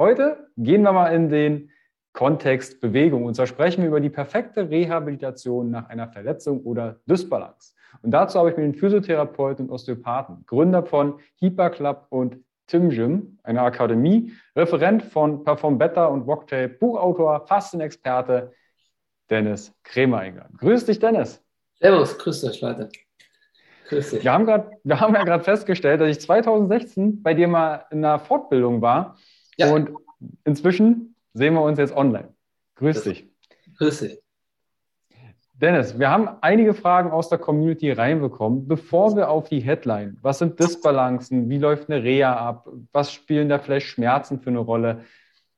Heute 0.00 0.46
gehen 0.56 0.80
wir 0.80 0.92
mal 0.92 1.14
in 1.14 1.28
den 1.28 1.70
Kontext 2.14 2.80
Bewegung. 2.80 3.26
Und 3.26 3.34
zwar 3.34 3.46
sprechen 3.46 3.82
wir 3.82 3.88
über 3.88 4.00
die 4.00 4.08
perfekte 4.08 4.70
Rehabilitation 4.70 5.70
nach 5.70 5.90
einer 5.90 6.08
Verletzung 6.08 6.62
oder 6.62 7.00
Dysbalance. 7.04 7.74
Und 8.00 8.10
dazu 8.12 8.38
habe 8.38 8.48
ich 8.50 8.56
mir 8.56 8.62
den 8.62 8.74
Physiotherapeuten 8.74 9.66
und 9.66 9.70
Osteopathen, 9.70 10.42
Gründer 10.46 10.86
von 10.86 11.20
Hyper 11.38 11.68
Club 11.68 12.06
und 12.08 12.38
Tim 12.66 12.88
Gym, 12.88 13.38
einer 13.42 13.60
Akademie, 13.60 14.32
Referent 14.56 15.02
von 15.02 15.44
Perform 15.44 15.76
Better 15.76 16.10
und 16.10 16.26
Walktape, 16.26 16.70
Buchautor, 16.70 17.46
Fastenexperte, 17.46 18.54
Dennis 19.28 19.70
Kremer 19.84 20.20
eingeladen. 20.20 20.56
Grüß 20.56 20.86
dich, 20.86 20.98
Dennis. 20.98 21.44
Servus, 21.74 22.16
grüß 22.16 22.40
dich, 22.40 22.58
Leute. 22.62 22.88
Grüß 23.90 24.12
dich. 24.12 24.24
Wir 24.24 24.32
haben, 24.32 24.46
grad, 24.46 24.70
wir 24.82 24.98
haben 24.98 25.14
ja 25.14 25.24
gerade 25.24 25.44
festgestellt, 25.44 26.00
dass 26.00 26.08
ich 26.08 26.22
2016 26.22 27.22
bei 27.22 27.34
dir 27.34 27.48
mal 27.48 27.84
in 27.90 28.02
einer 28.02 28.18
Fortbildung 28.18 28.80
war. 28.80 29.18
Ja. 29.60 29.72
Und 29.72 29.90
inzwischen 30.44 31.14
sehen 31.34 31.54
wir 31.54 31.62
uns 31.62 31.78
jetzt 31.78 31.94
online. 31.94 32.34
Grüß 32.76 33.02
dich. 33.04 33.28
Grüß 33.78 34.00
dich. 34.00 34.18
Dennis, 35.54 35.98
wir 35.98 36.10
haben 36.10 36.28
einige 36.40 36.72
Fragen 36.72 37.10
aus 37.10 37.28
der 37.28 37.36
Community 37.36 37.92
reinbekommen. 37.92 38.66
Bevor 38.66 39.14
wir 39.14 39.28
auf 39.28 39.50
die 39.50 39.60
Headline, 39.60 40.16
was 40.22 40.38
sind 40.38 40.58
Disbalancen, 40.58 41.50
wie 41.50 41.58
läuft 41.58 41.90
eine 41.90 42.02
Reha 42.02 42.34
ab, 42.34 42.66
was 42.92 43.12
spielen 43.12 43.50
da 43.50 43.58
vielleicht 43.58 43.86
Schmerzen 43.86 44.40
für 44.40 44.48
eine 44.48 44.60
Rolle? 44.60 45.04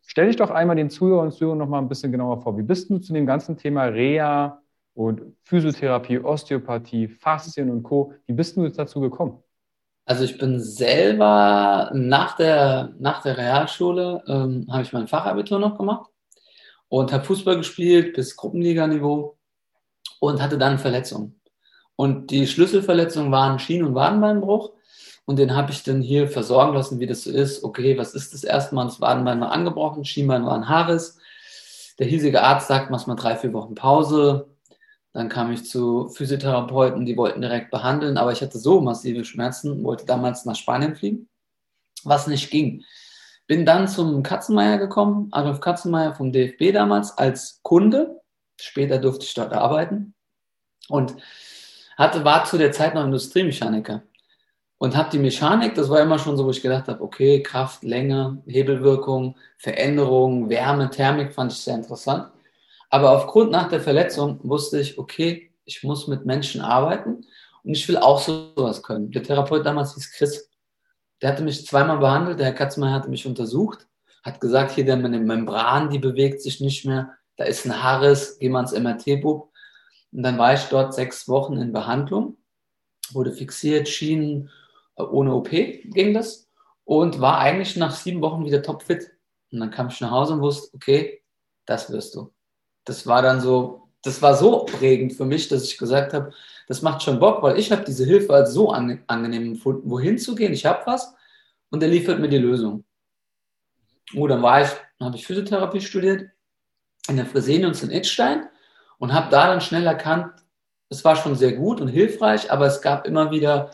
Stell 0.04 0.26
dich 0.26 0.36
doch 0.36 0.50
einmal 0.50 0.74
den 0.74 0.90
Zuhörern 0.90 1.26
und 1.26 1.32
Zuhörern 1.32 1.58
noch 1.58 1.68
mal 1.68 1.78
ein 1.78 1.88
bisschen 1.88 2.10
genauer 2.10 2.42
vor. 2.42 2.58
Wie 2.58 2.62
bist 2.62 2.90
du 2.90 2.98
zu 2.98 3.12
dem 3.12 3.26
ganzen 3.26 3.56
Thema 3.56 3.84
Reha 3.84 4.60
und 4.94 5.22
Physiotherapie, 5.44 6.18
Osteopathie, 6.18 7.06
Faszien 7.06 7.70
und 7.70 7.84
Co., 7.84 8.12
wie 8.26 8.32
bist 8.32 8.56
du 8.56 8.64
jetzt 8.64 8.80
dazu 8.80 9.00
gekommen? 9.00 9.40
Also 10.04 10.24
ich 10.24 10.38
bin 10.38 10.58
selber 10.60 11.90
nach 11.94 12.36
der, 12.36 12.92
nach 12.98 13.22
der 13.22 13.38
Realschule, 13.38 14.22
ähm, 14.26 14.66
habe 14.70 14.82
ich 14.82 14.92
mein 14.92 15.06
Fachabitur 15.06 15.58
noch 15.58 15.78
gemacht 15.78 16.10
und 16.88 17.12
habe 17.12 17.24
Fußball 17.24 17.56
gespielt 17.56 18.14
bis 18.14 18.36
Gruppenliganiveau 18.36 19.38
und 20.20 20.42
hatte 20.42 20.58
dann 20.58 20.78
Verletzungen. 20.78 21.40
Und 21.96 22.30
die 22.30 22.46
Schlüsselverletzungen 22.46 23.30
waren 23.30 23.58
Schien- 23.58 23.84
und 23.84 23.94
Wadenbeinbruch. 23.94 24.72
Und 25.24 25.38
den 25.38 25.54
habe 25.54 25.70
ich 25.70 25.84
dann 25.84 26.02
hier 26.02 26.26
versorgen 26.28 26.74
lassen, 26.74 26.98
wie 26.98 27.06
das 27.06 27.22
so 27.22 27.30
ist. 27.30 27.62
Okay, 27.62 27.96
was 27.96 28.14
ist 28.14 28.34
das 28.34 28.42
erstmal? 28.42 28.86
Das 28.86 29.00
Wadenbein 29.00 29.40
war 29.40 29.52
angebrochen, 29.52 30.04
Schienbein 30.04 30.44
war 30.44 30.54
ein 30.54 30.68
Haares. 30.68 31.18
Der 31.98 32.06
hiesige 32.06 32.42
Arzt 32.42 32.68
sagt, 32.68 32.90
mach 32.90 33.06
mal 33.06 33.14
drei, 33.14 33.36
vier 33.36 33.52
Wochen 33.52 33.74
Pause. 33.74 34.51
Dann 35.12 35.28
kam 35.28 35.52
ich 35.52 35.68
zu 35.68 36.08
Physiotherapeuten, 36.08 37.04
die 37.04 37.16
wollten 37.16 37.42
direkt 37.42 37.70
behandeln, 37.70 38.16
aber 38.16 38.32
ich 38.32 38.40
hatte 38.40 38.58
so 38.58 38.80
massive 38.80 39.24
Schmerzen, 39.24 39.84
wollte 39.84 40.06
damals 40.06 40.44
nach 40.44 40.56
Spanien 40.56 40.96
fliegen, 40.96 41.28
was 42.04 42.26
nicht 42.26 42.50
ging. 42.50 42.84
Bin 43.46 43.66
dann 43.66 43.88
zum 43.88 44.22
Katzenmeier 44.22 44.78
gekommen, 44.78 45.28
Adolf 45.32 45.60
Katzenmeier 45.60 46.14
vom 46.14 46.32
DFB 46.32 46.72
damals 46.72 47.16
als 47.18 47.60
Kunde. 47.62 48.20
Später 48.58 48.98
durfte 48.98 49.26
ich 49.26 49.34
dort 49.34 49.52
arbeiten 49.52 50.14
und 50.88 51.16
hatte, 51.98 52.24
war 52.24 52.44
zu 52.44 52.56
der 52.56 52.72
Zeit 52.72 52.94
noch 52.94 53.04
Industriemechaniker 53.04 54.02
und 54.78 54.96
habe 54.96 55.10
die 55.10 55.18
Mechanik, 55.18 55.74
das 55.74 55.90
war 55.90 56.00
immer 56.00 56.18
schon 56.18 56.36
so, 56.36 56.44
wo 56.44 56.50
ich 56.50 56.62
gedacht 56.62 56.88
habe, 56.88 57.02
okay, 57.02 57.40
Kraft, 57.42 57.84
Länge, 57.84 58.42
Hebelwirkung, 58.46 59.36
Veränderung, 59.56 60.48
Wärme, 60.48 60.90
Thermik 60.90 61.32
fand 61.32 61.52
ich 61.52 61.58
sehr 61.58 61.76
interessant. 61.76 62.32
Aber 62.92 63.12
aufgrund 63.12 63.50
nach 63.50 63.70
der 63.70 63.80
Verletzung 63.80 64.38
wusste 64.42 64.78
ich, 64.78 64.98
okay, 64.98 65.50
ich 65.64 65.82
muss 65.82 66.08
mit 66.08 66.26
Menschen 66.26 66.60
arbeiten 66.60 67.24
und 67.64 67.74
ich 67.74 67.88
will 67.88 67.96
auch 67.96 68.20
sowas 68.20 68.82
können. 68.82 69.10
Der 69.10 69.22
Therapeut 69.22 69.64
damals 69.64 69.94
hieß 69.94 70.12
Chris. 70.12 70.50
Der 71.22 71.30
hatte 71.30 71.42
mich 71.42 71.66
zweimal 71.66 71.96
behandelt, 71.96 72.38
der 72.38 72.46
Herr 72.46 72.52
Katzmeier 72.52 72.92
hatte 72.92 73.08
mich 73.08 73.26
untersucht, 73.26 73.88
hat 74.22 74.42
gesagt, 74.42 74.72
hier 74.72 74.84
der 74.84 74.98
Membran, 74.98 75.88
die 75.88 75.98
bewegt 75.98 76.42
sich 76.42 76.60
nicht 76.60 76.84
mehr, 76.84 77.14
da 77.36 77.44
ist 77.44 77.64
ein 77.64 77.82
Haarriss, 77.82 78.36
geh 78.38 78.50
mal 78.50 78.60
ins 78.60 78.78
MRT-Bub. 78.78 79.50
Und 80.12 80.22
dann 80.22 80.36
war 80.36 80.52
ich 80.52 80.64
dort 80.64 80.92
sechs 80.92 81.26
Wochen 81.28 81.56
in 81.56 81.72
Behandlung, 81.72 82.36
wurde 83.12 83.32
fixiert, 83.32 83.88
Schienen, 83.88 84.50
äh, 84.96 85.02
ohne 85.02 85.32
OP 85.32 85.48
ging 85.48 86.12
das 86.12 86.46
und 86.84 87.22
war 87.22 87.38
eigentlich 87.38 87.74
nach 87.76 87.94
sieben 87.94 88.20
Wochen 88.20 88.44
wieder 88.44 88.62
topfit. 88.62 89.12
Und 89.50 89.60
dann 89.60 89.70
kam 89.70 89.88
ich 89.88 89.98
nach 90.02 90.10
Hause 90.10 90.34
und 90.34 90.42
wusste, 90.42 90.74
okay, 90.74 91.22
das 91.64 91.90
wirst 91.90 92.16
du 92.16 92.30
das 92.84 93.06
war 93.06 93.22
dann 93.22 93.40
so, 93.40 93.88
das 94.02 94.20
war 94.22 94.34
so 94.34 94.64
prägend 94.64 95.12
für 95.12 95.24
mich, 95.24 95.48
dass 95.48 95.64
ich 95.64 95.78
gesagt 95.78 96.12
habe, 96.12 96.32
das 96.68 96.82
macht 96.82 97.02
schon 97.02 97.20
Bock, 97.20 97.42
weil 97.42 97.58
ich 97.58 97.70
habe 97.70 97.84
diese 97.84 98.04
Hilfe 98.04 98.34
als 98.34 98.52
so 98.52 98.70
an, 98.70 99.02
angenehm 99.06 99.52
empfunden, 99.52 99.90
wohin 99.90 100.18
zu 100.18 100.34
gehen, 100.34 100.52
ich 100.52 100.66
habe 100.66 100.82
was 100.86 101.14
und 101.70 101.82
er 101.82 101.88
liefert 101.88 102.18
mir 102.18 102.28
die 102.28 102.38
Lösung. 102.38 102.84
Oh, 104.14 104.26
dann 104.26 104.42
war 104.42 104.62
ich, 104.62 104.68
habe 105.00 105.16
ich 105.16 105.26
Physiotherapie 105.26 105.80
studiert 105.80 106.30
in 107.08 107.16
der 107.16 107.26
Fresenius 107.26 107.82
in 107.82 107.90
Idstein 107.90 108.48
und 108.98 109.12
habe 109.12 109.30
da 109.30 109.48
dann 109.48 109.60
schnell 109.60 109.86
erkannt, 109.86 110.32
es 110.88 111.04
war 111.04 111.16
schon 111.16 111.34
sehr 111.34 111.52
gut 111.52 111.80
und 111.80 111.88
hilfreich, 111.88 112.50
aber 112.52 112.66
es 112.66 112.82
gab 112.82 113.06
immer 113.06 113.30
wieder 113.30 113.70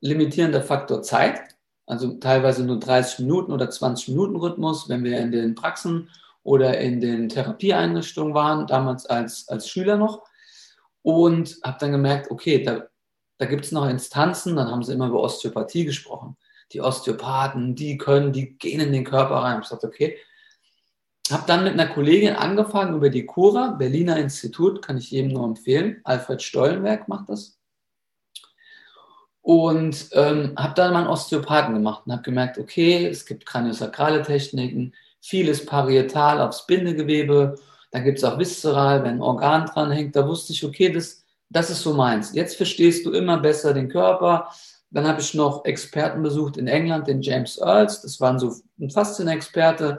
limitierender 0.00 0.62
Faktor 0.62 1.02
Zeit, 1.02 1.40
also 1.86 2.14
teilweise 2.14 2.64
nur 2.64 2.80
30 2.80 3.20
Minuten 3.20 3.52
oder 3.52 3.68
20 3.68 4.08
Minuten 4.08 4.36
Rhythmus, 4.36 4.88
wenn 4.88 5.04
wir 5.04 5.18
in 5.18 5.32
den 5.32 5.54
Praxen 5.54 6.08
oder 6.42 6.78
in 6.78 7.00
den 7.00 7.28
Therapieeinrichtungen 7.28 8.34
waren, 8.34 8.66
damals 8.66 9.06
als, 9.06 9.48
als 9.48 9.68
Schüler 9.68 9.96
noch. 9.96 10.22
Und 11.02 11.58
habe 11.62 11.78
dann 11.80 11.92
gemerkt, 11.92 12.30
okay, 12.30 12.62
da, 12.62 12.84
da 13.38 13.46
gibt 13.46 13.64
es 13.64 13.72
noch 13.72 13.88
Instanzen, 13.88 14.56
dann 14.56 14.70
haben 14.70 14.82
sie 14.82 14.92
immer 14.92 15.08
über 15.08 15.20
Osteopathie 15.20 15.84
gesprochen. 15.84 16.36
Die 16.72 16.80
Osteopathen, 16.80 17.74
die 17.74 17.96
können, 17.96 18.32
die 18.32 18.56
gehen 18.58 18.80
in 18.80 18.92
den 18.92 19.04
Körper 19.04 19.36
rein. 19.36 19.60
Ich 19.62 19.68
sagte, 19.68 19.86
okay. 19.86 20.18
Habe 21.30 21.44
dann 21.46 21.64
mit 21.64 21.74
einer 21.74 21.86
Kollegin 21.86 22.34
angefangen 22.34 22.96
über 22.96 23.08
die 23.08 23.24
Cura, 23.24 23.68
Berliner 23.72 24.16
Institut, 24.16 24.82
kann 24.82 24.98
ich 24.98 25.10
jedem 25.12 25.32
nur 25.32 25.44
empfehlen. 25.44 26.00
Alfred 26.02 26.42
Stollenberg 26.42 27.06
macht 27.06 27.28
das. 27.28 27.56
Und 29.40 30.08
ähm, 30.12 30.54
habe 30.56 30.74
dann 30.74 30.92
mal 30.92 31.00
einen 31.00 31.08
Osteopathen 31.08 31.74
gemacht 31.74 32.02
und 32.04 32.12
habe 32.12 32.22
gemerkt, 32.22 32.58
okay, 32.58 33.06
es 33.06 33.24
gibt 33.24 33.46
kraniosakrale 33.46 34.22
Techniken, 34.22 34.92
Vieles 35.20 35.64
parietal 35.64 36.40
aufs 36.40 36.66
Bindegewebe. 36.66 37.56
Dann 37.90 38.04
gibt 38.04 38.18
es 38.18 38.24
auch 38.24 38.38
viszeral, 38.38 39.02
wenn 39.02 39.16
ein 39.16 39.22
Organ 39.22 39.66
dran 39.66 39.90
hängt. 39.90 40.16
Da 40.16 40.26
wusste 40.26 40.52
ich, 40.52 40.64
okay, 40.64 40.90
das, 40.90 41.24
das 41.48 41.70
ist 41.70 41.82
so 41.82 41.94
meins. 41.94 42.32
Jetzt 42.34 42.56
verstehst 42.56 43.04
du 43.04 43.12
immer 43.12 43.38
besser 43.38 43.74
den 43.74 43.88
Körper. 43.88 44.48
Dann 44.90 45.06
habe 45.06 45.20
ich 45.20 45.34
noch 45.34 45.64
Experten 45.64 46.22
besucht 46.22 46.56
in 46.56 46.66
England, 46.66 47.06
den 47.06 47.22
James 47.22 47.58
Earls. 47.58 48.02
Das 48.02 48.20
war 48.20 48.38
so 48.38 48.54
ein 48.80 48.90
Faszienexperte, 48.90 49.98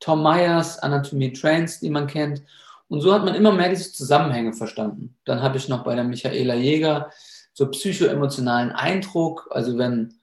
Tom 0.00 0.22
Myers, 0.22 0.78
Anatomie 0.78 1.32
Trains, 1.32 1.80
die 1.80 1.90
man 1.90 2.06
kennt. 2.06 2.42
Und 2.88 3.00
so 3.00 3.12
hat 3.12 3.24
man 3.24 3.34
immer 3.34 3.52
mehr 3.52 3.68
diese 3.68 3.92
Zusammenhänge 3.92 4.52
verstanden. 4.52 5.16
Dann 5.24 5.42
habe 5.42 5.58
ich 5.58 5.68
noch 5.68 5.84
bei 5.84 5.94
der 5.94 6.04
Michaela 6.04 6.54
Jäger 6.54 7.10
so 7.52 7.68
psychoemotionalen 7.68 8.70
Eindruck, 8.70 9.48
also 9.50 9.76
wenn 9.76 10.14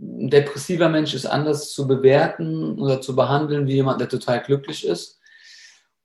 ein 0.00 0.30
depressiver 0.30 0.88
Mensch 0.88 1.14
ist 1.14 1.26
anders 1.26 1.72
zu 1.72 1.86
bewerten 1.86 2.78
oder 2.78 3.00
zu 3.00 3.16
behandeln 3.16 3.66
wie 3.66 3.74
jemand, 3.74 4.00
der 4.00 4.08
total 4.08 4.42
glücklich 4.42 4.86
ist. 4.86 5.18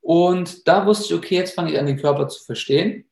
Und 0.01 0.67
da 0.67 0.85
wusste 0.85 1.05
ich, 1.05 1.13
okay, 1.13 1.35
jetzt 1.35 1.55
fange 1.55 1.71
ich 1.71 1.79
an, 1.79 1.85
den 1.85 1.99
Körper 1.99 2.27
zu 2.27 2.43
verstehen. 2.43 3.05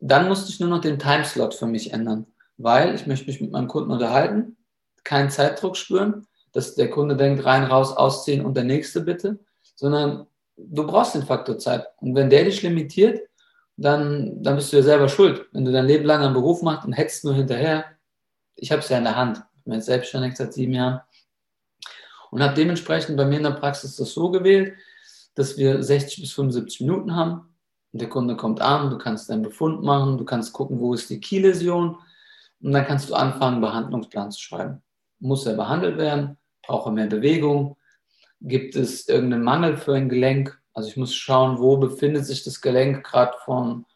Dann 0.00 0.28
musste 0.28 0.50
ich 0.50 0.60
nur 0.60 0.68
noch 0.68 0.80
den 0.80 0.98
Timeslot 0.98 1.54
für 1.54 1.66
mich 1.66 1.92
ändern, 1.92 2.26
weil 2.56 2.94
ich 2.94 3.06
möchte 3.06 3.26
mich 3.26 3.40
mit 3.40 3.50
meinem 3.50 3.68
Kunden 3.68 3.90
unterhalten, 3.90 4.56
keinen 5.04 5.30
Zeitdruck 5.30 5.76
spüren, 5.76 6.26
dass 6.52 6.74
der 6.74 6.90
Kunde 6.90 7.16
denkt, 7.16 7.44
rein, 7.44 7.64
raus, 7.64 7.92
ausziehen 7.92 8.44
und 8.44 8.56
der 8.56 8.64
nächste 8.64 9.00
bitte, 9.00 9.40
sondern 9.74 10.26
du 10.56 10.86
brauchst 10.86 11.14
den 11.14 11.24
Faktor 11.24 11.58
Zeit. 11.58 11.86
Und 12.00 12.14
wenn 12.14 12.30
der 12.30 12.44
dich 12.44 12.62
limitiert, 12.62 13.20
dann, 13.76 14.42
dann 14.42 14.56
bist 14.56 14.72
du 14.72 14.78
ja 14.78 14.82
selber 14.82 15.08
schuld. 15.08 15.46
Wenn 15.52 15.64
du 15.64 15.72
dein 15.72 15.86
Leben 15.86 16.04
lang 16.04 16.22
einen 16.22 16.34
Beruf 16.34 16.62
machst 16.62 16.86
und 16.86 16.94
hetzt 16.94 17.24
nur 17.24 17.34
hinterher, 17.34 17.84
ich 18.54 18.72
habe 18.72 18.80
es 18.80 18.88
ja 18.88 18.98
in 18.98 19.04
der 19.04 19.16
Hand. 19.16 19.42
Bin 19.66 19.74
jetzt 19.74 19.86
selbstständig 19.86 20.36
seit 20.36 20.54
sieben 20.54 20.74
Jahren 20.74 21.00
und 22.30 22.40
habe 22.40 22.54
dementsprechend 22.54 23.16
bei 23.16 23.24
mir 23.24 23.38
in 23.38 23.42
der 23.42 23.50
Praxis 23.50 23.96
das 23.96 24.12
so 24.12 24.30
gewählt, 24.30 24.74
dass 25.34 25.58
wir 25.58 25.82
60 25.82 26.20
bis 26.20 26.32
75 26.32 26.80
Minuten 26.82 27.16
haben. 27.16 27.52
Der 27.92 28.08
Kunde 28.08 28.36
kommt 28.36 28.60
an, 28.60 28.90
du 28.90 28.98
kannst 28.98 29.28
deinen 29.28 29.42
Befund 29.42 29.82
machen, 29.82 30.18
du 30.18 30.24
kannst 30.24 30.52
gucken, 30.52 30.78
wo 30.78 30.94
ist 30.94 31.10
die 31.10 31.20
Keyläsion 31.20 31.98
und 32.62 32.72
dann 32.72 32.86
kannst 32.86 33.10
du 33.10 33.14
anfangen, 33.14 33.54
einen 33.54 33.60
Behandlungsplan 33.60 34.30
zu 34.30 34.40
schreiben. 34.40 34.82
Muss 35.18 35.46
er 35.46 35.54
behandelt 35.54 35.98
werden? 35.98 36.38
Braucht 36.62 36.86
er 36.86 36.92
mehr 36.92 37.06
Bewegung? 37.06 37.76
Gibt 38.40 38.76
es 38.76 39.08
irgendeinen 39.08 39.42
Mangel 39.42 39.76
für 39.76 39.94
ein 39.94 40.08
Gelenk? 40.08 40.60
Also 40.74 40.88
ich 40.88 40.96
muss 40.96 41.14
schauen, 41.14 41.58
wo 41.58 41.76
befindet 41.76 42.24
sich 42.24 42.44
das 42.44 42.60
Gelenk 42.60 43.04
gerade 43.04 43.34
vom, 43.44 43.86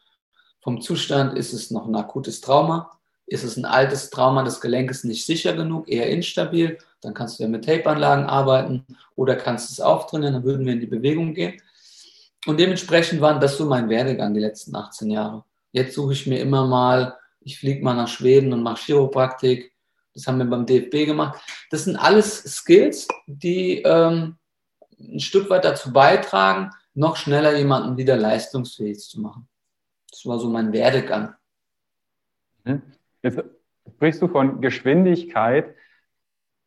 vom 0.61 0.81
Zustand. 0.81 1.37
Ist 1.37 1.53
es 1.53 1.71
noch 1.71 1.87
ein 1.87 1.95
akutes 1.95 2.41
Trauma? 2.41 2.91
Ist 3.31 3.45
es 3.45 3.55
ein 3.55 3.63
altes 3.63 4.09
Trauma, 4.09 4.43
das 4.43 4.59
Gelenk 4.59 4.91
ist 4.91 5.05
nicht 5.05 5.25
sicher 5.25 5.53
genug, 5.53 5.87
eher 5.87 6.09
instabil? 6.09 6.77
Dann 6.99 7.13
kannst 7.13 7.39
du 7.39 7.43
ja 7.43 7.49
mit 7.49 7.63
Tape-Anlagen 7.63 8.25
arbeiten 8.25 8.85
oder 9.15 9.37
kannst 9.37 9.71
es 9.71 9.79
auftrainieren, 9.79 10.33
dann 10.33 10.43
würden 10.43 10.65
wir 10.65 10.73
in 10.73 10.81
die 10.81 10.85
Bewegung 10.85 11.33
gehen. 11.33 11.61
Und 12.45 12.59
dementsprechend 12.59 13.21
waren 13.21 13.39
das 13.39 13.55
so 13.55 13.65
mein 13.65 13.87
Werdegang 13.87 14.33
die 14.33 14.41
letzten 14.41 14.75
18 14.75 15.09
Jahre. 15.11 15.45
Jetzt 15.71 15.95
suche 15.95 16.11
ich 16.11 16.27
mir 16.27 16.41
immer 16.41 16.67
mal, 16.67 17.17
ich 17.39 17.57
fliege 17.57 17.81
mal 17.81 17.93
nach 17.93 18.09
Schweden 18.09 18.51
und 18.51 18.63
mache 18.63 18.83
Chiropraktik. 18.83 19.71
Das 20.13 20.27
haben 20.27 20.39
wir 20.39 20.45
beim 20.45 20.65
DFB 20.65 21.05
gemacht. 21.05 21.39
Das 21.69 21.85
sind 21.85 21.95
alles 21.95 22.43
Skills, 22.43 23.07
die 23.27 23.81
ähm, 23.83 24.35
ein 24.99 25.21
Stück 25.21 25.49
weit 25.49 25.63
dazu 25.63 25.93
beitragen, 25.93 26.71
noch 26.95 27.15
schneller 27.15 27.57
jemanden 27.57 27.95
wieder 27.95 28.17
leistungsfähig 28.17 28.99
zu 28.99 29.21
machen. 29.21 29.47
Das 30.09 30.25
war 30.25 30.37
so 30.37 30.49
mein 30.49 30.73
Werdegang. 30.73 31.33
Jetzt 33.23 33.43
sprichst 33.95 34.21
du 34.21 34.27
von 34.27 34.61
Geschwindigkeit. 34.61 35.75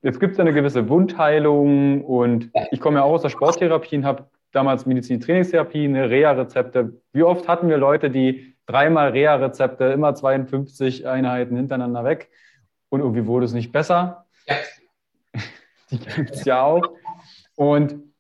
Jetzt 0.03 0.21
gibt 0.21 0.35
es 0.35 0.41
eine 0.41 0.53
gewisse 0.53 0.89
Wundheilung 0.89 2.05
und 2.05 2.51
ich 2.71 2.81
komme 2.81 2.99
ja 2.99 3.05
auch 3.05 3.13
aus 3.13 3.23
der 3.23 3.31
Sporttherapie 3.31 3.97
und 3.97 4.05
habe 4.05 4.29
damals 4.53 4.87
Medizin-Trainingstherapie, 4.87 5.85
eine 5.85 6.11
Reha-Rezepte. 6.11 7.01
Wie 7.13 7.23
oft 7.23 7.49
hatten 7.49 7.69
wir 7.69 7.79
Leute, 7.79 8.11
die 8.11 8.57
dreimal 8.67 9.11
Reha-Rezepte, 9.11 9.85
immer 9.87 10.15
52 10.15 11.07
Einheiten 11.07 11.57
hintereinander 11.57 12.05
weg 12.05 12.31
und 12.91 13.01
irgendwie 13.01 13.27
wurde 13.27 13.47
es 13.47 13.53
nicht 13.53 13.73
besser. 13.73 14.27
Ja. 14.47 14.57
Die 15.91 15.99
gibt 15.99 16.31
es 16.31 16.45
ja 16.45 16.63
auch. 16.63 16.83
Und 17.57 18.15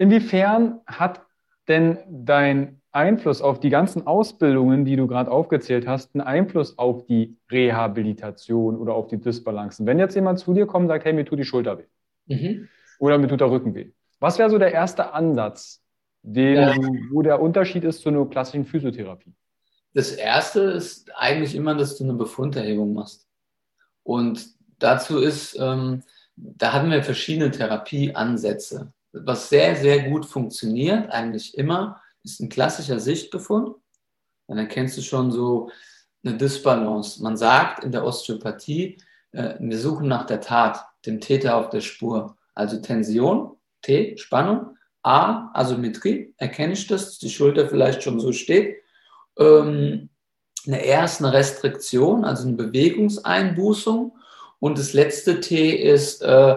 Inwiefern 0.00 0.80
hat 0.86 1.26
denn 1.68 1.98
dein 2.08 2.79
Einfluss 2.92 3.40
auf 3.42 3.60
die 3.60 3.70
ganzen 3.70 4.06
Ausbildungen, 4.06 4.84
die 4.84 4.96
du 4.96 5.06
gerade 5.06 5.30
aufgezählt 5.30 5.86
hast, 5.86 6.14
einen 6.14 6.22
Einfluss 6.22 6.78
auf 6.78 7.06
die 7.06 7.36
Rehabilitation 7.50 8.76
oder 8.76 8.94
auf 8.94 9.06
die 9.06 9.18
Disbalancen? 9.18 9.86
Wenn 9.86 9.98
jetzt 9.98 10.14
jemand 10.14 10.38
zu 10.38 10.54
dir 10.54 10.66
kommt 10.66 10.84
und 10.84 10.88
sagt, 10.88 11.04
hey, 11.04 11.12
mir 11.12 11.24
tut 11.24 11.38
die 11.38 11.44
Schulter 11.44 11.78
weh 11.78 11.86
mhm. 12.26 12.68
oder 12.98 13.18
mir 13.18 13.28
tut 13.28 13.40
der 13.40 13.50
Rücken 13.50 13.74
weh. 13.74 13.90
Was 14.18 14.38
wäre 14.38 14.50
so 14.50 14.58
der 14.58 14.72
erste 14.72 15.12
Ansatz, 15.12 15.82
den, 16.22 16.56
ja. 16.56 16.74
wo 17.10 17.22
der 17.22 17.40
Unterschied 17.40 17.84
ist 17.84 18.02
zu 18.02 18.08
einer 18.08 18.26
klassischen 18.26 18.64
Physiotherapie? 18.64 19.32
Das 19.94 20.12
erste 20.12 20.60
ist 20.60 21.10
eigentlich 21.16 21.54
immer, 21.54 21.74
dass 21.74 21.96
du 21.96 22.04
eine 22.04 22.14
Befunderhebung 22.14 22.92
machst. 22.92 23.26
Und 24.02 24.46
dazu 24.78 25.18
ist, 25.18 25.58
ähm, 25.58 26.02
da 26.36 26.72
hatten 26.72 26.90
wir 26.90 27.02
verschiedene 27.02 27.50
Therapieansätze 27.50 28.92
was 29.12 29.48
sehr, 29.48 29.76
sehr 29.76 30.08
gut 30.08 30.26
funktioniert, 30.26 31.10
eigentlich 31.10 31.56
immer, 31.56 32.00
ist 32.24 32.40
ein 32.40 32.48
klassischer 32.48 33.00
Sichtbefund. 33.00 33.76
Dann 34.48 34.58
erkennst 34.58 34.98
du 34.98 35.02
schon 35.02 35.30
so 35.30 35.70
eine 36.24 36.36
Disbalance. 36.36 37.22
Man 37.22 37.36
sagt 37.36 37.84
in 37.84 37.92
der 37.92 38.04
Osteopathie, 38.04 38.98
äh, 39.32 39.54
wir 39.58 39.78
suchen 39.78 40.08
nach 40.08 40.26
der 40.26 40.40
Tat, 40.40 40.84
dem 41.06 41.20
Täter 41.20 41.56
auf 41.56 41.70
der 41.70 41.80
Spur. 41.80 42.36
Also 42.54 42.78
Tension, 42.78 43.56
T, 43.82 44.16
Spannung, 44.18 44.76
A, 45.02 45.50
Asymmetrie, 45.54 46.34
erkenne 46.36 46.74
ich 46.74 46.86
das, 46.86 47.06
dass 47.06 47.18
die 47.18 47.30
Schulter 47.30 47.68
vielleicht 47.68 48.02
schon 48.02 48.20
so 48.20 48.32
steht. 48.32 48.76
Ähm, 49.38 50.10
eine 50.66 50.84
erste 50.84 51.32
Restriktion, 51.32 52.24
also 52.24 52.46
eine 52.46 52.56
Bewegungseinbußung. 52.56 54.12
Und 54.58 54.78
das 54.78 54.92
letzte 54.92 55.40
T 55.40 55.70
ist 55.70 56.20
äh, 56.20 56.56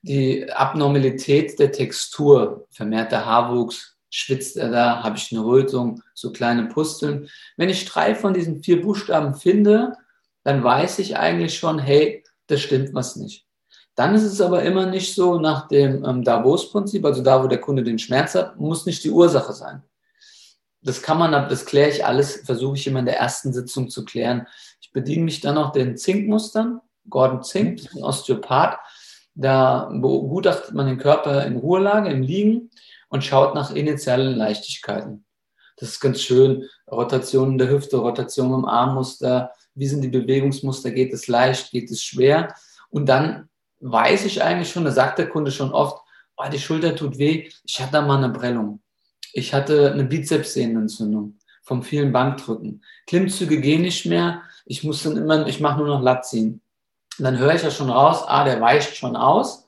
die 0.00 0.50
Abnormalität 0.50 1.58
der 1.58 1.70
Textur, 1.70 2.66
vermehrter 2.70 3.26
Haarwuchs, 3.26 3.91
schwitzt 4.12 4.58
er 4.58 4.70
da, 4.70 5.02
habe 5.02 5.16
ich 5.16 5.32
eine 5.32 5.42
Rötung, 5.44 6.02
so 6.14 6.32
kleine 6.32 6.66
Pusteln. 6.66 7.28
Wenn 7.56 7.70
ich 7.70 7.86
drei 7.86 8.14
von 8.14 8.34
diesen 8.34 8.62
vier 8.62 8.82
Buchstaben 8.82 9.34
finde, 9.34 9.94
dann 10.44 10.62
weiß 10.62 10.98
ich 10.98 11.16
eigentlich 11.16 11.58
schon, 11.58 11.78
hey, 11.78 12.22
das 12.46 12.60
stimmt 12.60 12.92
was 12.92 13.16
nicht. 13.16 13.46
Dann 13.94 14.14
ist 14.14 14.24
es 14.24 14.40
aber 14.40 14.62
immer 14.64 14.86
nicht 14.86 15.14
so 15.14 15.38
nach 15.38 15.66
dem 15.68 16.04
ähm, 16.04 16.24
Davos-Prinzip, 16.24 17.04
also 17.04 17.22
da, 17.22 17.42
wo 17.42 17.46
der 17.46 17.60
Kunde 17.60 17.82
den 17.82 17.98
Schmerz 17.98 18.34
hat, 18.34 18.60
muss 18.60 18.84
nicht 18.84 19.02
die 19.02 19.10
Ursache 19.10 19.54
sein. 19.54 19.82
Das 20.82 21.00
kann 21.00 21.18
man, 21.18 21.32
das 21.32 21.64
kläre 21.64 21.90
ich 21.90 22.04
alles, 22.04 22.42
versuche 22.44 22.76
ich 22.76 22.86
immer 22.86 22.98
in 22.98 23.06
der 23.06 23.18
ersten 23.18 23.52
Sitzung 23.52 23.88
zu 23.88 24.04
klären. 24.04 24.46
Ich 24.80 24.92
bediene 24.92 25.24
mich 25.24 25.40
dann 25.40 25.56
auch 25.56 25.72
den 25.72 25.96
Zinkmustern, 25.96 26.80
Gordon 27.08 27.42
Zink, 27.42 27.80
ein 27.94 28.02
Osteopath, 28.02 28.78
da 29.34 29.88
begutachtet 29.90 30.74
man 30.74 30.86
den 30.86 30.98
Körper 30.98 31.46
in 31.46 31.56
Ruhelage, 31.56 32.10
im 32.10 32.22
Liegen 32.22 32.70
und 33.12 33.22
schaut 33.22 33.54
nach 33.54 33.70
initialen 33.74 34.36
Leichtigkeiten. 34.36 35.26
Das 35.76 35.90
ist 35.90 36.00
ganz 36.00 36.22
schön. 36.22 36.66
Rotation 36.90 37.58
der 37.58 37.68
Hüfte, 37.68 37.98
Rotation 37.98 38.54
im 38.54 38.64
Armmuster, 38.64 39.52
wie 39.74 39.86
sind 39.86 40.00
die 40.00 40.08
Bewegungsmuster, 40.08 40.90
geht 40.90 41.12
es 41.12 41.28
leicht, 41.28 41.72
geht 41.72 41.90
es 41.90 42.02
schwer. 42.02 42.54
Und 42.88 43.10
dann 43.10 43.50
weiß 43.80 44.24
ich 44.24 44.42
eigentlich 44.42 44.70
schon, 44.70 44.86
da 44.86 44.90
sagt 44.90 45.18
der 45.18 45.28
Kunde 45.28 45.50
schon 45.50 45.72
oft, 45.72 46.02
oh, 46.38 46.48
die 46.50 46.58
Schulter 46.58 46.96
tut 46.96 47.18
weh, 47.18 47.50
ich 47.64 47.80
hatte 47.82 47.92
da 47.92 48.00
mal 48.00 48.16
eine 48.16 48.32
Prellung. 48.32 48.80
Ich 49.34 49.52
hatte 49.52 49.92
eine 49.92 50.04
Bizepssehnenentzündung 50.04 51.36
vom 51.62 51.82
vielen 51.82 52.12
Bankdrücken. 52.12 52.82
Klimmzüge 53.06 53.60
gehen 53.60 53.82
nicht 53.82 54.06
mehr, 54.06 54.40
ich 54.64 54.84
muss 54.84 55.02
dann 55.02 55.18
immer, 55.18 55.46
ich 55.46 55.60
mache 55.60 55.78
nur 55.78 55.88
noch 55.88 56.00
Latziehen. 56.00 56.62
Und 57.18 57.24
dann 57.24 57.38
höre 57.38 57.54
ich 57.54 57.62
ja 57.62 57.70
schon 57.70 57.90
raus, 57.90 58.22
ah, 58.26 58.44
der 58.44 58.62
weicht 58.62 58.96
schon 58.96 59.16
aus. 59.16 59.66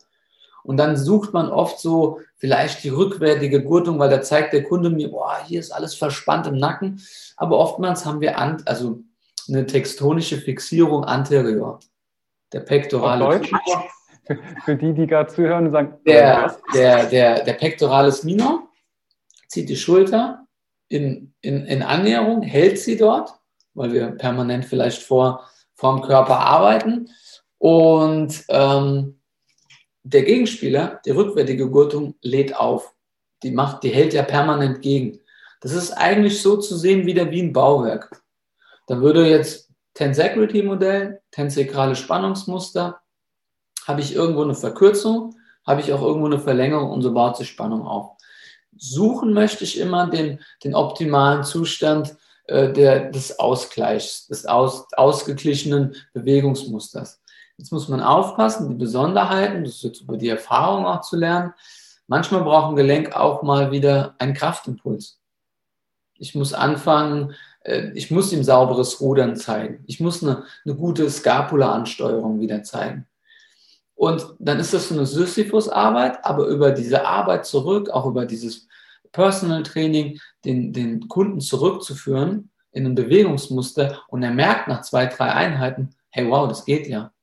Und 0.62 0.78
dann 0.78 0.96
sucht 0.96 1.34
man 1.34 1.50
oft 1.50 1.78
so 1.78 2.20
vielleicht 2.44 2.84
die 2.84 2.90
rückwärtige 2.90 3.62
Gurtung, 3.62 3.98
weil 3.98 4.10
da 4.10 4.20
zeigt 4.20 4.52
der 4.52 4.64
Kunde 4.64 4.90
mir, 4.90 5.10
boah, 5.10 5.38
hier 5.46 5.58
ist 5.58 5.70
alles 5.70 5.94
verspannt 5.94 6.46
im 6.46 6.58
Nacken. 6.58 7.00
Aber 7.38 7.58
oftmals 7.58 8.04
haben 8.04 8.20
wir 8.20 8.36
an, 8.36 8.62
also 8.66 9.02
eine 9.48 9.64
tektonische 9.64 10.36
Fixierung 10.36 11.04
anterior. 11.06 11.80
Der 12.52 12.60
pektorale. 12.60 13.40
Für 14.66 14.76
die, 14.76 14.92
die 14.92 15.06
gerade 15.06 15.32
zuhören 15.32 15.68
und 15.68 15.72
sagen, 15.72 15.94
der, 16.06 16.54
der, 16.74 17.06
der, 17.06 17.44
der 17.44 17.54
pectoralis 17.54 18.24
minor 18.24 18.68
zieht 19.48 19.70
die 19.70 19.76
Schulter 19.76 20.46
in, 20.88 21.32
in, 21.40 21.64
in 21.64 21.82
Annäherung, 21.82 22.42
hält 22.42 22.78
sie 22.78 22.98
dort, 22.98 23.32
weil 23.72 23.94
wir 23.94 24.08
permanent 24.08 24.66
vielleicht 24.66 25.02
vor, 25.02 25.48
vor 25.72 25.96
dem 25.96 26.02
Körper 26.02 26.40
arbeiten 26.40 27.08
und 27.56 28.44
ähm, 28.50 29.18
der 30.04 30.22
Gegenspieler, 30.22 31.00
die 31.04 31.10
rückwärtige 31.10 31.68
Gurtung, 31.68 32.14
lädt 32.20 32.54
auf. 32.54 32.94
Die, 33.42 33.50
macht, 33.50 33.82
die 33.82 33.90
hält 33.90 34.14
ja 34.14 34.22
permanent 34.22 34.80
gegen. 34.80 35.20
Das 35.60 35.72
ist 35.72 35.92
eigentlich 35.92 36.40
so 36.40 36.58
zu 36.58 36.76
sehen 36.76 37.06
wie 37.06 37.18
ein 37.42 37.52
Bauwerk. 37.52 38.22
Da 38.86 39.00
würde 39.00 39.26
jetzt 39.26 39.70
Tensegrity-Modell, 39.94 41.20
tensegrale 41.30 41.96
Spannungsmuster, 41.96 43.00
habe 43.86 44.00
ich 44.00 44.14
irgendwo 44.14 44.42
eine 44.42 44.54
Verkürzung, 44.54 45.34
habe 45.66 45.80
ich 45.80 45.92
auch 45.92 46.02
irgendwo 46.02 46.26
eine 46.26 46.38
Verlängerung 46.38 46.90
und 46.90 47.02
so 47.02 47.12
baut 47.12 47.36
sich 47.36 47.48
Spannung 47.48 47.86
auf. 47.86 48.16
Suchen 48.76 49.32
möchte 49.32 49.64
ich 49.64 49.78
immer 49.78 50.08
den, 50.08 50.40
den 50.64 50.74
optimalen 50.74 51.44
Zustand 51.44 52.16
äh, 52.46 52.72
der, 52.72 53.10
des 53.10 53.38
Ausgleichs, 53.38 54.26
des 54.26 54.46
aus, 54.46 54.86
ausgeglichenen 54.94 55.94
Bewegungsmusters. 56.12 57.22
Jetzt 57.56 57.72
muss 57.72 57.88
man 57.88 58.00
aufpassen, 58.00 58.68
die 58.68 58.74
Besonderheiten, 58.74 59.64
das 59.64 59.76
ist 59.76 59.84
jetzt 59.84 60.00
über 60.02 60.16
die 60.16 60.28
Erfahrung 60.28 60.86
auch 60.86 61.02
zu 61.02 61.16
lernen. 61.16 61.52
Manchmal 62.06 62.42
braucht 62.42 62.70
ein 62.70 62.76
Gelenk 62.76 63.14
auch 63.14 63.42
mal 63.42 63.70
wieder 63.70 64.14
einen 64.18 64.34
Kraftimpuls. 64.34 65.20
Ich 66.16 66.34
muss 66.34 66.52
anfangen, 66.52 67.34
äh, 67.60 67.90
ich 67.94 68.10
muss 68.10 68.32
ihm 68.32 68.44
sauberes 68.44 69.00
Rudern 69.00 69.36
zeigen. 69.36 69.84
Ich 69.86 70.00
muss 70.00 70.22
eine, 70.22 70.44
eine 70.64 70.74
gute 70.74 71.08
Scapula-Ansteuerung 71.08 72.40
wieder 72.40 72.62
zeigen. 72.62 73.06
Und 73.94 74.34
dann 74.38 74.58
ist 74.58 74.74
das 74.74 74.88
so 74.88 74.94
eine 74.94 75.06
Sisyphus-Arbeit, 75.06 76.24
aber 76.24 76.46
über 76.46 76.72
diese 76.72 77.06
Arbeit 77.06 77.46
zurück, 77.46 77.90
auch 77.90 78.06
über 78.06 78.26
dieses 78.26 78.66
Personal 79.12 79.62
Training, 79.62 80.18
den, 80.44 80.72
den 80.72 81.08
Kunden 81.08 81.40
zurückzuführen 81.40 82.50
in 82.72 82.84
ein 82.86 82.96
Bewegungsmuster 82.96 84.02
und 84.08 84.24
er 84.24 84.32
merkt 84.32 84.66
nach 84.66 84.82
zwei, 84.82 85.06
drei 85.06 85.32
Einheiten, 85.32 85.94
hey, 86.10 86.28
wow, 86.28 86.48
das 86.48 86.64
geht 86.64 86.88
ja. 86.88 87.13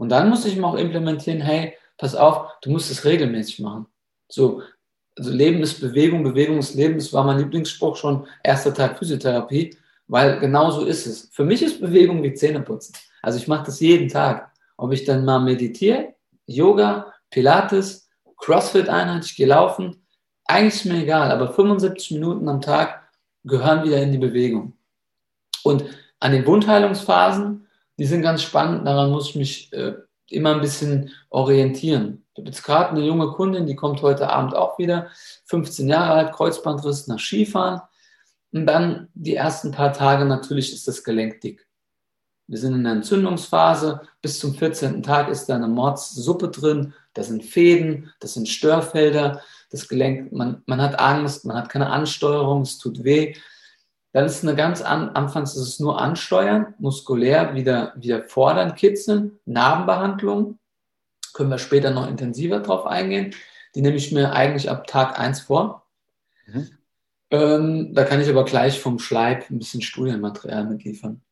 Und 0.00 0.08
dann 0.08 0.30
muss 0.30 0.46
ich 0.46 0.56
ihm 0.56 0.64
auch 0.64 0.76
implementieren, 0.76 1.42
hey, 1.42 1.74
pass 1.98 2.14
auf, 2.14 2.46
du 2.62 2.70
musst 2.70 2.90
es 2.90 3.04
regelmäßig 3.04 3.58
machen. 3.60 3.86
So, 4.28 4.62
also 5.14 5.30
Leben 5.30 5.62
ist 5.62 5.78
Bewegung, 5.78 6.24
Bewegung 6.24 6.56
ist 6.56 6.74
Leben, 6.74 6.94
das 6.94 7.12
war 7.12 7.22
mein 7.22 7.36
Lieblingsspruch 7.36 7.96
schon, 7.96 8.26
erster 8.42 8.72
Tag 8.72 8.98
Physiotherapie, 8.98 9.76
weil 10.08 10.40
genau 10.40 10.70
so 10.70 10.86
ist 10.86 11.06
es. 11.06 11.28
Für 11.32 11.44
mich 11.44 11.62
ist 11.62 11.82
Bewegung 11.82 12.22
wie 12.22 12.32
Zähneputzen. 12.32 12.94
Also 13.20 13.38
ich 13.38 13.46
mache 13.46 13.66
das 13.66 13.78
jeden 13.80 14.08
Tag. 14.08 14.50
Ob 14.78 14.90
ich 14.92 15.04
dann 15.04 15.26
mal 15.26 15.38
meditiere, 15.38 16.14
Yoga, 16.46 17.12
Pilates, 17.28 18.08
Crossfit-Einheit, 18.38 19.26
ich 19.26 19.36
gehe 19.36 19.48
laufen, 19.48 20.06
eigentlich 20.46 20.76
ist 20.76 20.86
mir 20.86 21.02
egal, 21.02 21.30
aber 21.30 21.52
75 21.52 22.12
Minuten 22.12 22.48
am 22.48 22.62
Tag 22.62 23.02
gehören 23.44 23.84
wieder 23.84 24.02
in 24.02 24.12
die 24.12 24.18
Bewegung. 24.18 24.72
Und 25.62 25.84
an 26.20 26.32
den 26.32 26.46
Wundheilungsphasen, 26.46 27.66
die 28.00 28.06
sind 28.06 28.22
ganz 28.22 28.42
spannend, 28.42 28.86
daran 28.86 29.10
muss 29.10 29.28
ich 29.28 29.36
mich 29.36 29.72
äh, 29.74 29.92
immer 30.30 30.54
ein 30.54 30.62
bisschen 30.62 31.10
orientieren. 31.28 32.24
Ich 32.32 32.38
habe 32.38 32.48
jetzt 32.48 32.62
gerade 32.62 32.90
eine 32.92 33.04
junge 33.04 33.28
Kundin, 33.32 33.66
die 33.66 33.76
kommt 33.76 34.00
heute 34.00 34.30
Abend 34.30 34.56
auch 34.56 34.78
wieder, 34.78 35.08
15 35.44 35.86
Jahre 35.86 36.14
alt, 36.14 36.32
Kreuzbandriss 36.32 37.08
nach 37.08 37.18
Skifahren. 37.18 37.82
Und 38.52 38.64
dann 38.64 39.08
die 39.12 39.34
ersten 39.34 39.70
paar 39.70 39.92
Tage 39.92 40.24
natürlich 40.24 40.72
ist 40.72 40.88
das 40.88 41.04
Gelenk 41.04 41.42
dick. 41.42 41.68
Wir 42.46 42.56
sind 42.56 42.74
in 42.74 42.84
der 42.84 42.94
Entzündungsphase. 42.94 44.00
Bis 44.22 44.40
zum 44.40 44.54
14. 44.54 45.02
Tag 45.02 45.28
ist 45.28 45.50
da 45.50 45.56
eine 45.56 45.68
Mordssuppe 45.68 46.48
drin. 46.48 46.94
Das 47.12 47.26
sind 47.26 47.44
Fäden, 47.44 48.10
das 48.20 48.32
sind 48.32 48.48
Störfelder. 48.48 49.42
Das 49.70 49.88
Gelenk, 49.88 50.32
man, 50.32 50.62
man 50.64 50.80
hat 50.80 50.98
Angst, 50.98 51.44
man 51.44 51.58
hat 51.58 51.68
keine 51.68 51.90
Ansteuerung, 51.90 52.62
es 52.62 52.78
tut 52.78 53.04
weh. 53.04 53.34
Dann 54.12 54.24
ist 54.24 54.42
eine 54.42 54.56
ganz 54.56 54.82
an, 54.82 55.10
anfangs 55.10 55.54
ist 55.54 55.62
es 55.62 55.80
nur 55.80 56.00
ansteuern, 56.00 56.74
muskulär 56.78 57.54
wieder, 57.54 57.94
wieder 57.96 58.24
fordern, 58.24 58.74
kitzeln, 58.74 59.38
Narbenbehandlung. 59.44 60.58
Können 61.32 61.50
wir 61.50 61.58
später 61.58 61.90
noch 61.90 62.08
intensiver 62.08 62.60
drauf 62.60 62.86
eingehen. 62.86 63.34
Die 63.74 63.82
nehme 63.82 63.96
ich 63.96 64.10
mir 64.10 64.32
eigentlich 64.32 64.68
ab 64.68 64.88
Tag 64.88 65.18
1 65.18 65.42
vor. 65.42 65.86
Mhm. 66.46 66.70
Ähm, 67.30 67.94
da 67.94 68.04
kann 68.04 68.20
ich 68.20 68.28
aber 68.28 68.44
gleich 68.44 68.80
vom 68.80 68.98
Schleib 68.98 69.48
ein 69.48 69.58
bisschen 69.58 69.82
Studienmaterial 69.82 70.66
mitliefern. 70.66 71.22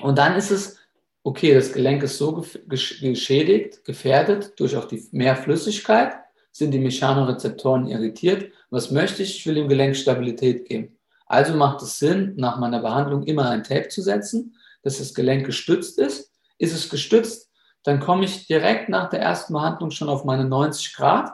Und 0.00 0.18
dann 0.18 0.36
ist 0.36 0.52
es, 0.52 0.78
okay, 1.24 1.52
das 1.52 1.72
Gelenk 1.72 2.04
ist 2.04 2.18
so 2.18 2.44
geschädigt, 2.68 3.84
gefährdet 3.84 4.58
durch 4.60 4.76
auch 4.76 4.84
die 4.86 5.04
Mehrflüssigkeit, 5.10 6.14
sind 6.52 6.70
die 6.70 6.78
Mechanorezeptoren 6.78 7.88
irritiert. 7.88 8.52
Was 8.70 8.92
möchte 8.92 9.24
ich? 9.24 9.38
Ich 9.38 9.46
will 9.46 9.56
dem 9.56 9.68
Gelenk 9.68 9.96
Stabilität 9.96 10.66
geben. 10.68 10.96
Also 11.30 11.54
macht 11.54 11.80
es 11.80 12.00
Sinn, 12.00 12.34
nach 12.36 12.58
meiner 12.58 12.80
Behandlung 12.80 13.22
immer 13.22 13.48
ein 13.50 13.62
Tape 13.62 13.86
zu 13.86 14.02
setzen, 14.02 14.56
dass 14.82 14.98
das 14.98 15.14
Gelenk 15.14 15.46
gestützt 15.46 15.96
ist. 15.96 16.32
Ist 16.58 16.74
es 16.74 16.90
gestützt, 16.90 17.52
dann 17.84 18.00
komme 18.00 18.24
ich 18.24 18.48
direkt 18.48 18.88
nach 18.88 19.10
der 19.10 19.20
ersten 19.20 19.52
Behandlung 19.52 19.92
schon 19.92 20.08
auf 20.08 20.24
meine 20.24 20.44
90 20.44 20.92
Grad, 20.96 21.30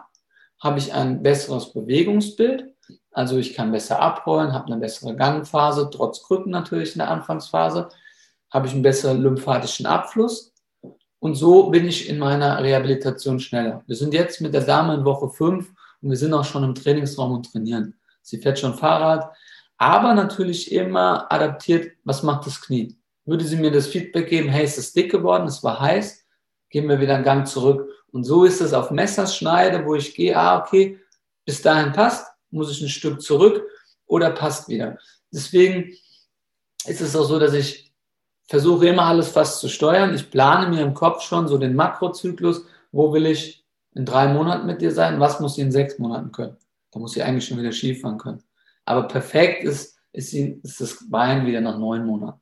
habe 0.62 0.78
ich 0.78 0.92
ein 0.92 1.22
besseres 1.22 1.72
Bewegungsbild, 1.72 2.74
also 3.10 3.38
ich 3.38 3.54
kann 3.54 3.72
besser 3.72 3.98
abrollen, 3.98 4.52
habe 4.52 4.66
eine 4.66 4.76
bessere 4.76 5.16
Gangphase, 5.16 5.88
trotz 5.90 6.22
Krücken 6.22 6.52
natürlich 6.52 6.92
in 6.92 6.98
der 6.98 7.10
Anfangsphase 7.10 7.88
habe 8.50 8.66
ich 8.66 8.74
einen 8.74 8.82
besseren 8.82 9.22
lymphatischen 9.22 9.86
Abfluss 9.86 10.52
und 11.20 11.36
so 11.36 11.70
bin 11.70 11.88
ich 11.88 12.10
in 12.10 12.18
meiner 12.18 12.62
Rehabilitation 12.62 13.40
schneller. 13.40 13.82
Wir 13.86 13.96
sind 13.96 14.12
jetzt 14.12 14.42
mit 14.42 14.52
der 14.52 14.60
Dame 14.60 14.92
in 14.92 15.06
Woche 15.06 15.30
5 15.30 15.72
und 16.02 16.10
wir 16.10 16.18
sind 16.18 16.34
auch 16.34 16.44
schon 16.44 16.64
im 16.64 16.74
Trainingsraum 16.74 17.32
und 17.32 17.50
trainieren. 17.50 17.98
Sie 18.20 18.38
fährt 18.38 18.58
schon 18.58 18.74
Fahrrad, 18.74 19.34
aber 19.78 20.14
natürlich 20.14 20.73
immer 20.73 21.30
adaptiert, 21.33 21.92
was 22.04 22.23
macht 22.23 22.47
das 22.47 22.61
Knie. 22.61 22.97
Würde 23.25 23.45
sie 23.45 23.56
mir 23.56 23.71
das 23.71 23.87
Feedback 23.87 24.28
geben, 24.28 24.49
hey, 24.49 24.64
ist 24.64 24.78
es 24.78 24.92
dick 24.92 25.11
geworden, 25.11 25.47
es 25.47 25.62
war 25.62 25.80
heiß, 25.80 26.25
gehen 26.71 26.88
wir 26.88 27.00
wieder 27.00 27.16
einen 27.16 27.25
Gang 27.25 27.47
zurück. 27.47 27.88
Und 28.12 28.25
so 28.25 28.45
ist 28.45 28.61
es 28.61 28.73
auf 28.73 28.90
Messerschneide, 28.90 29.85
wo 29.85 29.95
ich 29.95 30.14
gehe, 30.14 30.37
ah, 30.37 30.61
okay, 30.61 30.99
bis 31.45 31.61
dahin 31.61 31.92
passt, 31.92 32.26
muss 32.50 32.71
ich 32.71 32.80
ein 32.80 32.88
Stück 32.88 33.21
zurück 33.21 33.64
oder 34.06 34.30
passt 34.30 34.68
wieder. 34.68 34.99
Deswegen 35.33 35.92
ist 36.87 37.00
es 37.00 37.16
auch 37.16 37.25
so, 37.25 37.38
dass 37.38 37.52
ich 37.52 37.92
versuche 38.49 38.88
immer 38.88 39.02
alles 39.02 39.28
fast 39.28 39.61
zu 39.61 39.68
steuern. 39.68 40.14
Ich 40.14 40.30
plane 40.30 40.68
mir 40.68 40.83
im 40.83 40.95
Kopf 40.95 41.23
schon 41.23 41.49
so 41.49 41.59
den 41.59 41.75
Makrozyklus. 41.75 42.64
Wo 42.92 43.12
will 43.12 43.26
ich 43.26 43.64
in 43.95 44.04
drei 44.04 44.28
Monaten 44.28 44.66
mit 44.66 44.80
dir 44.80 44.92
sein? 44.92 45.21
Was 45.21 45.40
muss 45.40 45.56
sie 45.56 45.62
in 45.62 45.73
sechs 45.73 45.99
Monaten 45.99 46.33
können? 46.33 46.56
Da 46.92 47.00
muss 47.00 47.12
sie 47.12 47.23
eigentlich 47.23 47.47
schon 47.47 47.59
wieder 47.59 47.73
Skifahren 47.73 48.18
können. 48.18 48.42
Aber 48.87 49.09
perfekt 49.09 49.64
ist, 49.64 49.99
ist, 50.12 50.33
ist 50.33 50.81
das 50.81 51.11
Bein 51.11 51.45
wieder 51.45 51.61
nach 51.61 51.76
neun 51.76 52.07
Monaten. 52.07 52.40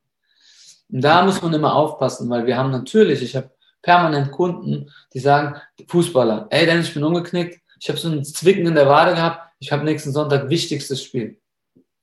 Und 0.89 1.03
da 1.03 1.25
muss 1.25 1.41
man 1.41 1.53
immer 1.53 1.75
aufpassen, 1.75 2.29
weil 2.29 2.45
wir 2.45 2.55
haben 2.55 2.71
natürlich, 2.71 3.21
ich 3.21 3.35
habe 3.35 3.51
permanent 3.81 4.31
Kunden, 4.31 4.89
die 5.13 5.19
sagen, 5.19 5.59
Fußballer, 5.87 6.47
ey 6.51 6.65
Dennis, 6.65 6.87
ich 6.87 6.93
bin 6.93 7.03
umgeknickt, 7.03 7.59
ich 7.79 7.89
habe 7.89 7.99
so 7.99 8.09
ein 8.09 8.23
Zwicken 8.23 8.65
in 8.65 8.75
der 8.75 8.87
Wade 8.87 9.13
gehabt, 9.13 9.51
ich 9.59 9.71
habe 9.71 9.83
nächsten 9.83 10.11
Sonntag 10.11 10.49
wichtigstes 10.49 11.03
Spiel. 11.03 11.39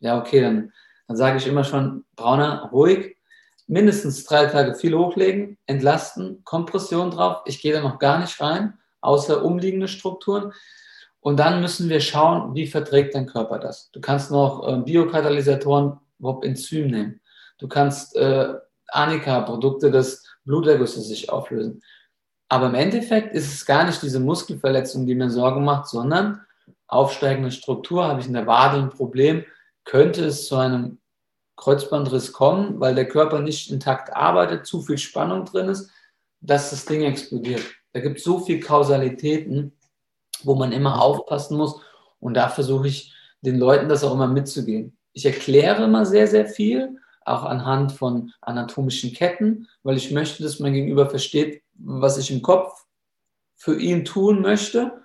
Ja, 0.01 0.19
okay, 0.19 0.41
dann, 0.41 0.73
dann 1.07 1.17
sage 1.17 1.39
ich 1.39 1.47
immer 1.47 1.65
schon, 1.65 2.05
Brauner, 2.17 2.69
ruhig, 2.73 3.17
mindestens 3.67 4.25
drei 4.25 4.47
Tage 4.47 4.75
viel 4.75 4.95
hochlegen, 4.95 5.59
entlasten, 5.67 6.43
Kompression 6.45 7.11
drauf. 7.11 7.43
Ich 7.47 7.61
gehe 7.61 7.73
da 7.73 7.81
noch 7.81 7.99
gar 7.99 8.19
nicht 8.19 8.41
rein, 8.41 8.79
außer 9.01 9.45
umliegende 9.45 9.89
Strukturen. 9.89 10.53
Und 11.23 11.39
dann 11.39 11.61
müssen 11.61 11.89
wir 11.89 12.01
schauen, 12.01 12.55
wie 12.55 12.67
verträgt 12.67 13.15
dein 13.15 13.27
Körper 13.27 13.61
das. 13.61 13.91
Du 13.93 14.01
kannst 14.01 14.33
noch 14.33 14.67
äh, 14.67 14.77
Biokatalysatoren, 14.79 15.99
Enzym 16.43 16.89
nehmen. 16.89 17.21
Du 17.59 17.69
kannst 17.69 18.17
äh, 18.17 18.55
Anika-Produkte 18.89 19.91
des 19.93 20.25
Blutergusses 20.45 21.07
sich 21.07 21.31
auflösen. 21.31 21.81
Aber 22.49 22.67
im 22.67 22.75
Endeffekt 22.75 23.35
ist 23.35 23.53
es 23.53 23.65
gar 23.65 23.85
nicht 23.85 24.03
diese 24.03 24.21
Muskelverletzung, 24.21 25.07
die 25.07 25.15
mir 25.15 25.31
Sorgen 25.31 25.65
macht, 25.65 25.89
sondern 25.89 26.41
aufsteigende 26.89 27.53
Struktur, 27.53 28.05
habe 28.05 28.21
ich 28.21 28.27
in 28.27 28.35
der 28.35 28.47
Wade 28.47 28.79
ein 28.79 28.91
Problem, 28.91 29.45
könnte 29.85 30.25
es 30.25 30.47
zu 30.47 30.57
einem 30.57 30.99
Kreuzbandriss 31.57 32.33
kommen, 32.33 32.81
weil 32.81 32.95
der 32.97 33.09
Körper 33.09 33.41
nicht 33.41 33.71
intakt 33.71 34.15
arbeitet, 34.15 34.67
zu 34.67 34.83
viel 34.83 34.99
Spannung 34.99 35.45
drin 35.45 35.69
ist, 35.69 35.91
dass 36.41 36.71
das 36.71 36.85
Ding 36.85 37.03
explodiert. 37.03 37.63
Da 37.93 38.01
gibt 38.01 38.19
es 38.19 38.25
so 38.25 38.41
viele 38.41 38.61
Kausalitäten, 38.61 39.73
wo 40.47 40.55
man 40.55 40.73
immer 40.73 41.01
aufpassen 41.01 41.57
muss. 41.57 41.81
Und 42.21 42.35
da 42.35 42.49
versuche 42.49 42.89
ich 42.89 43.15
den 43.41 43.59
Leuten 43.59 43.89
das 43.89 44.05
auch 44.05 44.15
immer 44.15 44.29
mitzugehen. 44.29 44.97
Ich 45.13 45.27
erkläre 45.27 45.85
immer 45.85 46.07
sehr, 46.07 46.27
sehr 46.27 46.47
viel, 46.47 46.97
auch 47.25 47.45
anhand 47.45 47.93
von 47.93 48.33
anatomischen 48.41 49.13
Ketten, 49.13 49.69
weil 49.83 49.97
ich 49.97 50.11
möchte, 50.11 50.43
dass 50.43 50.61
mein 50.61 50.73
Gegenüber 50.73 51.09
versteht, 51.09 51.63
was 51.75 52.19
ich 52.19 52.31
im 52.31 52.43
Kopf 52.43 52.85
für 53.55 53.79
ihn 53.79 54.05
tun 54.05 54.41
möchte, 54.41 55.03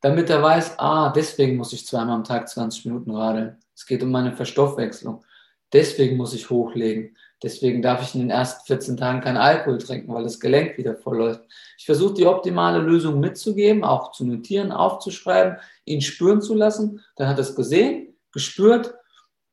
damit 0.00 0.30
er 0.30 0.42
weiß, 0.42 0.78
ah, 0.78 1.10
deswegen 1.10 1.56
muss 1.56 1.72
ich 1.72 1.86
zweimal 1.86 2.14
am 2.14 2.24
Tag 2.24 2.48
20 2.48 2.84
Minuten 2.86 3.10
radeln. 3.10 3.56
Es 3.74 3.86
geht 3.86 4.02
um 4.02 4.10
meine 4.10 4.32
Verstoffwechslung. 4.32 5.24
Deswegen 5.72 6.16
muss 6.16 6.34
ich 6.34 6.50
hochlegen. 6.50 7.16
Deswegen 7.42 7.82
darf 7.82 8.02
ich 8.02 8.14
in 8.14 8.20
den 8.20 8.30
ersten 8.30 8.66
14 8.66 8.96
Tagen 8.96 9.20
keinen 9.20 9.36
Alkohol 9.36 9.78
trinken, 9.78 10.12
weil 10.12 10.24
das 10.24 10.40
Gelenk 10.40 10.76
wieder 10.76 10.96
voll 10.96 11.18
läuft. 11.18 11.42
Ich 11.76 11.86
versuche 11.86 12.14
die 12.14 12.26
optimale 12.26 12.78
Lösung 12.78 13.20
mitzugeben, 13.20 13.84
auch 13.84 14.10
zu 14.10 14.24
notieren, 14.24 14.72
aufzuschreiben, 14.72 15.58
ihn 15.84 16.00
spüren 16.00 16.42
zu 16.42 16.54
lassen. 16.54 17.00
Dann 17.16 17.28
hat 17.28 17.38
er 17.38 17.42
es 17.42 17.54
gesehen, 17.54 18.16
gespürt 18.32 18.94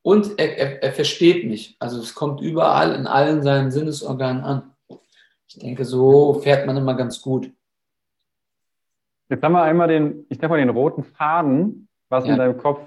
und 0.01 0.39
er, 0.39 0.57
er, 0.57 0.83
er 0.83 0.93
versteht 0.93 1.45
mich. 1.45 1.75
Also 1.79 1.99
es 1.99 2.15
kommt 2.15 2.41
überall 2.41 2.93
in 2.95 3.05
allen 3.05 3.43
seinen 3.43 3.69
Sinnesorganen 3.69 4.43
an. 4.43 4.75
Ich 5.47 5.59
denke, 5.59 5.85
so 5.85 6.41
fährt 6.41 6.65
man 6.65 6.77
immer 6.77 6.95
ganz 6.95 7.21
gut. 7.21 7.51
Jetzt 9.29 9.43
haben 9.43 9.53
wir 9.53 9.63
einmal 9.63 9.87
den, 9.87 10.25
ich 10.29 10.39
nenne 10.39 10.49
mal 10.49 10.57
den 10.57 10.69
roten 10.69 11.03
Faden, 11.03 11.87
was 12.09 12.25
ja. 12.25 12.33
in 12.33 12.37
deinem 12.37 12.57
Kopf. 12.57 12.79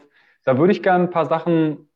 Da 0.45 0.59
würde 0.59 0.73
ich 0.73 0.83
gerne 0.83 1.05
ein 1.05 1.11
paar 1.11 1.27
Sachen, 1.27 1.89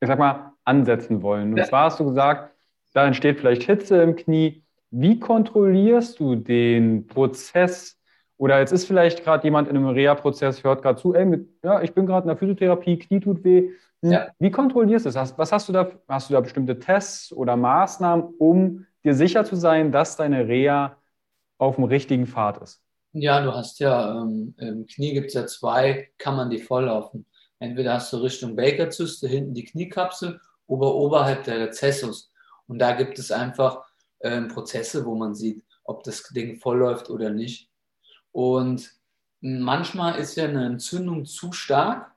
ich 0.00 0.08
sag 0.08 0.18
mal, 0.18 0.52
ansetzen 0.66 1.22
wollen. 1.22 1.52
Und 1.52 1.58
ja. 1.58 1.64
zwar 1.64 1.84
hast 1.84 2.00
du 2.00 2.04
gesagt, 2.04 2.52
da 2.92 3.06
entsteht 3.06 3.38
vielleicht 3.38 3.62
Hitze 3.62 4.02
im 4.02 4.16
Knie. 4.16 4.62
Wie 4.90 5.18
kontrollierst 5.18 6.20
du 6.20 6.34
den 6.34 7.06
Prozess? 7.06 7.98
Oder 8.38 8.58
jetzt 8.58 8.72
ist 8.72 8.86
vielleicht 8.86 9.24
gerade 9.24 9.44
jemand 9.44 9.68
in 9.68 9.76
einem 9.76 9.88
Reha-Prozess, 9.88 10.62
hört 10.62 10.82
gerade 10.82 11.00
zu, 11.00 11.14
ey, 11.14 11.24
mit, 11.24 11.48
ja, 11.62 11.82
ich 11.82 11.94
bin 11.94 12.06
gerade 12.06 12.24
in 12.24 12.28
der 12.28 12.36
Physiotherapie, 12.36 12.98
Knie 12.98 13.20
tut 13.20 13.44
weh. 13.44 13.70
Ja. 14.02 14.28
Wie 14.38 14.50
kontrollierst 14.50 15.06
du 15.06 15.10
das? 15.10 15.38
Was 15.38 15.52
hast 15.52 15.68
du 15.68 15.72
da? 15.72 15.90
Hast 16.06 16.28
du 16.28 16.34
da 16.34 16.40
bestimmte 16.40 16.78
Tests 16.78 17.32
oder 17.32 17.56
Maßnahmen, 17.56 18.34
um 18.38 18.86
dir 19.04 19.14
sicher 19.14 19.44
zu 19.44 19.56
sein, 19.56 19.90
dass 19.90 20.16
deine 20.16 20.46
Reha 20.46 20.96
auf 21.58 21.76
dem 21.76 21.84
richtigen 21.84 22.26
Pfad 22.26 22.58
ist? 22.58 22.82
Ja, 23.12 23.42
du 23.42 23.52
hast 23.52 23.80
ja, 23.80 24.20
ähm, 24.20 24.54
im 24.58 24.86
Knie 24.86 25.14
gibt 25.14 25.28
es 25.28 25.34
ja 25.34 25.46
zwei 25.46 26.10
Kammern, 26.18 26.50
die 26.50 26.58
volllaufen. 26.58 27.24
Entweder 27.58 27.94
hast 27.94 28.12
du 28.12 28.18
Richtung 28.18 28.54
Baker-Zyste 28.54 29.26
hinten 29.26 29.54
die 29.54 29.64
Kniekapsel 29.64 30.38
oder 30.66 30.94
oberhalb 30.94 31.44
der 31.44 31.60
Rezessus. 31.60 32.32
Und 32.66 32.78
da 32.78 32.92
gibt 32.92 33.18
es 33.18 33.30
einfach 33.30 33.84
ähm, 34.20 34.48
Prozesse, 34.48 35.04
wo 35.04 35.14
man 35.14 35.34
sieht, 35.34 35.64
ob 35.84 36.02
das 36.04 36.22
Ding 36.24 36.58
vollläuft 36.58 37.10
oder 37.10 37.30
nicht. 37.30 37.70
Und 38.32 38.92
manchmal 39.40 40.18
ist 40.18 40.36
ja 40.36 40.44
eine 40.44 40.66
Entzündung 40.66 41.24
zu 41.24 41.52
stark 41.52 42.12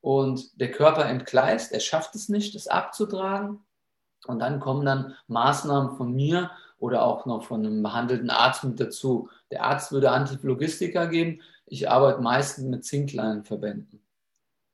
und 0.00 0.60
der 0.60 0.70
Körper 0.70 1.06
entgleist, 1.06 1.72
er 1.72 1.80
schafft 1.80 2.14
es 2.14 2.28
nicht, 2.28 2.54
das 2.54 2.68
abzutragen. 2.68 3.60
Und 4.26 4.38
dann 4.40 4.60
kommen 4.60 4.84
dann 4.84 5.14
Maßnahmen 5.28 5.96
von 5.96 6.12
mir 6.14 6.50
oder 6.78 7.02
auch 7.02 7.26
noch 7.26 7.44
von 7.44 7.64
einem 7.64 7.82
behandelten 7.82 8.30
Arzt 8.30 8.64
mit 8.64 8.78
dazu. 8.78 9.30
Der 9.50 9.64
Arzt 9.64 9.92
würde 9.92 10.10
Antiphlogistika 10.10 11.06
geben. 11.06 11.40
Ich 11.66 11.90
arbeite 11.90 12.20
meistens 12.20 12.64
mit 12.64 12.84
Zinkleinverbänden. 12.84 14.02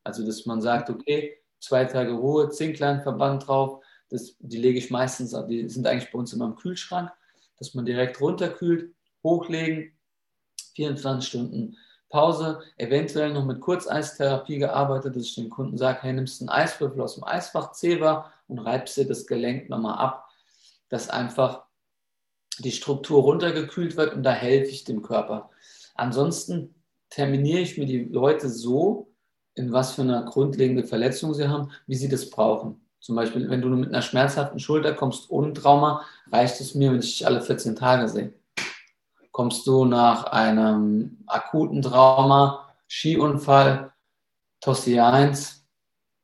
Also, 0.04 0.24
dass 0.24 0.46
man 0.46 0.60
sagt, 0.60 0.90
okay, 0.90 1.38
zwei 1.60 1.84
Tage 1.84 2.12
Ruhe, 2.12 2.50
Zinkleinverband 2.50 3.46
drauf. 3.46 3.82
Das, 4.08 4.36
die 4.38 4.58
lege 4.58 4.78
ich 4.78 4.90
meistens, 4.90 5.34
die 5.48 5.68
sind 5.68 5.86
eigentlich 5.86 6.12
bei 6.12 6.18
uns 6.18 6.32
immer 6.32 6.46
im 6.46 6.56
Kühlschrank, 6.56 7.10
dass 7.58 7.74
man 7.74 7.84
direkt 7.84 8.20
runterkühlt, 8.20 8.94
hochlegen, 9.22 9.92
24 10.74 11.28
Stunden 11.28 11.76
Pause, 12.08 12.60
eventuell 12.76 13.32
noch 13.32 13.44
mit 13.44 13.60
Kurzeistherapie 13.60 14.58
gearbeitet, 14.58 15.16
dass 15.16 15.24
ich 15.24 15.34
den 15.34 15.50
Kunden 15.50 15.76
sage, 15.76 16.02
hey, 16.02 16.12
nimmst 16.12 16.40
einen 16.40 16.50
Eiswürfel 16.50 17.00
aus 17.00 17.16
dem 17.16 17.24
Eisfach, 17.24 17.72
Zewa 17.72 18.32
und 18.46 18.60
reibst 18.60 18.96
dir 18.96 19.06
das 19.06 19.26
Gelenk 19.26 19.68
nochmal 19.68 19.98
ab, 19.98 20.28
dass 20.88 21.10
einfach 21.10 21.64
die 22.58 22.72
Struktur 22.72 23.22
runtergekühlt 23.22 23.96
wird 23.96 24.14
und 24.14 24.22
da 24.22 24.32
helfe 24.32 24.70
ich 24.70 24.84
dem 24.84 25.02
Körper. 25.02 25.50
Ansonsten 25.94 26.74
terminiere 27.10 27.60
ich 27.60 27.76
mir 27.76 27.86
die 27.86 28.04
Leute 28.04 28.48
so, 28.48 29.08
in 29.56 29.72
was 29.72 29.92
für 29.92 30.02
eine 30.02 30.24
grundlegende 30.24 30.84
Verletzung 30.84 31.34
sie 31.34 31.48
haben, 31.48 31.70
wie 31.86 31.96
sie 31.96 32.08
das 32.08 32.30
brauchen. 32.30 32.80
Zum 33.00 33.16
Beispiel, 33.16 33.48
wenn 33.50 33.60
du 33.60 33.68
mit 33.68 33.88
einer 33.88 34.02
schmerzhaften 34.02 34.58
Schulter 34.58 34.94
kommst 34.94 35.30
ohne 35.30 35.52
Trauma, 35.52 36.02
reicht 36.30 36.60
es 36.60 36.74
mir, 36.74 36.92
wenn 36.92 37.00
ich 37.00 37.18
dich 37.18 37.26
alle 37.26 37.40
14 37.40 37.76
Tage 37.76 38.08
sehe. 38.08 38.32
Kommst 39.32 39.66
du 39.66 39.84
nach 39.84 40.24
einem 40.24 41.18
akuten 41.26 41.82
Trauma, 41.82 42.68
Skiunfall, 42.88 43.92
Tossi 44.60 44.98
1, 44.98 45.64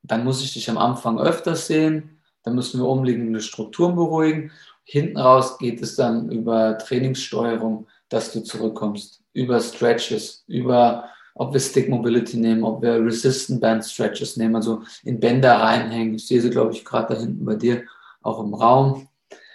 dann 0.03 0.23
muss 0.23 0.43
ich 0.43 0.53
dich 0.53 0.69
am 0.69 0.77
Anfang 0.77 1.19
öfters 1.19 1.67
sehen, 1.67 2.21
dann 2.43 2.55
müssen 2.55 2.79
wir 2.79 2.87
umliegende 2.87 3.41
Strukturen 3.41 3.95
beruhigen 3.95 4.51
Hinten 4.85 5.17
raus 5.17 5.57
geht 5.57 5.81
es 5.81 5.95
dann 5.95 6.29
über 6.29 6.77
Trainingssteuerung, 6.77 7.87
dass 8.09 8.33
du 8.33 8.41
zurückkommst, 8.41 9.21
über 9.33 9.59
Stretches, 9.59 10.43
über, 10.47 11.09
ob 11.35 11.53
wir 11.53 11.59
Stick 11.59 11.89
Mobility 11.89 12.37
nehmen, 12.37 12.63
ob 12.63 12.81
wir 12.81 13.03
Resistant 13.03 13.61
Band 13.61 13.85
Stretches 13.85 14.37
nehmen, 14.37 14.55
also 14.55 14.81
in 15.03 15.19
Bänder 15.19 15.55
reinhängen. 15.55 16.15
Ich 16.15 16.25
sehe 16.27 16.41
sie, 16.41 16.49
glaube 16.49 16.73
ich, 16.73 16.83
gerade 16.85 17.13
da 17.13 17.19
hinten 17.19 17.45
bei 17.45 17.55
dir 17.55 17.83
auch 18.21 18.43
im 18.43 18.53
Raum. 18.53 19.07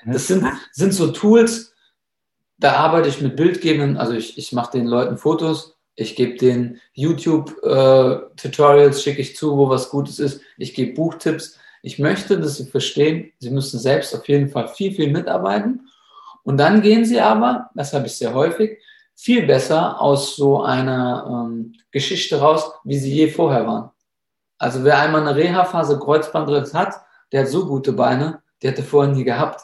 Das 0.06 0.26
sind, 0.26 0.44
sind 0.72 0.94
so 0.94 1.12
Tools, 1.12 1.74
da 2.58 2.74
arbeite 2.74 3.08
ich 3.08 3.20
mit 3.20 3.36
Bildgebenden, 3.36 3.96
also 3.96 4.14
ich, 4.14 4.38
ich 4.38 4.52
mache 4.52 4.78
den 4.78 4.86
Leuten 4.86 5.16
Fotos, 5.16 5.76
ich 5.94 6.16
gebe 6.16 6.36
den 6.36 6.80
YouTube-Tutorials, 6.92 8.98
äh, 8.98 9.00
schicke 9.00 9.20
ich 9.20 9.36
zu, 9.36 9.56
wo 9.56 9.68
was 9.68 9.90
Gutes 9.90 10.18
ist, 10.18 10.40
ich 10.56 10.74
gebe 10.74 10.94
Buchtipps. 10.94 11.58
Ich 11.82 11.98
möchte, 11.98 12.38
dass 12.38 12.56
Sie 12.56 12.66
verstehen, 12.66 13.32
Sie 13.38 13.50
müssen 13.50 13.78
selbst 13.78 14.14
auf 14.14 14.26
jeden 14.28 14.48
Fall 14.48 14.68
viel, 14.68 14.92
viel 14.92 15.12
mitarbeiten. 15.12 15.88
Und 16.42 16.58
dann 16.58 16.82
gehen 16.82 17.04
Sie 17.04 17.20
aber, 17.20 17.70
das 17.74 17.92
habe 17.92 18.06
ich 18.06 18.14
sehr 18.14 18.34
häufig, 18.34 18.78
viel 19.18 19.46
besser 19.46 20.00
aus 20.00 20.36
so 20.36 20.62
einer 20.62 21.26
ähm, 21.28 21.74
Geschichte 21.90 22.40
raus, 22.40 22.70
wie 22.84 22.96
Sie 22.96 23.12
je 23.12 23.28
vorher 23.28 23.66
waren. 23.66 23.90
Also 24.58 24.84
wer 24.84 25.00
einmal 25.00 25.22
eine 25.22 25.34
Reha-Phase 25.34 25.98
Kreuzbandriss 25.98 26.72
hat, 26.72 26.94
der 27.32 27.40
hat 27.40 27.48
so 27.48 27.66
gute 27.66 27.92
Beine, 27.92 28.42
der 28.62 28.70
hätte 28.70 28.84
vorher 28.84 29.12
nie 29.12 29.24
gehabt, 29.24 29.62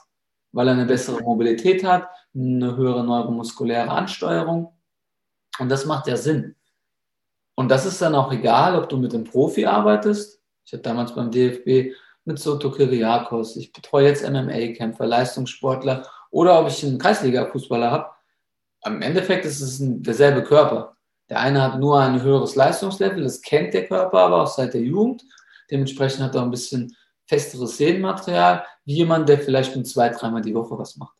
weil 0.51 0.67
er 0.67 0.75
eine 0.75 0.87
bessere 0.87 1.23
Mobilität 1.23 1.85
hat, 1.85 2.09
eine 2.35 2.77
höhere 2.77 3.05
neuromuskuläre 3.05 3.91
Ansteuerung. 3.91 4.77
Und 5.61 5.69
das 5.69 5.87
macht 5.87 6.09
ja 6.09 6.17
Sinn. 6.17 6.57
Und 7.55 7.69
das 7.69 7.87
ist 7.87 8.03
dann 8.03 8.17
auch 8.17 8.33
egal, 8.33 8.75
ob 8.75 8.89
du 8.89 8.97
mit 8.97 9.15
einem 9.15 9.23
Profi 9.23 9.67
arbeitest. 9.67 10.43
Ich 10.65 10.73
habe 10.73 10.83
damals 10.83 11.15
beim 11.15 11.31
DFB 11.31 11.95
mit 12.25 12.41
Soto 12.41 12.73
Kiriakos, 12.73 13.57
ich 13.57 13.73
betreue 13.73 14.09
jetzt 14.09 14.29
MMA-Kämpfer, 14.29 15.07
Leistungssportler 15.07 16.09
oder 16.33 16.59
ob 16.59 16.67
ich 16.67 16.85
einen 16.85 16.99
Kreisliga-Fußballer 16.99 17.93
habe. 17.93 18.14
Im 18.85 19.03
Endeffekt 19.03 19.45
ist 19.45 19.61
es 19.61 19.81
ein, 19.81 20.03
derselbe 20.03 20.43
Körper. 20.43 20.97
Der 21.29 21.41
eine 21.41 21.63
hat 21.63 21.79
nur 21.79 21.99
ein 22.01 22.23
höheres 22.23 22.55
Leistungslevel, 22.55 23.23
das 23.23 23.41
kennt 23.41 23.73
der 23.73 23.87
Körper 23.87 24.21
aber 24.21 24.43
auch 24.43 24.47
seit 24.47 24.75
der 24.75 24.83
Jugend. 24.83 25.25
Dementsprechend 25.71 26.21
hat 26.21 26.35
er 26.35 26.43
ein 26.43 26.51
bisschen 26.51 26.95
festeres 27.27 27.79
Sehnenmaterial, 27.79 28.65
wie 28.85 28.97
jemand, 28.97 29.29
der 29.29 29.39
vielleicht 29.39 29.75
nur 29.75 29.85
zwei, 29.85 30.11
dreimal 30.11 30.43
die 30.43 30.55
Woche 30.55 30.79
was 30.79 30.97
macht. 30.97 31.17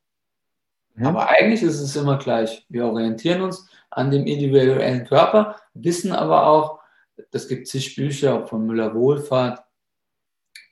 Mhm. 0.95 1.07
Aber 1.07 1.31
eigentlich 1.31 1.63
ist 1.63 1.81
es 1.81 1.97
immer 1.97 2.19
gleich. 2.19 2.67
Wir 2.69 2.85
orientieren 2.85 3.41
uns 3.41 3.67
an 3.91 4.11
dem 4.11 4.27
individuellen 4.27 5.07
Körper, 5.07 5.57
wissen 5.73 6.13
aber 6.13 6.47
auch, 6.47 6.81
es 7.31 7.49
gibt 7.49 7.69
zig 7.69 7.97
Bücher 7.97 8.47
von 8.47 8.67
Müller-Wohlfahrt, 8.67 9.65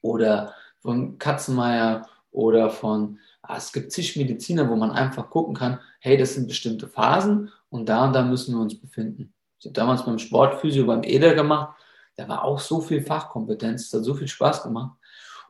oder 0.02 0.54
von 0.80 1.16
Katzenmeier 1.18 2.06
oder 2.30 2.68
von, 2.68 3.18
es 3.48 3.72
gibt 3.72 3.92
zig 3.92 4.16
Mediziner, 4.16 4.68
wo 4.68 4.76
man 4.76 4.90
einfach 4.90 5.28
gucken 5.30 5.54
kann, 5.54 5.80
hey, 6.00 6.16
das 6.16 6.34
sind 6.34 6.48
bestimmte 6.48 6.86
Phasen 6.88 7.50
und 7.70 7.88
da 7.88 8.04
und 8.04 8.12
da 8.12 8.22
müssen 8.22 8.54
wir 8.54 8.60
uns 8.60 8.78
befinden. 8.78 9.34
Ich 9.58 9.66
habe 9.66 9.74
damals 9.74 10.04
beim 10.04 10.18
Sportphysio 10.18 10.86
beim 10.86 11.02
Eder 11.02 11.34
gemacht, 11.34 11.76
da 12.16 12.28
war 12.28 12.44
auch 12.44 12.58
so 12.58 12.80
viel 12.80 13.02
Fachkompetenz, 13.02 13.86
es 13.86 13.92
hat 13.92 14.04
so 14.04 14.14
viel 14.14 14.28
Spaß 14.28 14.62
gemacht. 14.62 14.96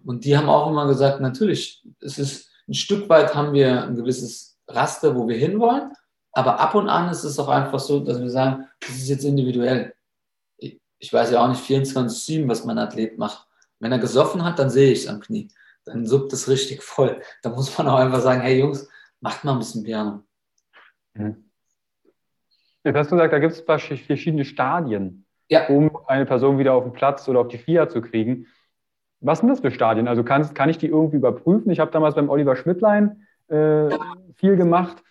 Und 0.05 0.25
die 0.25 0.37
haben 0.37 0.49
auch 0.49 0.69
immer 0.71 0.87
gesagt, 0.87 1.21
natürlich, 1.21 1.85
es 2.01 2.19
ist 2.19 2.51
ein 2.69 2.75
Stück 2.75 3.09
weit 3.09 3.35
haben 3.35 3.53
wir 3.53 3.85
ein 3.85 3.97
gewisses 3.97 4.59
Raster, 4.69 5.15
wo 5.15 5.29
wir 5.29 5.37
hinwollen, 5.37 5.93
aber 6.33 6.61
ab 6.61 6.75
und 6.75 6.89
an 6.89 7.11
ist 7.11 7.25
es 7.25 7.39
auch 7.39 7.49
einfach 7.49 7.79
so, 7.79 8.01
dass 8.01 8.21
wir 8.21 8.31
sagen, 8.31 8.67
das 8.81 8.91
ist 8.91 9.09
jetzt 9.09 9.25
individuell. 9.25 9.95
Ich 10.59 11.13
weiß 11.13 11.31
ja 11.33 11.45
auch 11.45 11.49
nicht 11.49 11.63
24-7, 11.63 12.49
was 12.49 12.65
mein 12.65 12.79
Athlet 12.79 13.19
macht. 13.19 13.47
Wenn 13.81 13.93
er 13.93 13.99
gesoffen 13.99 14.45
hat, 14.45 14.59
dann 14.59 14.71
sehe 14.71 14.93
ich 14.93 15.01
es 15.01 15.09
am 15.09 15.21
Knie. 15.21 15.49
Dann 15.85 16.07
suppt 16.07 16.33
es 16.33 16.49
richtig 16.49 16.83
voll. 16.83 17.21
Da 17.43 17.51
muss 17.51 17.77
man 17.77 17.89
auch 17.89 17.99
einfach 17.99 18.21
sagen, 18.21 18.41
hey 18.41 18.61
Jungs, 18.61 18.89
macht 19.21 19.45
mal 19.45 19.53
ein 19.53 19.59
bisschen 19.59 19.83
Piano. 19.83 20.23
Mhm. 21.15 21.51
Jetzt 22.85 22.97
hast 22.97 23.11
du 23.13 23.17
gesagt, 23.17 23.33
da 23.33 23.39
gibt 23.39 23.53
es 23.53 23.61
verschiedene 23.61 24.45
Stadien, 24.45 25.25
ja. 25.49 25.69
um 25.69 25.97
eine 26.07 26.27
Person 26.27 26.59
wieder 26.59 26.75
auf 26.75 26.85
den 26.85 26.93
Platz 26.93 27.29
oder 27.29 27.41
auf 27.41 27.49
die 27.49 27.59
FIA 27.59 27.89
zu 27.89 28.01
kriegen. 28.01 28.47
Was 29.21 29.39
sind 29.39 29.49
das 29.49 29.61
für 29.61 29.71
Stadien? 29.71 30.09
Also 30.09 30.25
kann, 30.25 30.53
kann 30.55 30.69
ich 30.69 30.79
die 30.79 30.89
irgendwie 30.89 31.19
überprüfen? 31.19 31.71
Ich 31.71 31.79
habe 31.79 31.93
damals 31.93 32.17
beim 32.17 32.29
Oliver 32.29 32.57
Schmidtlein 32.57 33.25
äh, 33.49 33.89
viel 34.35 34.57
gemacht. 34.57 35.03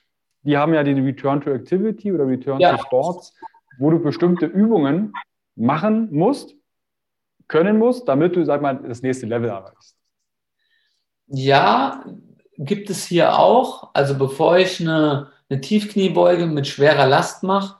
Die 0.43 0.57
haben 0.57 0.73
ja 0.73 0.83
den 0.83 1.03
Return 1.05 1.39
to 1.39 1.51
Activity 1.51 2.11
oder 2.11 2.27
Return 2.27 2.59
ja. 2.59 2.75
to 2.75 2.83
Sports, 2.83 3.33
wo 3.79 3.89
du 3.89 3.99
bestimmte 3.99 4.47
Übungen 4.47 5.13
machen 5.55 6.09
musst, 6.11 6.55
können 7.47 7.77
musst, 7.77 8.07
damit 8.07 8.35
du, 8.35 8.43
sag 8.43 8.61
mal, 8.61 8.77
das 8.77 9.01
nächste 9.01 9.27
Level 9.27 9.49
erreichst? 9.49 10.00
Ja, 11.33 12.03
gibt 12.57 12.89
es 12.89 13.05
hier 13.05 13.37
auch. 13.39 13.91
Also 13.93 14.17
bevor 14.17 14.57
ich 14.57 14.81
eine, 14.81 15.31
eine 15.49 15.61
Tiefkniebeuge 15.61 16.45
mit 16.45 16.67
schwerer 16.67 17.07
Last 17.07 17.43
mache, 17.43 17.77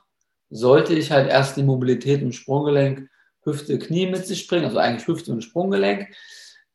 sollte 0.50 0.94
ich 0.94 1.12
halt 1.12 1.30
erst 1.30 1.58
die 1.58 1.64
Mobilität 1.64 2.22
im 2.22 2.32
Sprunggelenk, 2.32 3.10
Hüfte, 3.44 3.78
Knie 3.78 4.08
mit 4.08 4.26
sich 4.26 4.48
bringen, 4.48 4.66
also 4.66 4.78
eigentlich 4.78 5.08
Hüfte 5.08 5.32
und 5.34 5.44
Sprunggelenk. 5.44 6.08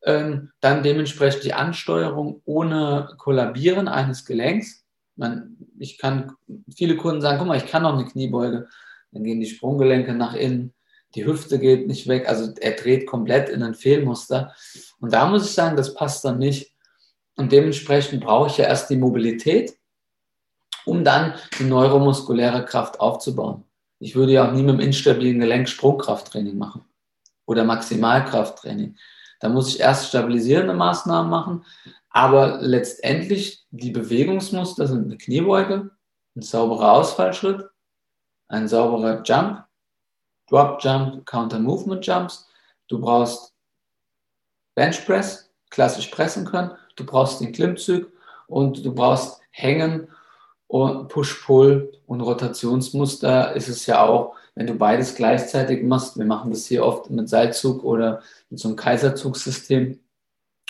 Ähm, 0.03 0.51
dann 0.61 0.83
dementsprechend 0.83 1.45
die 1.45 1.55
Ansteuerung 1.55 2.43
ohne 2.45 3.09
Kollabieren 3.19 3.89
eines 3.89 4.25
Gelenks. 4.27 4.85
Man, 5.17 5.57
ich 5.79 5.97
kann, 5.99 6.33
viele 6.75 6.97
Kunden 6.97 7.23
sagen, 7.23 7.39
guck 7.39 7.49
mal, 7.49 7.57
ich 7.57 7.67
kann 7.67 7.83
noch 7.83 7.95
eine 7.95 8.05
Kniebeuge. 8.05 8.69
Dann 9.13 9.25
gehen 9.25 9.41
die 9.41 9.47
Sprunggelenke 9.47 10.13
nach 10.15 10.35
innen 10.35 10.76
die 11.17 11.25
Hüfte 11.25 11.59
geht 11.59 11.87
nicht 11.87 12.07
weg, 12.07 12.29
also 12.29 12.53
er 12.61 12.73
dreht 12.73 13.07
komplett 13.07 13.49
in 13.49 13.63
ein 13.63 13.75
Fehlmuster. 13.75 14.55
Und 15.01 15.13
da 15.13 15.27
muss 15.27 15.47
ich 15.47 15.53
sagen, 15.53 15.77
das 15.77 15.95
passt 15.95 16.25
dann 16.25 16.39
nicht. 16.39 16.73
Und 17.37 17.53
dementsprechend 17.53 18.23
brauche 18.23 18.49
ich 18.49 18.59
ja 18.59 18.67
erst 18.67 18.91
die 18.91 18.97
Mobilität, 18.97 19.77
um 20.85 21.05
dann 21.05 21.35
die 21.59 21.65
neuromuskuläre 21.65 22.65
Kraft 22.65 23.01
aufzubauen. 23.01 23.65
Ich 23.99 24.15
würde 24.15 24.33
ja 24.33 24.47
auch 24.47 24.53
nie 24.53 24.63
mit 24.63 24.75
einem 24.75 24.81
instabilen 24.81 25.41
Gelenk 25.41 25.69
Sprungkrafttraining 25.69 26.57
machen 26.57 26.85
oder 27.47 27.65
Maximalkrafttraining. 27.65 28.97
Da 29.41 29.49
muss 29.49 29.69
ich 29.69 29.81
erst 29.81 30.09
stabilisierende 30.09 30.75
Maßnahmen 30.75 31.31
machen, 31.31 31.65
aber 32.11 32.59
letztendlich 32.61 33.67
die 33.71 33.91
Bewegungsmuster 33.91 34.87
sind 34.87 35.07
eine 35.07 35.19
Kniebeuge, 35.19 35.91
ein 36.35 36.43
sauberer 36.43 36.93
Ausfallschritt, 36.93 37.69
ein 38.49 38.69
sauberer 38.69 39.23
Jump, 39.23 39.66
Drop 40.49 40.79
Jump, 40.83 41.27
Counter 41.27 41.59
Movement 41.59 42.07
Jumps. 42.07 42.49
Du 42.89 43.01
brauchst 43.01 43.53
Bench 44.75 45.05
Press, 45.05 45.51
klassisch 45.71 46.09
pressen 46.09 46.45
können. 46.45 46.71
Du 46.97 47.05
brauchst 47.05 47.41
den 47.41 47.53
Klimmzug 47.53 48.11
und 48.47 48.85
du 48.85 48.95
brauchst 48.95 49.41
Hängen 49.51 50.09
Und 50.69 51.09
Push-Pull 51.09 51.93
und 52.07 52.21
Rotationsmuster 52.21 53.55
ist 53.55 53.69
es 53.69 53.87
ja 53.87 54.05
auch, 54.05 54.35
wenn 54.57 54.67
du 54.67 54.75
beides 54.75 55.15
gleichzeitig 55.15 55.85
machst. 55.85 56.19
Wir 56.19 56.25
machen 56.25 56.51
das 56.51 56.67
hier 56.67 56.85
oft 56.85 57.09
mit 57.11 57.29
Seilzug 57.29 57.85
oder 57.85 58.23
mit 58.51 58.59
so 58.59 58.69
einem 58.69 58.77
Kaiserzugsystem 58.77 60.01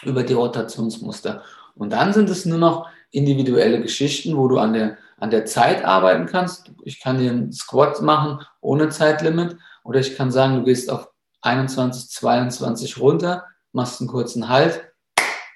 über 0.05 0.23
die 0.23 0.35
Rotationsmuster. 0.35 1.43
Und 1.75 1.91
dann 1.91 2.13
sind 2.13 2.29
es 2.29 2.45
nur 2.45 2.59
noch 2.59 2.89
individuelle 3.11 3.81
Geschichten, 3.81 4.37
wo 4.37 4.49
du 4.49 4.59
an 4.59 4.75
der, 4.75 4.99
an 5.19 5.31
der 5.31 5.47
Zeit 5.47 5.85
arbeiten 5.85 6.27
kannst. 6.27 6.73
Ich 6.85 7.01
kann 7.01 7.19
dir 7.19 7.31
einen 7.31 7.53
Squat 7.53 8.03
machen 8.03 8.45
ohne 8.61 8.89
Zeitlimit 8.89 9.57
oder 9.85 10.01
ich 10.01 10.17
kann 10.17 10.31
sagen, 10.31 10.57
du 10.57 10.65
gehst 10.65 10.91
auf 10.91 11.09
21, 11.43 12.11
22 12.11 12.99
runter, 12.99 13.45
machst 13.73 14.01
einen 14.01 14.09
kurzen 14.09 14.49
Halt 14.49 14.93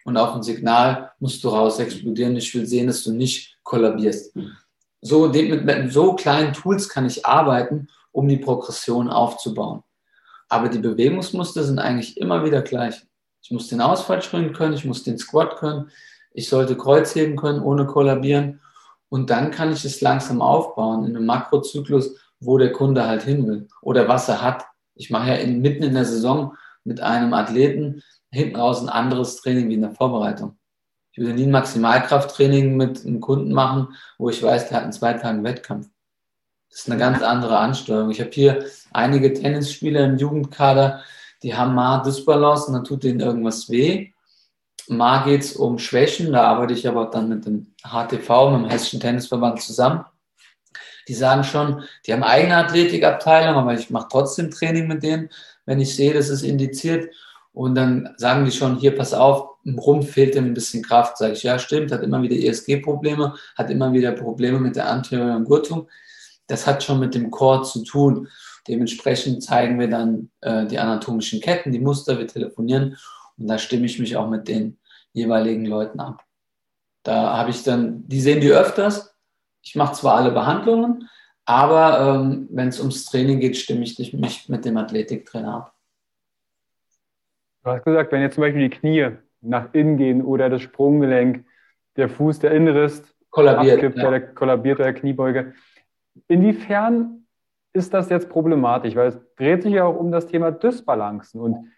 und 0.05 0.17
auf 0.17 0.35
ein 0.35 0.43
Signal 0.43 1.13
musst 1.19 1.45
du 1.45 1.49
raus 1.49 1.79
explodieren. 1.79 2.37
Ich 2.37 2.55
will 2.55 2.67
sehen, 2.67 2.87
dass 2.87 3.03
du 3.03 3.13
nicht 3.13 3.59
kollabierst. 3.63 4.35
So, 5.03 5.29
mit, 5.29 5.65
mit 5.65 5.93
so 5.93 6.15
kleinen 6.15 6.53
Tools 6.53 6.89
kann 6.89 7.07
ich 7.07 7.27
arbeiten, 7.27 7.89
um 8.13 8.29
die 8.29 8.37
Progression 8.37 9.09
aufzubauen. 9.09 9.83
Aber 10.49 10.69
die 10.69 10.79
Bewegungsmuster 10.79 11.63
sind 11.63 11.79
eigentlich 11.79 12.17
immer 12.17 12.45
wieder 12.45 12.63
gleich. 12.63 13.07
Ich 13.43 13.51
muss 13.51 13.69
den 13.69 13.81
Ausfall 13.81 14.21
springen 14.21 14.53
können, 14.53 14.75
ich 14.75 14.85
muss 14.85 15.03
den 15.03 15.17
Squat 15.17 15.57
können, 15.57 15.91
ich 16.33 16.49
sollte 16.49 16.77
Kreuzheben 16.77 17.37
können, 17.37 17.63
ohne 17.63 17.87
kollabieren. 17.87 18.61
Und 19.11 19.29
dann 19.29 19.51
kann 19.51 19.73
ich 19.73 19.85
es 19.85 20.01
langsam 20.01 20.41
aufbauen 20.41 21.05
in 21.05 21.15
einem 21.15 21.27
Makrozyklus, 21.27 22.17
wo 22.41 22.57
der 22.57 22.73
Kunde 22.73 23.07
halt 23.07 23.23
hin 23.23 23.47
will 23.47 23.69
oder 23.83 24.09
was 24.09 24.29
er 24.29 24.41
hat. 24.41 24.65
Ich 24.95 25.11
mache 25.11 25.29
ja 25.29 25.35
in, 25.35 25.61
mitten 25.61 25.83
in 25.83 25.95
der 25.95 26.07
Saison 26.07 26.55
mit 26.85 27.01
einem 27.01 27.35
Athleten 27.35 28.03
hinten 28.31 28.57
raus 28.57 28.81
ein 28.81 28.89
anderes 28.89 29.37
Training 29.37 29.69
wie 29.69 29.75
in 29.75 29.83
der 29.83 29.91
Vorbereitung. 29.91 30.57
Ich 31.13 31.19
würde 31.19 31.35
nie 31.35 31.45
ein 31.45 31.51
Maximalkrafttraining 31.51 32.77
mit 32.77 33.05
einem 33.05 33.21
Kunden 33.21 33.53
machen, 33.53 33.89
wo 34.17 34.31
ich 34.31 34.43
weiß, 34.43 34.69
der 34.69 34.79
hat 34.79 34.85
in 34.85 34.93
zwei 34.93 35.15
Tagen 35.15 35.43
Wettkampf. 35.43 35.89
Das 36.71 36.81
ist 36.81 36.91
eine 36.91 37.01
ganz 37.01 37.21
andere 37.23 37.59
Ansteuerung. 37.59 38.11
Ich 38.11 38.21
habe 38.21 38.31
hier 38.31 38.65
einige 38.93 39.33
Tennisspieler 39.33 40.05
im 40.05 40.19
Jugendkader, 40.19 41.03
die 41.43 41.57
haben 41.57 41.75
mal 41.75 42.03
Dysbalance 42.03 42.69
und 42.69 42.75
dann 42.75 42.85
tut 42.85 43.03
denen 43.03 43.19
irgendwas 43.19 43.69
weh. 43.71 44.13
Mal 44.91 45.23
geht 45.23 45.43
es 45.43 45.53
um 45.53 45.79
Schwächen, 45.79 46.33
da 46.33 46.43
arbeite 46.43 46.73
ich 46.73 46.89
aber 46.89 47.07
dann 47.07 47.29
mit 47.29 47.47
dem 47.47 47.73
HTV, 47.85 48.51
mit 48.51 48.63
dem 48.63 48.69
Hessischen 48.69 48.99
Tennisverband 48.99 49.63
zusammen. 49.63 50.05
Die 51.07 51.15
sagen 51.15 51.45
schon, 51.45 51.85
die 52.05 52.13
haben 52.13 52.25
eigene 52.25 52.57
Athletikabteilung, 52.57 53.55
aber 53.55 53.75
ich 53.75 53.91
mache 53.91 54.09
trotzdem 54.11 54.51
Training 54.51 54.89
mit 54.89 55.05
denen, 55.05 55.29
wenn 55.65 55.81
ich 55.81 55.95
sehe, 55.95 56.13
das 56.13 56.29
ist 56.29 56.43
indiziert. 56.43 57.15
Und 57.53 57.77
dann 57.77 58.15
sagen 58.17 58.45
die 58.45 58.51
schon, 58.51 58.79
hier, 58.79 58.97
pass 58.97 59.15
auf, 59.15 59.51
im 59.65 59.79
Rumpf 59.79 60.11
fehlt 60.11 60.35
ihm 60.35 60.47
ein 60.47 60.55
bisschen 60.55 60.83
Kraft. 60.83 61.19
Sage 61.19 61.35
ich, 61.35 61.45
ja, 61.45 61.61
stimmt, 61.61 61.93
hat 61.93 62.03
immer 62.03 62.21
wieder 62.23 62.35
ESG-Probleme, 62.35 63.35
hat 63.55 63.71
immer 63.71 63.93
wieder 63.93 64.11
Probleme 64.11 64.59
mit 64.59 64.75
der 64.75 64.89
anterioren 64.89 65.45
Gurtung. 65.45 65.89
Das 66.49 66.67
hat 66.67 66.83
schon 66.83 66.99
mit 66.99 67.15
dem 67.15 67.31
Core 67.31 67.63
zu 67.63 67.85
tun. 67.85 68.27
Dementsprechend 68.67 69.45
zeigen 69.45 69.79
wir 69.79 69.89
dann 69.89 70.31
äh, 70.41 70.67
die 70.67 70.81
anatomischen 70.81 71.41
Ketten, 71.41 71.71
die 71.71 71.79
Muster, 71.79 72.19
wir 72.19 72.27
telefonieren 72.27 72.97
und 73.41 73.47
da 73.49 73.59
stimme 73.59 73.87
ich 73.87 73.99
mich 73.99 74.17
auch 74.17 74.29
mit 74.29 74.47
den 74.47 74.77
jeweiligen 75.13 75.67
Leuten 75.67 76.01
ab. 76.01 76.25
Da 77.03 77.37
habe 77.39 77.51
ich 77.51 77.63
dann, 77.63 78.07
die 78.09 78.21
sehen 78.21 78.41
die 78.41 78.53
öfters. 78.53 79.17
Ich 79.63 79.75
mache 79.77 79.95
zwar 79.95 80.17
alle 80.17 80.33
Behandlungen, 80.33 81.09
aber 81.45 82.01
ähm, 82.01 82.49
wenn 82.51 82.69
es 82.69 82.79
ums 82.79 83.07
Training 83.07 83.41
geht, 83.41 83.57
stimme 83.57 83.83
ich 83.83 84.13
mich 84.15 84.49
mit 84.49 84.65
dem 84.65 84.77
Athletiktrainer 84.77 85.55
ab. 85.55 85.75
Du 87.63 87.71
hast 87.71 87.85
gesagt, 87.85 88.13
wenn 88.13 88.23
jetzt 88.23 88.35
zum 88.35 88.43
Beispiel 88.43 88.69
die 88.69 88.77
Knie 88.77 89.11
nach 89.41 89.73
innen 89.75 89.97
gehen 89.97 90.23
oder 90.25 90.49
das 90.49 90.63
Sprunggelenk, 90.63 91.45
der 91.97 92.09
Fuß, 92.09 92.39
der 92.39 92.53
Innenriss 92.53 93.03
kollabiert, 93.31 93.79
abgibt, 93.79 93.99
ja. 93.99 94.11
der 94.11 94.35
kollabiert 94.35 94.79
bei 94.79 94.85
der 94.85 94.95
Kniebeuge. 94.95 95.55
Inwiefern 96.29 97.27
ist 97.73 97.93
das 97.95 98.09
jetzt 98.09 98.29
problematisch? 98.29 98.95
Weil 98.97 99.09
es 99.09 99.21
dreht 99.37 99.63
sich 99.63 99.75
ja 99.75 99.85
auch 99.85 99.97
um 99.97 100.11
das 100.11 100.27
Thema 100.27 100.51
Dysbalancen 100.51 101.41
und 101.41 101.71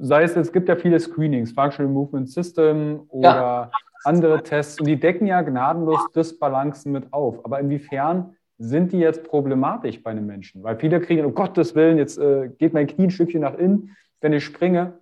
sei 0.00 0.22
es, 0.24 0.36
es 0.36 0.52
gibt 0.52 0.68
ja 0.68 0.76
viele 0.76 0.98
Screenings, 1.00 1.52
Functional 1.52 1.92
Movement 1.92 2.28
System 2.30 3.02
oder 3.08 3.28
ja. 3.28 3.70
andere 4.04 4.42
Tests 4.42 4.80
und 4.80 4.86
die 4.86 4.98
decken 4.98 5.26
ja 5.26 5.42
gnadenlos 5.42 6.00
Dysbalancen 6.14 6.92
mit 6.92 7.12
auf. 7.12 7.44
Aber 7.44 7.60
inwiefern 7.60 8.36
sind 8.58 8.92
die 8.92 8.98
jetzt 8.98 9.24
problematisch 9.24 10.02
bei 10.02 10.10
einem 10.10 10.26
Menschen? 10.26 10.62
Weil 10.62 10.76
viele 10.76 11.00
kriegen, 11.00 11.24
um 11.24 11.34
Gottes 11.34 11.74
Willen, 11.74 11.98
jetzt 11.98 12.18
äh, 12.18 12.48
geht 12.58 12.72
mein 12.72 12.86
Knie 12.86 13.04
ein 13.04 13.10
Stückchen 13.10 13.42
nach 13.42 13.58
innen, 13.58 13.96
wenn 14.20 14.32
ich 14.32 14.44
springe. 14.44 14.94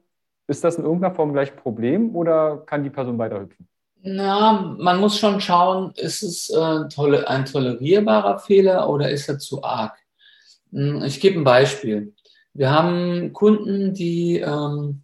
Ist 0.47 0.65
das 0.65 0.77
in 0.77 0.85
irgendeiner 0.85 1.15
Form 1.15 1.33
gleich 1.33 1.53
ein 1.53 1.57
Problem 1.57 2.15
oder 2.15 2.63
kann 2.67 2.83
die 2.83 2.91
Person 2.91 3.19
weiterhüpfen? 3.19 3.67
Na, 4.03 4.77
man 4.79 5.01
muss 5.01 5.19
schon 5.19 5.41
schauen, 5.41 5.93
ist 5.97 6.23
es 6.23 6.51
äh, 6.51 6.61
ein 7.27 7.45
tolerierbarer 7.47 8.39
Fehler 8.39 8.89
oder 8.91 9.09
ist 9.11 9.29
er 9.29 9.39
zu 9.39 9.63
arg? 9.63 9.97
Hm, 10.73 11.03
ich 11.05 11.21
gebe 11.21 11.39
ein 11.39 11.45
Beispiel. 11.45 12.14
Wir 12.55 12.71
haben 12.71 13.33
Kunden, 13.33 13.95
die 13.95 14.39
ähm, 14.39 15.03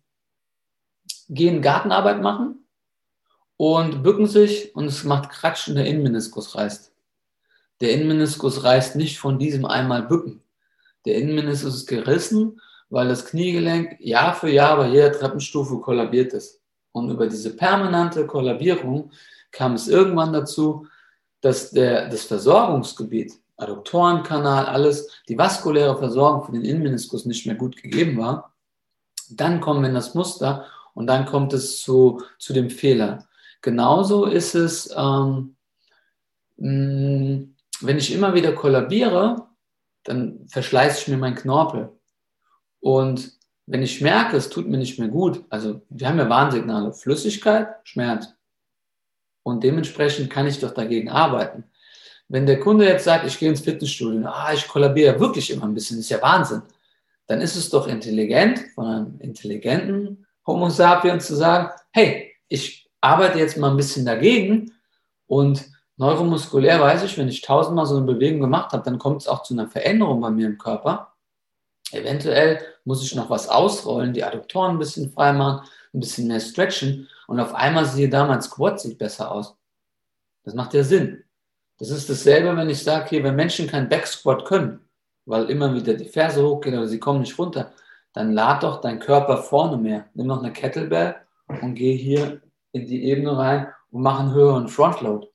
gehen 1.28 1.62
Gartenarbeit 1.62 2.22
machen 2.22 2.66
und 3.56 4.02
bücken 4.02 4.26
sich 4.26 4.74
und 4.74 4.86
es 4.86 5.04
macht 5.04 5.30
Kratsch 5.30 5.68
und 5.68 5.74
der 5.74 5.86
Innenmeniskus 5.86 6.54
reißt. 6.54 6.92
Der 7.80 7.92
Innenmeniskus 7.92 8.64
reißt 8.64 8.96
nicht 8.96 9.18
von 9.18 9.38
diesem 9.38 9.64
einmal 9.66 10.04
bücken. 10.04 10.42
Der 11.04 11.16
Innenmeniskus 11.16 11.74
ist 11.74 11.86
gerissen 11.86 12.60
weil 12.90 13.08
das 13.08 13.24
Kniegelenk 13.24 13.98
Jahr 14.00 14.34
für 14.34 14.50
Jahr 14.50 14.76
bei 14.76 14.88
jeder 14.88 15.12
Treppenstufe 15.12 15.78
kollabiert 15.78 16.32
ist. 16.34 16.60
Und 16.92 17.08
über 17.08 17.28
diese 17.28 17.56
permanente 17.56 18.26
Kollabierung 18.26 19.12
kam 19.52 19.74
es 19.74 19.88
irgendwann 19.88 20.32
dazu, 20.32 20.86
dass 21.40 21.70
der, 21.70 22.08
das 22.08 22.24
Versorgungsgebiet, 22.24 23.32
Adduktorenkanal, 23.60 24.66
alles, 24.66 25.08
die 25.28 25.38
vaskuläre 25.38 25.96
Versorgung 25.98 26.44
für 26.44 26.52
den 26.52 26.64
Innenmeniskus 26.64 27.26
nicht 27.26 27.46
mehr 27.46 27.56
gut 27.56 27.76
gegeben 27.76 28.18
war. 28.18 28.54
Dann 29.30 29.60
kommen 29.60 29.82
wir 29.82 29.88
in 29.88 29.94
das 29.94 30.14
Muster 30.14 30.66
und 30.94 31.06
dann 31.06 31.26
kommt 31.26 31.52
es 31.52 31.80
zu, 31.82 32.22
zu 32.38 32.52
dem 32.52 32.70
Fehler. 32.70 33.26
Genauso 33.62 34.24
ist 34.24 34.54
es, 34.54 34.92
ähm, 34.96 35.56
mh, 36.56 37.46
wenn 37.80 37.98
ich 37.98 38.12
immer 38.12 38.34
wieder 38.34 38.52
kollabiere, 38.52 39.46
dann 40.04 40.46
verschleiße 40.48 41.02
ich 41.02 41.08
mir 41.08 41.18
meinen 41.18 41.36
Knorpel. 41.36 41.90
Und 42.80 43.32
wenn 43.66 43.82
ich 43.82 44.00
merke, 44.00 44.36
es 44.36 44.48
tut 44.48 44.68
mir 44.68 44.78
nicht 44.78 44.98
mehr 44.98 45.08
gut, 45.08 45.44
also 45.50 45.82
wir 45.90 46.08
haben 46.08 46.18
ja 46.18 46.28
Warnsignale, 46.28 46.92
Flüssigkeit, 46.92 47.68
Schmerz. 47.84 48.34
Und 49.42 49.62
dementsprechend 49.62 50.30
kann 50.30 50.46
ich 50.46 50.58
doch 50.58 50.72
dagegen 50.72 51.08
arbeiten. 51.08 51.64
Wenn 52.30 52.46
der 52.46 52.60
Kunde 52.60 52.86
jetzt 52.86 53.04
sagt, 53.04 53.26
ich 53.26 53.36
gehe 53.40 53.48
ins 53.48 53.60
Fitnessstudio, 53.60 54.24
ah, 54.28 54.52
ich 54.54 54.68
kollabiere 54.68 55.18
wirklich 55.18 55.50
immer 55.50 55.64
ein 55.64 55.74
bisschen, 55.74 55.98
ist 55.98 56.10
ja 56.10 56.22
Wahnsinn, 56.22 56.62
dann 57.26 57.40
ist 57.40 57.56
es 57.56 57.70
doch 57.70 57.88
intelligent 57.88 58.60
von 58.76 58.86
einem 58.86 59.18
intelligenten 59.18 60.24
Homo 60.46 60.70
sapiens 60.70 61.26
zu 61.26 61.34
sagen, 61.34 61.70
hey, 61.90 62.32
ich 62.46 62.88
arbeite 63.00 63.40
jetzt 63.40 63.56
mal 63.56 63.72
ein 63.72 63.76
bisschen 63.76 64.06
dagegen 64.06 64.72
und 65.26 65.68
neuromuskulär 65.96 66.80
weiß 66.80 67.02
ich, 67.02 67.18
wenn 67.18 67.26
ich 67.26 67.40
tausendmal 67.40 67.86
so 67.86 67.96
eine 67.96 68.06
Bewegung 68.06 68.40
gemacht 68.40 68.72
habe, 68.72 68.84
dann 68.84 69.00
kommt 69.00 69.22
es 69.22 69.28
auch 69.28 69.42
zu 69.42 69.52
einer 69.52 69.66
Veränderung 69.66 70.20
bei 70.20 70.30
mir 70.30 70.46
im 70.46 70.56
Körper. 70.56 71.14
Eventuell 71.90 72.60
muss 72.84 73.02
ich 73.02 73.12
noch 73.16 73.28
was 73.28 73.48
ausrollen, 73.48 74.12
die 74.12 74.22
Adduktoren 74.22 74.76
ein 74.76 74.78
bisschen 74.78 75.10
frei 75.10 75.32
machen, 75.32 75.66
ein 75.92 75.98
bisschen 75.98 76.28
mehr 76.28 76.38
stretchen 76.38 77.08
und 77.26 77.40
auf 77.40 77.54
einmal 77.54 77.86
sehe 77.86 78.08
da 78.08 78.24
mein 78.24 78.40
Squat 78.40 78.80
sieht 78.80 78.98
besser 78.98 79.32
aus. 79.32 79.56
Das 80.44 80.54
macht 80.54 80.74
ja 80.74 80.84
Sinn. 80.84 81.24
Das 81.80 81.90
ist 81.90 82.08
dasselbe, 82.08 82.56
wenn 82.56 82.70
ich 82.70 82.82
sage, 82.82 83.08
hier, 83.08 83.24
wenn 83.24 83.34
Menschen 83.34 83.66
kein 83.66 83.88
Backsquat 83.88 84.44
können, 84.44 84.80
weil 85.24 85.50
immer 85.50 85.74
wieder 85.74 85.94
die 85.94 86.04
Ferse 86.04 86.46
hochgehen 86.46 86.76
oder 86.76 86.86
sie 86.86 87.00
kommen 87.00 87.20
nicht 87.20 87.36
runter, 87.38 87.72
dann 88.12 88.32
lad 88.32 88.62
doch 88.62 88.80
deinen 88.80 89.00
Körper 89.00 89.38
vorne 89.42 89.76
mehr. 89.76 90.08
Nimm 90.14 90.28
noch 90.28 90.42
eine 90.42 90.52
Kettlebell 90.52 91.16
und 91.48 91.74
geh 91.74 91.96
hier 91.96 92.40
in 92.70 92.86
die 92.86 93.04
Ebene 93.04 93.36
rein 93.36 93.66
und 93.90 94.02
mach 94.02 94.20
einen 94.20 94.32
höheren 94.32 94.68
Frontload. 94.68 95.26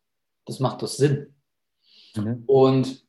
Das 0.46 0.62
macht 0.62 0.82
doch 0.82 0.88
Sinn. 0.88 1.36
Mhm. 2.16 2.44
Und 2.46 3.06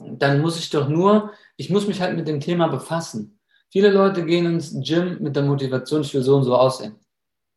dann 0.00 0.40
muss 0.40 0.58
ich 0.58 0.70
doch 0.70 0.88
nur 0.88 1.32
ich 1.58 1.68
muss 1.70 1.88
mich 1.88 2.00
halt 2.00 2.16
mit 2.16 2.28
dem 2.28 2.40
Thema 2.40 2.68
befassen. 2.68 3.38
Viele 3.70 3.90
Leute 3.90 4.24
gehen 4.24 4.46
ins 4.46 4.72
Gym 4.80 5.18
mit 5.20 5.36
der 5.36 5.42
Motivation, 5.42 6.00
ich 6.00 6.14
will 6.14 6.22
so 6.22 6.36
und 6.36 6.44
so 6.44 6.56
aussehen. 6.56 6.94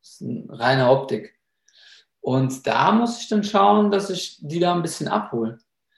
Das 0.01 0.13
ist 0.13 0.21
eine 0.23 0.45
reine 0.49 0.89
Optik. 0.89 1.39
Und 2.21 2.65
da 2.67 2.91
muss 2.91 3.19
ich 3.19 3.27
dann 3.27 3.43
schauen, 3.43 3.91
dass 3.91 4.09
ich 4.09 4.37
die 4.41 4.59
da 4.59 4.73
ein 4.73 4.83
bisschen 4.83 5.07
abhole. 5.07 5.57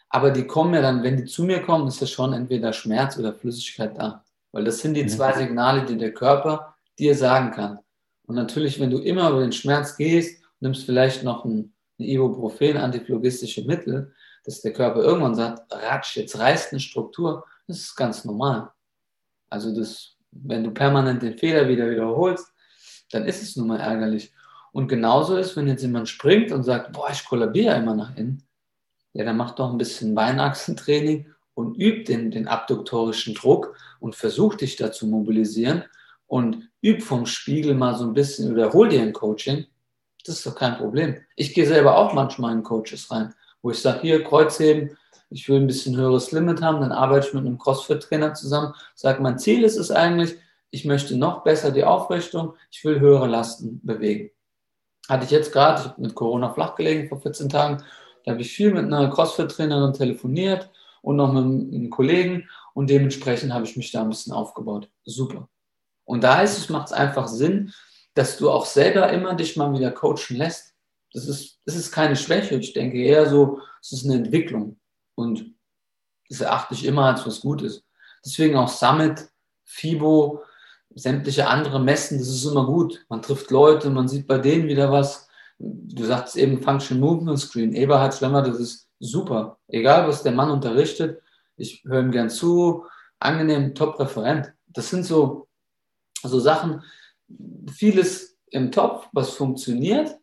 Aber 0.09 0.31
die 0.31 0.47
kommen 0.47 0.73
ja 0.73 0.81
dann, 0.81 1.03
wenn 1.03 1.17
die 1.17 1.25
zu 1.25 1.43
mir 1.43 1.61
kommen, 1.61 1.87
ist 1.87 1.99
ja 1.99 2.07
schon 2.07 2.33
entweder 2.33 2.71
Schmerz 2.71 3.17
oder 3.17 3.33
Flüssigkeit 3.33 3.97
da. 3.97 4.23
Weil 4.51 4.63
das 4.63 4.79
sind 4.79 4.93
die 4.93 5.07
zwei 5.07 5.33
Signale, 5.33 5.85
die 5.85 5.97
der 5.97 6.13
Körper 6.13 6.75
dir 6.97 7.15
sagen 7.15 7.51
kann. 7.51 7.79
Und 8.25 8.35
natürlich, 8.35 8.79
wenn 8.79 8.91
du 8.91 8.99
immer 8.99 9.29
über 9.31 9.41
den 9.41 9.51
Schmerz 9.51 9.97
gehst, 9.97 10.43
nimmst 10.59 10.85
vielleicht 10.85 11.23
noch 11.23 11.43
ein, 11.45 11.73
ein 11.99 12.05
Ibuprofen, 12.05 12.77
antiphlogistische 12.77 13.65
Mittel, 13.65 14.13
dass 14.45 14.61
der 14.61 14.73
Körper 14.73 15.01
irgendwann 15.01 15.35
sagt, 15.35 15.71
ratsch, 15.73 16.15
jetzt 16.15 16.37
reißt 16.37 16.71
eine 16.71 16.79
Struktur, 16.79 17.45
das 17.67 17.79
ist 17.79 17.95
ganz 17.95 18.23
normal. 18.23 18.69
Also 19.49 19.75
das, 19.75 20.15
wenn 20.31 20.63
du 20.63 20.71
permanent 20.71 21.21
den 21.21 21.37
Fehler 21.37 21.67
wieder 21.67 21.89
wiederholst, 21.89 22.53
dann 23.11 23.25
ist 23.25 23.41
es 23.41 23.55
nun 23.55 23.67
mal 23.67 23.79
ärgerlich. 23.79 24.33
Und 24.73 24.87
genauso 24.87 25.37
ist, 25.37 25.55
wenn 25.55 25.67
jetzt 25.67 25.83
jemand 25.83 26.09
springt 26.09 26.51
und 26.51 26.63
sagt, 26.63 26.91
boah, 26.91 27.09
ich 27.11 27.23
kollabiere 27.23 27.77
immer 27.77 27.95
nach 27.95 28.17
innen, 28.17 28.43
ja, 29.13 29.23
dann 29.23 29.37
mach 29.37 29.51
doch 29.51 29.71
ein 29.71 29.77
bisschen 29.77 30.15
Beinachsentraining 30.15 31.27
und 31.53 31.79
üb 31.79 32.05
den, 32.05 32.31
den 32.31 32.47
abduktorischen 32.47 33.35
Druck 33.35 33.75
und 33.99 34.15
versuch 34.15 34.55
dich 34.55 34.75
da 34.75 34.91
zu 34.91 35.05
mobilisieren 35.05 35.83
und 36.25 36.69
üb 36.83 37.03
vom 37.03 37.27
Spiegel 37.27 37.75
mal 37.75 37.95
so 37.95 38.03
ein 38.03 38.15
bisschen 38.15 38.51
oder 38.51 38.73
hol 38.73 38.89
dir 38.89 39.03
ein 39.03 39.13
Coaching. 39.13 39.67
Das 40.25 40.37
ist 40.37 40.47
doch 40.47 40.55
kein 40.55 40.77
Problem. 40.77 41.17
Ich 41.35 41.53
gehe 41.53 41.67
selber 41.67 41.95
auch 41.95 42.13
manchmal 42.13 42.53
in 42.53 42.63
Coaches 42.63 43.11
rein, 43.11 43.35
wo 43.61 43.69
ich 43.69 43.79
sage, 43.79 44.01
hier 44.01 44.23
Kreuzheben, 44.23 44.97
ich 45.29 45.47
will 45.47 45.59
ein 45.59 45.67
bisschen 45.67 45.95
höheres 45.95 46.31
Limit 46.31 46.63
haben, 46.63 46.81
dann 46.81 46.91
arbeite 46.91 47.27
ich 47.27 47.33
mit 47.35 47.45
einem 47.45 47.59
CrossFit-Trainer 47.59 48.33
zusammen, 48.33 48.73
sage, 48.95 49.21
mein 49.21 49.37
Ziel 49.37 49.63
ist 49.63 49.77
es 49.77 49.91
eigentlich, 49.91 50.35
ich 50.71 50.85
möchte 50.85 51.15
noch 51.15 51.43
besser 51.43 51.69
die 51.69 51.83
Aufrichtung, 51.83 52.55
ich 52.71 52.83
will 52.83 52.99
höhere 52.99 53.27
Lasten 53.27 53.79
bewegen. 53.83 54.31
Hatte 55.09 55.25
ich 55.25 55.31
jetzt 55.31 55.51
gerade, 55.51 55.81
ich 55.81 55.87
habe 55.87 56.01
mit 56.01 56.15
Corona 56.15 56.53
flach 56.53 56.75
gelegen 56.75 57.09
vor 57.09 57.19
14 57.19 57.49
Tagen, 57.49 57.83
da 58.25 58.31
habe 58.31 58.41
ich 58.41 58.53
viel 58.53 58.73
mit 58.73 58.85
einer 58.85 59.09
CrossFit-Trainerin 59.09 59.93
telefoniert 59.93 60.69
und 61.01 61.17
noch 61.17 61.33
mit 61.33 61.43
einem 61.43 61.89
Kollegen 61.89 62.49
und 62.73 62.89
dementsprechend 62.89 63.53
habe 63.53 63.65
ich 63.65 63.75
mich 63.75 63.91
da 63.91 64.01
ein 64.01 64.09
bisschen 64.09 64.33
aufgebaut. 64.33 64.89
Super. 65.05 65.49
Und 66.05 66.23
da 66.23 66.41
ist 66.41 66.57
es, 66.57 66.69
macht 66.69 66.87
es 66.87 66.93
einfach 66.93 67.27
Sinn, 67.27 67.73
dass 68.13 68.37
du 68.37 68.49
auch 68.49 68.65
selber 68.65 69.11
immer 69.11 69.35
dich 69.35 69.57
mal 69.57 69.73
wieder 69.73 69.91
coachen 69.91 70.37
lässt. 70.37 70.73
Das 71.13 71.27
ist, 71.27 71.59
das 71.65 71.75
ist 71.75 71.91
keine 71.91 72.15
Schwäche. 72.15 72.55
Ich 72.55 72.73
denke 72.73 72.97
eher 72.97 73.29
so, 73.29 73.59
es 73.81 73.91
ist 73.91 74.05
eine 74.05 74.15
Entwicklung. 74.15 74.79
Und 75.15 75.53
das 76.29 76.41
erachte 76.41 76.73
ich 76.73 76.85
immer 76.85 77.05
als 77.05 77.25
was 77.25 77.41
Gutes. 77.41 77.83
Deswegen 78.25 78.55
auch 78.55 78.69
Summit, 78.69 79.29
FIBO, 79.63 80.43
sämtliche 80.95 81.47
andere 81.47 81.79
Messen, 81.79 82.17
das 82.17 82.27
ist 82.27 82.45
immer 82.45 82.65
gut. 82.65 83.05
Man 83.09 83.21
trifft 83.21 83.51
Leute, 83.51 83.89
man 83.89 84.07
sieht 84.07 84.27
bei 84.27 84.37
denen 84.37 84.67
wieder 84.67 84.91
was. 84.91 85.27
Du 85.59 86.03
sagst 86.03 86.35
eben 86.35 86.61
Function 86.61 86.99
Movement 86.99 87.39
Screen, 87.39 87.73
Eberhard 87.73 88.13
Schlemmer, 88.13 88.41
das 88.41 88.59
ist 88.59 88.89
super. 88.99 89.57
Egal, 89.67 90.07
was 90.07 90.23
der 90.23 90.31
Mann 90.31 90.51
unterrichtet, 90.51 91.21
ich 91.55 91.83
höre 91.85 92.01
ihm 92.01 92.11
gern 92.11 92.29
zu, 92.29 92.85
angenehm, 93.19 93.75
Top-Referent. 93.75 94.53
Das 94.67 94.89
sind 94.89 95.05
so, 95.05 95.47
so 96.23 96.39
Sachen, 96.39 96.83
vieles 97.71 98.37
im 98.47 98.71
Topf, 98.71 99.07
was 99.13 99.31
funktioniert. 99.31 100.17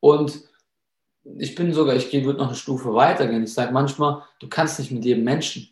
Und 0.00 0.40
ich 1.38 1.54
bin 1.54 1.72
sogar, 1.72 1.96
ich 1.96 2.10
gehe, 2.10 2.24
würde 2.24 2.38
noch 2.38 2.48
eine 2.48 2.56
Stufe 2.56 2.94
weiter 2.94 3.26
gehen. 3.26 3.44
Ich 3.44 3.52
sage 3.52 3.72
manchmal, 3.72 4.22
du 4.40 4.48
kannst 4.48 4.78
nicht 4.78 4.90
mit 4.90 5.04
jedem 5.04 5.24
Menschen. 5.24 5.68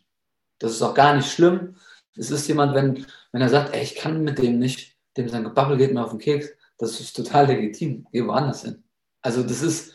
Das 0.58 0.72
ist 0.72 0.82
auch 0.82 0.94
gar 0.94 1.14
nicht 1.14 1.30
schlimm. 1.30 1.76
Es 2.18 2.30
ist 2.30 2.48
jemand, 2.48 2.74
wenn, 2.74 3.06
wenn 3.32 3.42
er 3.42 3.48
sagt, 3.48 3.74
ey, 3.74 3.82
ich 3.82 3.94
kann 3.94 4.22
mit 4.24 4.38
dem 4.38 4.58
nicht, 4.58 4.96
dem 5.16 5.28
sein 5.28 5.44
Gebabbel 5.44 5.76
geht 5.76 5.94
mir 5.94 6.04
auf 6.04 6.10
den 6.10 6.18
Keks, 6.18 6.48
das 6.78 7.00
ist 7.00 7.14
total 7.14 7.46
legitim. 7.46 8.06
Geh 8.12 8.24
woanders 8.24 8.62
hin. 8.62 8.82
Also 9.22 9.42
das 9.42 9.62
ist 9.62 9.92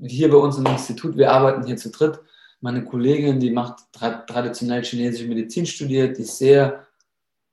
hier 0.00 0.30
bei 0.30 0.36
uns 0.36 0.56
im 0.56 0.66
Institut, 0.66 1.16
wir 1.16 1.30
arbeiten 1.30 1.66
hier 1.66 1.76
zu 1.76 1.90
dritt. 1.90 2.18
Meine 2.60 2.84
Kollegin, 2.84 3.40
die 3.40 3.50
macht 3.50 3.80
traditionell 3.92 4.82
chinesische 4.82 5.28
Medizin 5.28 5.66
studiert, 5.66 6.16
die 6.16 6.22
ist 6.22 6.38
sehr 6.38 6.86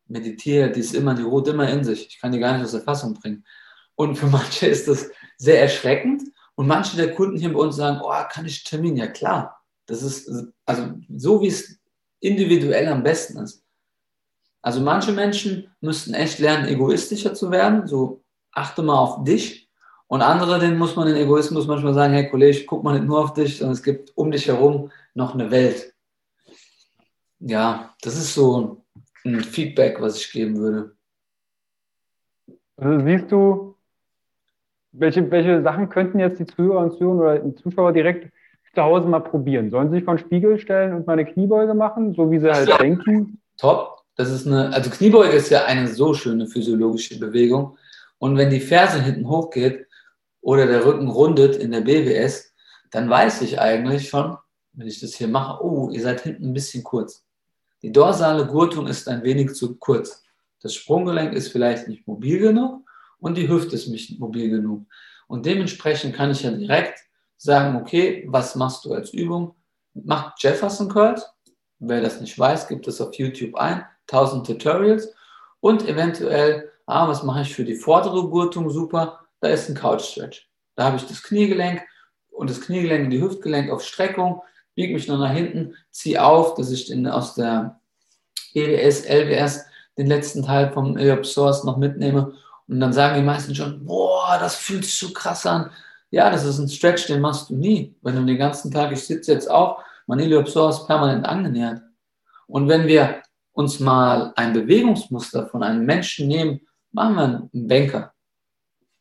meditiert, 0.08 0.76
die 0.76 0.80
ist 0.80 0.96
immer, 0.96 1.14
die 1.14 1.24
ruht 1.24 1.48
immer 1.48 1.70
in 1.70 1.84
sich. 1.84 2.08
Ich 2.08 2.20
kann 2.20 2.32
die 2.32 2.40
gar 2.40 2.54
nicht 2.54 2.64
aus 2.64 2.72
der 2.72 2.82
Fassung 2.82 3.14
bringen. 3.14 3.46
Und 3.96 4.16
für 4.16 4.28
manche 4.28 4.68
ist 4.68 4.88
das 4.88 5.10
sehr 5.38 5.62
erschreckend. 5.62 6.24
Und 6.56 6.68
manche 6.68 6.96
der 6.96 7.14
Kunden 7.14 7.38
hier 7.38 7.52
bei 7.52 7.60
uns 7.60 7.76
sagen, 7.76 8.00
oh, 8.04 8.24
kann 8.30 8.46
ich 8.46 8.64
Termin? 8.64 8.96
Ja 8.96 9.08
klar. 9.08 9.62
Das 9.86 10.04
ist 10.04 10.30
also 10.66 10.94
so, 11.10 11.42
wie 11.42 11.48
es 11.48 11.80
individuell 12.20 12.88
am 12.88 13.04
besten 13.04 13.40
ist. 13.40 13.66
Also 14.62 14.82
manche 14.82 15.12
Menschen 15.12 15.72
müssten 15.82 16.14
echt 16.14 16.40
lernen, 16.40 16.68
egoistischer 16.68 17.34
zu 17.34 17.50
werden. 17.52 17.88
So 17.88 18.24
achte 18.52 18.84
mal 18.84 18.98
auf 18.98 19.24
dich. 19.24 19.70
Und 20.08 20.22
andere, 20.22 20.60
denen 20.60 20.78
muss 20.78 20.96
man 20.96 21.08
den 21.08 21.16
Egoismus 21.16 21.68
manchmal 21.68 21.94
sagen, 21.94 22.14
hey 22.14 22.30
Kollege, 22.30 22.66
guck 22.66 22.84
mal 22.84 22.94
nicht 22.94 23.08
nur 23.08 23.20
auf 23.20 23.34
dich, 23.34 23.58
sondern 23.58 23.74
es 23.74 23.84
gibt 23.84 24.16
um 24.18 24.30
dich 24.30 24.48
herum 24.48 24.92
noch 25.14 25.34
eine 25.34 25.50
Welt. 25.52 25.94
Ja, 27.40 27.94
das 28.02 28.18
ist 28.18 28.34
so 28.34 28.84
ein 29.26 29.42
Feedback, 29.42 30.00
was 30.02 30.18
ich 30.18 30.32
geben 30.32 30.58
würde. 30.58 30.96
Also 32.78 33.06
siehst 33.06 33.32
du, 33.32 33.76
welche, 34.92 35.32
welche 35.32 35.62
Sachen 35.62 35.90
könnten 35.90 36.20
jetzt 36.20 36.40
die 36.40 36.46
Zuhörer 36.46 36.82
und 36.82 36.98
Zuhörer 36.98 37.22
oder 37.22 37.40
die 37.40 37.56
Zuschauer 37.56 37.94
direkt 37.94 38.32
zu 38.74 38.82
Hause 38.82 39.08
mal 39.08 39.22
probieren? 39.22 39.70
Sollen 39.72 39.90
sie 39.90 39.98
sich 39.98 40.04
vor 40.04 40.16
den 40.16 40.26
Spiegel 40.26 40.60
stellen 40.60 40.94
und 40.94 41.08
mal 41.08 41.14
eine 41.14 41.26
Kniebeuge 41.26 41.74
machen, 41.74 42.14
so 42.14 42.30
wie 42.32 42.40
sie 42.40 42.52
halt 42.52 42.68
ja. 42.68 42.78
denken? 42.78 43.42
Top. 43.58 44.01
Das 44.16 44.30
ist 44.30 44.46
eine, 44.46 44.74
also 44.74 44.90
Kniebeuge 44.90 45.36
ist 45.36 45.50
ja 45.50 45.66
eine 45.66 45.88
so 45.88 46.14
schöne 46.14 46.48
physiologische 46.48 47.18
Bewegung. 47.20 47.78
Und 48.18 48.38
wenn 48.38 48.50
die 48.50 48.60
Ferse 48.60 49.02
hinten 49.02 49.28
hochgeht 49.28 49.88
oder 50.42 50.68
der 50.68 50.86
Rücken 50.86 51.08
rundet 51.08 51.56
in 51.56 51.72
der 51.72 51.82
BWS, 51.82 52.54
dann 52.92 53.10
weiß 53.10 53.42
ich 53.42 53.60
eigentlich 53.60 54.10
schon, 54.10 54.38
wenn 54.74 54.88
ich 54.88 55.00
das 55.00 55.16
hier 55.16 55.28
mache, 55.28 55.64
oh, 55.64 55.90
ihr 55.90 56.02
seid 56.02 56.22
hinten 56.22 56.50
ein 56.50 56.54
bisschen 56.54 56.84
kurz. 56.84 57.26
Die 57.82 57.92
dorsale 57.92 58.46
Gurtung 58.46 58.88
ist 58.88 59.08
ein 59.08 59.24
wenig 59.24 59.54
zu 59.54 59.76
kurz. 59.78 60.24
Das 60.62 60.76
Sprunggelenk 60.76 61.34
ist 61.34 61.50
vielleicht 61.50 61.88
nicht 61.88 62.08
mobil 62.08 62.40
genug 62.40 62.86
und 63.20 63.38
die 63.38 63.48
Hüfte 63.50 63.76
ist 63.76 63.88
nicht 63.88 64.20
mobil 64.20 64.50
genug. 64.50 64.86
Und 65.28 65.46
dementsprechend 65.46 66.16
kann 66.16 66.32
ich 66.32 66.44
ja 66.44 66.52
direkt 66.52 67.00
sagen, 67.38 67.78
okay, 67.78 68.26
was 68.28 68.56
machst 68.56 68.86
du 68.86 68.94
als 68.94 69.14
Übung? 69.14 69.56
Macht 69.94 70.44
Jefferson 70.44 70.90
Curls. 70.90 71.26
Wer 71.80 72.02
das 72.02 72.22
nicht 72.22 72.38
weiß, 72.38 72.68
gibt 72.68 72.88
es 72.88 73.02
auf 73.02 73.16
YouTube 73.16 73.56
ein. 73.56 73.84
1000 74.12 74.46
Tutorials 74.48 75.14
und 75.60 75.88
eventuell, 75.88 76.72
ah, 76.86 77.08
was 77.08 77.24
mache 77.24 77.42
ich 77.42 77.54
für 77.54 77.64
die 77.64 77.76
vordere 77.76 78.28
Gurtung? 78.30 78.70
Super, 78.70 79.20
da 79.40 79.50
ist 79.50 79.70
ein 79.70 79.76
Couch 79.76 80.02
Stretch. 80.02 80.50
Da 80.76 80.86
habe 80.86 80.98
ich 80.98 81.06
das 81.06 81.24
Kniegelenk 81.24 81.82
und 82.30 82.50
das 82.50 82.62
Kniegelenk 82.62 83.06
und 83.06 83.10
die 83.12 83.22
Hüftgelenk 83.22 83.72
auf 83.72 83.84
Streckung, 83.84 84.42
biege 84.76 84.94
mich 84.94 85.08
noch 85.08 85.20
nach 85.20 85.32
hinten, 85.32 85.76
ziehe 85.92 86.24
auf, 86.24 86.56
dass 86.56 86.72
ich 86.72 86.88
den, 86.88 87.08
aus 87.08 87.36
der 87.36 87.80
EWS, 88.54 89.06
LWS 89.06 89.66
den 89.98 90.08
letzten 90.08 90.44
Teil 90.44 90.72
vom 90.72 90.98
Iliopsoas 90.98 91.64
noch 91.64 91.78
mitnehme 91.78 92.34
und 92.68 92.80
dann 92.80 92.94
sagen 92.94 93.16
die 93.16 93.26
meisten 93.26 93.54
schon, 93.54 93.86
boah, 93.86 94.38
das 94.40 94.56
fühlt 94.56 94.86
sich 94.86 94.96
so 94.96 95.12
krass 95.12 95.46
an. 95.46 95.72
Ja, 96.10 96.30
das 96.30 96.46
ist 96.46 96.58
ein 96.58 96.70
Stretch, 96.70 97.08
den 97.08 97.22
machst 97.22 97.50
du 97.50 97.56
nie. 97.56 97.96
Wenn 98.02 98.16
du 98.16 98.26
den 98.26 98.38
ganzen 98.38 98.72
Tag, 98.72 98.92
ich 98.92 99.06
sitze 99.06 99.34
jetzt 99.34 99.52
auch, 99.52 99.84
mein 100.08 100.20
Iliopsoas 100.20 100.88
permanent 100.88 101.26
angenähert. 101.26 101.82
Und 102.48 102.68
wenn 102.68 102.88
wir 102.88 103.22
uns 103.62 103.80
mal 103.80 104.34
ein 104.36 104.54
Bewegungsmuster 104.54 105.48
von 105.48 105.64
einem 105.64 105.86
Menschen 105.86 106.28
nehmen, 106.28 106.62
machen 106.92 107.16
wir 107.16 107.24
einen 107.24 107.68
Banker. 107.68 108.14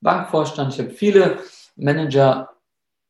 Bankvorstand, 0.01 0.75
ich 0.75 0.81
habe 0.81 0.91
viele 0.91 1.39
Manager 1.77 2.51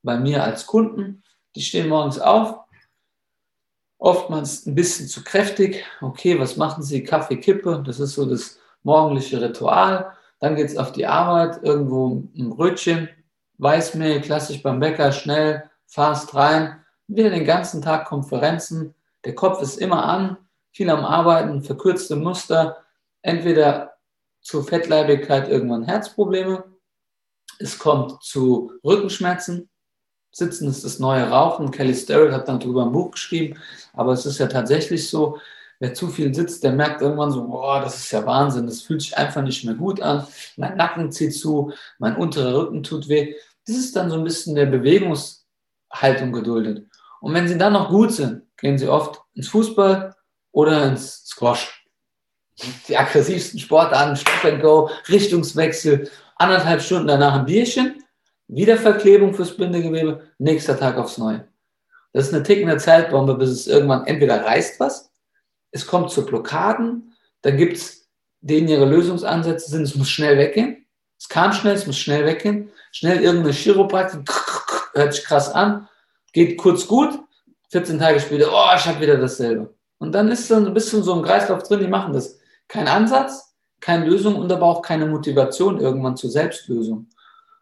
bei 0.02 0.18
mir 0.18 0.42
als 0.42 0.66
Kunden, 0.66 1.22
die 1.54 1.60
stehen 1.60 1.88
morgens 1.88 2.18
auf, 2.18 2.60
oftmals 3.98 4.66
ein 4.66 4.74
bisschen 4.74 5.06
zu 5.06 5.22
kräftig. 5.22 5.84
Okay, 6.00 6.38
was 6.38 6.56
machen 6.56 6.82
sie? 6.82 7.04
Kaffee, 7.04 7.36
Kippe, 7.36 7.82
das 7.84 8.00
ist 8.00 8.14
so 8.14 8.24
das 8.24 8.58
morgendliche 8.82 9.40
Ritual. 9.40 10.12
Dann 10.38 10.56
geht 10.56 10.68
es 10.68 10.76
auf 10.78 10.92
die 10.92 11.06
Arbeit, 11.06 11.62
irgendwo 11.62 12.24
ein 12.36 12.50
Brötchen, 12.50 13.08
Weißmehl, 13.58 14.22
klassisch 14.22 14.62
beim 14.62 14.80
Bäcker, 14.80 15.12
schnell, 15.12 15.68
fast 15.86 16.34
rein. 16.34 16.80
Wieder 17.08 17.28
den 17.28 17.44
ganzen 17.44 17.82
Tag 17.82 18.06
Konferenzen. 18.06 18.94
Der 19.24 19.34
Kopf 19.34 19.60
ist 19.60 19.76
immer 19.76 20.04
an, 20.04 20.38
viel 20.72 20.90
am 20.90 21.04
Arbeiten, 21.04 21.62
verkürzte 21.62 22.16
Muster, 22.16 22.78
entweder 23.22 23.94
zu 24.40 24.62
Fettleibigkeit 24.62 25.48
irgendwann 25.48 25.85
Herzprobleme, 25.85 26.64
es 27.59 27.78
kommt 27.78 28.22
zu 28.22 28.72
Rückenschmerzen, 28.85 29.68
Sitzen 30.33 30.68
ist 30.68 30.85
das 30.85 30.98
neue 30.98 31.28
Rauchen. 31.28 31.70
Kelly 31.70 31.94
Starrett 31.94 32.33
hat 32.33 32.48
dann 32.48 32.61
darüber 32.61 32.85
ein 32.85 32.92
Buch 32.92 33.12
geschrieben, 33.12 33.59
aber 33.92 34.12
es 34.12 34.26
ist 34.26 34.38
ja 34.38 34.46
tatsächlich 34.46 35.09
so, 35.09 35.38
wer 35.80 35.94
zu 35.94 36.09
viel 36.09 36.33
sitzt, 36.35 36.62
der 36.62 36.72
merkt 36.72 37.02
irgendwann 37.02 37.33
so, 37.33 37.46
boah, 37.48 37.80
das 37.80 37.96
ist 37.96 38.12
ja 38.12 38.24
Wahnsinn, 38.24 38.66
das 38.66 38.83
fühlt 38.83 39.02
sich 39.02 39.16
einfach 39.16 39.42
nicht 39.42 39.64
mehr 39.64 39.74
gut 39.74 40.00
an, 40.00 40.26
mein 40.56 40.76
Nacken 40.76 41.11
zieht 41.11 41.35
zu, 41.35 41.72
mein 41.98 42.16
unterer 42.16 42.54
Rücken 42.54 42.83
tut 42.83 43.09
weh. 43.09 43.35
Das 43.66 43.76
ist 43.76 43.96
dann 43.96 44.11
so 44.11 44.16
ein 44.16 44.24
bisschen 44.24 44.54
der 44.54 44.66
Bewegungshaltung 44.66 46.33
geduldet. 46.33 46.87
Und 47.20 47.35
wenn 47.35 47.48
sie 47.48 47.59
dann 47.59 47.72
noch 47.72 47.90
gut 47.90 48.12
sind, 48.12 48.42
gehen 48.56 48.78
sie 48.78 48.88
oft 48.88 49.22
ins 49.35 49.48
Fußball, 49.48 50.14
oder 50.52 50.84
ins 50.86 51.26
Squash. 51.26 51.84
Die 52.88 52.96
aggressivsten 52.96 53.58
Sportarten, 53.58 54.16
Stop 54.16 54.44
and 54.44 54.62
Go, 54.62 54.90
Richtungswechsel, 55.08 56.10
anderthalb 56.36 56.82
Stunden 56.82 57.06
danach 57.06 57.34
ein 57.34 57.46
Bierchen, 57.46 58.02
wieder 58.48 58.76
Verklebung 58.76 59.32
fürs 59.32 59.56
Bindegewebe, 59.56 60.28
nächster 60.38 60.78
Tag 60.78 60.98
aufs 60.98 61.18
Neue. 61.18 61.48
Das 62.12 62.26
ist 62.26 62.34
eine 62.34 62.42
tickende 62.42 62.76
Zeitbombe, 62.76 63.34
bis 63.34 63.50
es 63.50 63.66
irgendwann 63.66 64.06
entweder 64.06 64.44
reißt 64.44 64.80
was, 64.80 65.10
es 65.70 65.86
kommt 65.86 66.10
zu 66.10 66.26
Blockaden, 66.26 67.14
dann 67.42 67.56
gibt 67.56 67.76
es 67.76 68.08
denen 68.40 68.68
ihre 68.68 68.86
Lösungsansätze 68.86 69.70
sind, 69.70 69.82
es 69.82 69.94
muss 69.94 70.08
schnell 70.08 70.38
weggehen. 70.38 70.86
Es 71.18 71.28
kam 71.28 71.52
schnell, 71.52 71.74
es 71.74 71.86
muss 71.86 71.98
schnell 71.98 72.24
weggehen. 72.24 72.70
Schnell 72.92 73.22
irgendeine 73.22 73.52
Chiropraktik, 73.52 74.28
hört 74.94 75.14
sich 75.14 75.24
krass 75.24 75.52
an, 75.52 75.88
geht 76.32 76.58
kurz 76.58 76.86
gut, 76.86 77.20
14 77.70 77.98
Tage 77.98 78.18
später, 78.18 78.50
oh, 78.50 78.74
ich 78.74 78.84
habe 78.86 79.00
wieder 79.00 79.16
dasselbe. 79.16 79.74
Und 80.00 80.12
dann 80.12 80.28
ist 80.28 80.50
dann 80.50 80.66
ein 80.66 80.74
bisschen 80.74 81.02
so 81.02 81.14
ein 81.14 81.22
Kreislauf 81.22 81.62
drin, 81.62 81.80
die 81.80 81.86
machen 81.86 82.14
das. 82.14 82.38
Kein 82.68 82.88
Ansatz, 82.88 83.54
keine 83.80 84.06
Lösung 84.06 84.36
und 84.36 84.50
aber 84.50 84.66
auch 84.66 84.80
keine 84.80 85.06
Motivation 85.06 85.78
irgendwann 85.78 86.16
zur 86.16 86.30
Selbstlösung. 86.30 87.06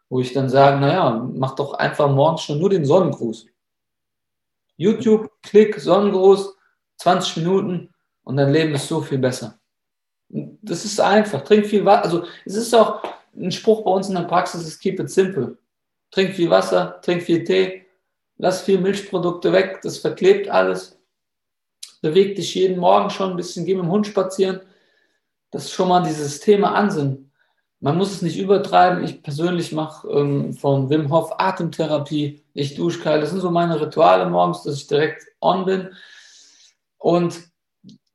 Wo 0.07 0.21
ich 0.21 0.33
dann 0.33 0.49
sage, 0.49 0.79
naja, 0.79 1.29
mach 1.33 1.55
doch 1.55 1.73
einfach 1.73 2.09
morgens 2.09 2.41
schon 2.41 2.57
nur 2.57 2.69
den 2.69 2.85
Sonnengruß. 2.85 3.45
YouTube, 4.77 5.29
Klick, 5.43 5.79
Sonnengruß, 5.79 6.55
20 6.97 7.37
Minuten 7.37 7.93
und 8.23 8.37
dein 8.37 8.53
Leben 8.53 8.73
ist 8.73 8.87
so 8.87 9.01
viel 9.01 9.17
besser. 9.17 9.59
Das 10.29 10.85
ist 10.85 11.01
einfach. 11.01 11.41
Trink 11.41 11.65
viel 11.65 11.83
Wasser. 11.83 12.03
Also 12.03 12.23
es 12.45 12.55
ist 12.55 12.73
auch 12.73 13.03
ein 13.35 13.51
Spruch 13.51 13.83
bei 13.83 13.91
uns 13.91 14.07
in 14.07 14.15
der 14.15 14.23
Praxis, 14.23 14.65
ist 14.65 14.79
keep 14.79 14.99
it 14.99 15.09
simple. 15.09 15.57
Trink 16.11 16.35
viel 16.35 16.49
Wasser, 16.49 17.01
trink 17.01 17.21
viel 17.21 17.43
Tee, 17.43 17.85
lass 18.37 18.61
viel 18.61 18.79
Milchprodukte 18.79 19.51
weg, 19.51 19.79
das 19.83 19.97
verklebt 19.97 20.47
alles. 20.49 20.98
Beweg 22.01 22.35
dich 22.35 22.55
jeden 22.55 22.79
Morgen 22.79 23.09
schon 23.09 23.31
ein 23.31 23.37
bisschen, 23.37 23.65
geh 23.65 23.75
mit 23.75 23.83
dem 23.83 23.91
Hund 23.91 24.07
spazieren. 24.07 24.61
Das 25.51 25.65
ist 25.65 25.71
schon 25.71 25.89
mal 25.89 26.03
dieses 26.03 26.39
Thema 26.39 26.73
Ansinn. 26.75 27.31
Man 27.81 27.97
muss 27.97 28.11
es 28.11 28.21
nicht 28.21 28.37
übertreiben. 28.37 29.03
Ich 29.03 29.23
persönlich 29.23 29.71
mache 29.71 30.07
ähm, 30.09 30.53
von 30.53 30.89
Wim 30.89 31.09
Hof 31.11 31.31
Atemtherapie. 31.37 32.43
Ich 32.53 32.75
dusche 32.75 32.99
kalt. 32.99 33.23
Das 33.23 33.31
sind 33.31 33.39
so 33.39 33.51
meine 33.51 33.79
Rituale 33.79 34.29
morgens, 34.29 34.63
dass 34.63 34.75
ich 34.75 34.87
direkt 34.87 35.25
on 35.39 35.65
bin. 35.65 35.89
Und 36.97 37.39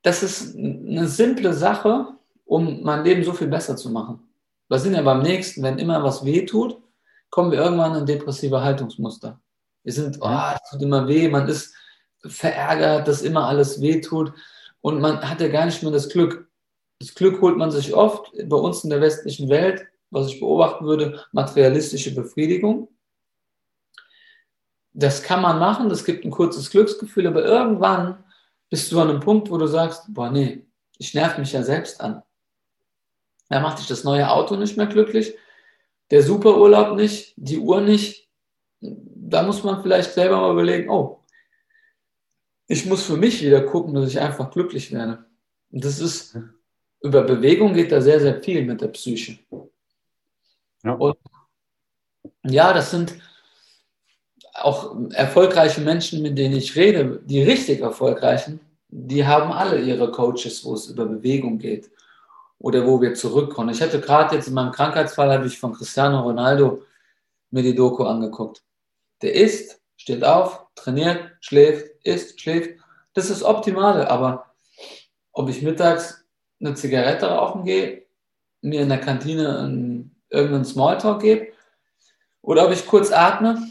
das 0.02 0.22
ist 0.22 0.54
eine 0.56 1.08
simple 1.08 1.54
Sache, 1.54 2.08
um 2.44 2.82
mein 2.82 3.04
Leben 3.04 3.24
so 3.24 3.32
viel 3.32 3.48
besser 3.48 3.76
zu 3.76 3.90
machen. 3.90 4.20
Wir 4.68 4.78
sind 4.78 4.94
ja 4.94 5.02
beim 5.02 5.22
nächsten, 5.22 5.62
wenn 5.62 5.78
immer 5.78 6.02
was 6.02 6.24
weh 6.24 6.44
tut, 6.44 6.78
kommen 7.30 7.50
wir 7.50 7.58
irgendwann 7.58 7.96
in 7.96 8.06
depressive 8.06 8.62
Haltungsmuster. 8.62 9.40
Wir 9.82 9.92
sind, 9.92 10.18
oh, 10.20 10.52
es 10.54 10.70
tut 10.70 10.82
immer 10.82 11.08
weh, 11.08 11.28
man 11.28 11.48
ist 11.48 11.74
verärgert, 12.26 13.08
dass 13.08 13.22
immer 13.22 13.46
alles 13.48 13.80
weh 13.80 14.00
tut 14.00 14.32
und 14.80 15.00
man 15.00 15.28
hat 15.28 15.40
ja 15.40 15.48
gar 15.48 15.66
nicht 15.66 15.82
mehr 15.82 15.92
das 15.92 16.08
Glück. 16.08 16.48
Das 16.98 17.14
Glück 17.14 17.40
holt 17.40 17.56
man 17.56 17.70
sich 17.70 17.94
oft 17.94 18.32
bei 18.46 18.56
uns 18.56 18.84
in 18.84 18.90
der 18.90 19.00
westlichen 19.00 19.48
Welt, 19.48 19.86
was 20.10 20.28
ich 20.28 20.40
beobachten 20.40 20.84
würde, 20.84 21.24
materialistische 21.32 22.14
Befriedigung. 22.14 22.88
Das 24.92 25.22
kann 25.22 25.42
man 25.42 25.58
machen, 25.58 25.88
das 25.88 26.04
gibt 26.04 26.24
ein 26.24 26.30
kurzes 26.30 26.70
Glücksgefühl, 26.70 27.26
aber 27.26 27.44
irgendwann 27.44 28.24
bist 28.70 28.92
du 28.92 29.00
an 29.00 29.10
einem 29.10 29.20
Punkt, 29.20 29.50
wo 29.50 29.58
du 29.58 29.66
sagst, 29.66 30.04
boah, 30.08 30.30
nee, 30.30 30.66
ich 30.98 31.14
nerv 31.14 31.38
mich 31.38 31.52
ja 31.52 31.62
selbst 31.62 32.00
an. 32.00 32.22
Da 33.48 33.60
macht 33.60 33.78
dich 33.78 33.88
das 33.88 34.04
neue 34.04 34.30
Auto 34.30 34.56
nicht 34.56 34.76
mehr 34.76 34.86
glücklich, 34.86 35.34
der 36.10 36.22
Superurlaub 36.22 36.96
nicht, 36.96 37.34
die 37.36 37.58
Uhr 37.58 37.80
nicht. 37.80 38.28
Da 38.80 39.42
muss 39.42 39.64
man 39.64 39.82
vielleicht 39.82 40.12
selber 40.12 40.40
mal 40.40 40.52
überlegen, 40.52 40.90
oh, 40.90 41.23
ich 42.66 42.86
muss 42.86 43.04
für 43.04 43.16
mich 43.16 43.42
wieder 43.42 43.62
gucken, 43.62 43.94
dass 43.94 44.08
ich 44.08 44.20
einfach 44.20 44.50
glücklich 44.50 44.92
werde. 44.92 45.24
Und 45.70 45.84
das 45.84 46.00
ist, 46.00 46.38
über 47.00 47.22
Bewegung 47.22 47.74
geht 47.74 47.92
da 47.92 48.00
sehr, 48.00 48.20
sehr 48.20 48.42
viel 48.42 48.64
mit 48.64 48.80
der 48.80 48.88
Psyche. 48.88 49.38
Ja. 50.82 50.92
Und 50.92 51.16
ja, 52.44 52.72
das 52.72 52.90
sind 52.90 53.14
auch 54.54 54.96
erfolgreiche 55.10 55.80
Menschen, 55.80 56.22
mit 56.22 56.38
denen 56.38 56.56
ich 56.56 56.76
rede, 56.76 57.20
die 57.24 57.42
richtig 57.42 57.80
erfolgreichen, 57.80 58.60
die 58.88 59.26
haben 59.26 59.50
alle 59.50 59.80
ihre 59.80 60.10
Coaches, 60.12 60.64
wo 60.64 60.74
es 60.74 60.86
über 60.86 61.06
Bewegung 61.06 61.58
geht 61.58 61.90
oder 62.58 62.86
wo 62.86 63.00
wir 63.00 63.14
zurückkommen. 63.14 63.70
Ich 63.70 63.82
hatte 63.82 64.00
gerade 64.00 64.36
jetzt 64.36 64.48
in 64.48 64.54
meinem 64.54 64.70
Krankheitsfall, 64.70 65.32
habe 65.32 65.46
ich 65.46 65.58
von 65.58 65.72
Cristiano 65.72 66.20
Ronaldo 66.20 66.82
mir 67.50 67.62
die 67.62 67.74
Doku 67.74 68.04
angeguckt. 68.04 68.62
Der 69.22 69.34
isst, 69.34 69.80
steht 69.96 70.22
auf, 70.22 70.66
trainiert, 70.76 71.32
schläft, 71.40 71.93
isst, 72.04 72.40
schläft. 72.40 72.80
Das 73.14 73.30
ist 73.30 73.42
das 73.42 73.48
Optimale, 73.48 74.10
aber 74.10 74.46
ob 75.32 75.48
ich 75.48 75.62
mittags 75.62 76.24
eine 76.60 76.74
Zigarette 76.74 77.26
rauchen 77.26 77.64
gehe, 77.64 78.04
mir 78.60 78.82
in 78.82 78.88
der 78.88 79.00
Kantine 79.00 79.58
einen, 79.58 80.16
irgendeinen 80.30 80.64
Smalltalk 80.64 81.20
gebe 81.20 81.48
oder 82.40 82.66
ob 82.66 82.72
ich 82.72 82.86
kurz 82.86 83.12
atme, 83.12 83.62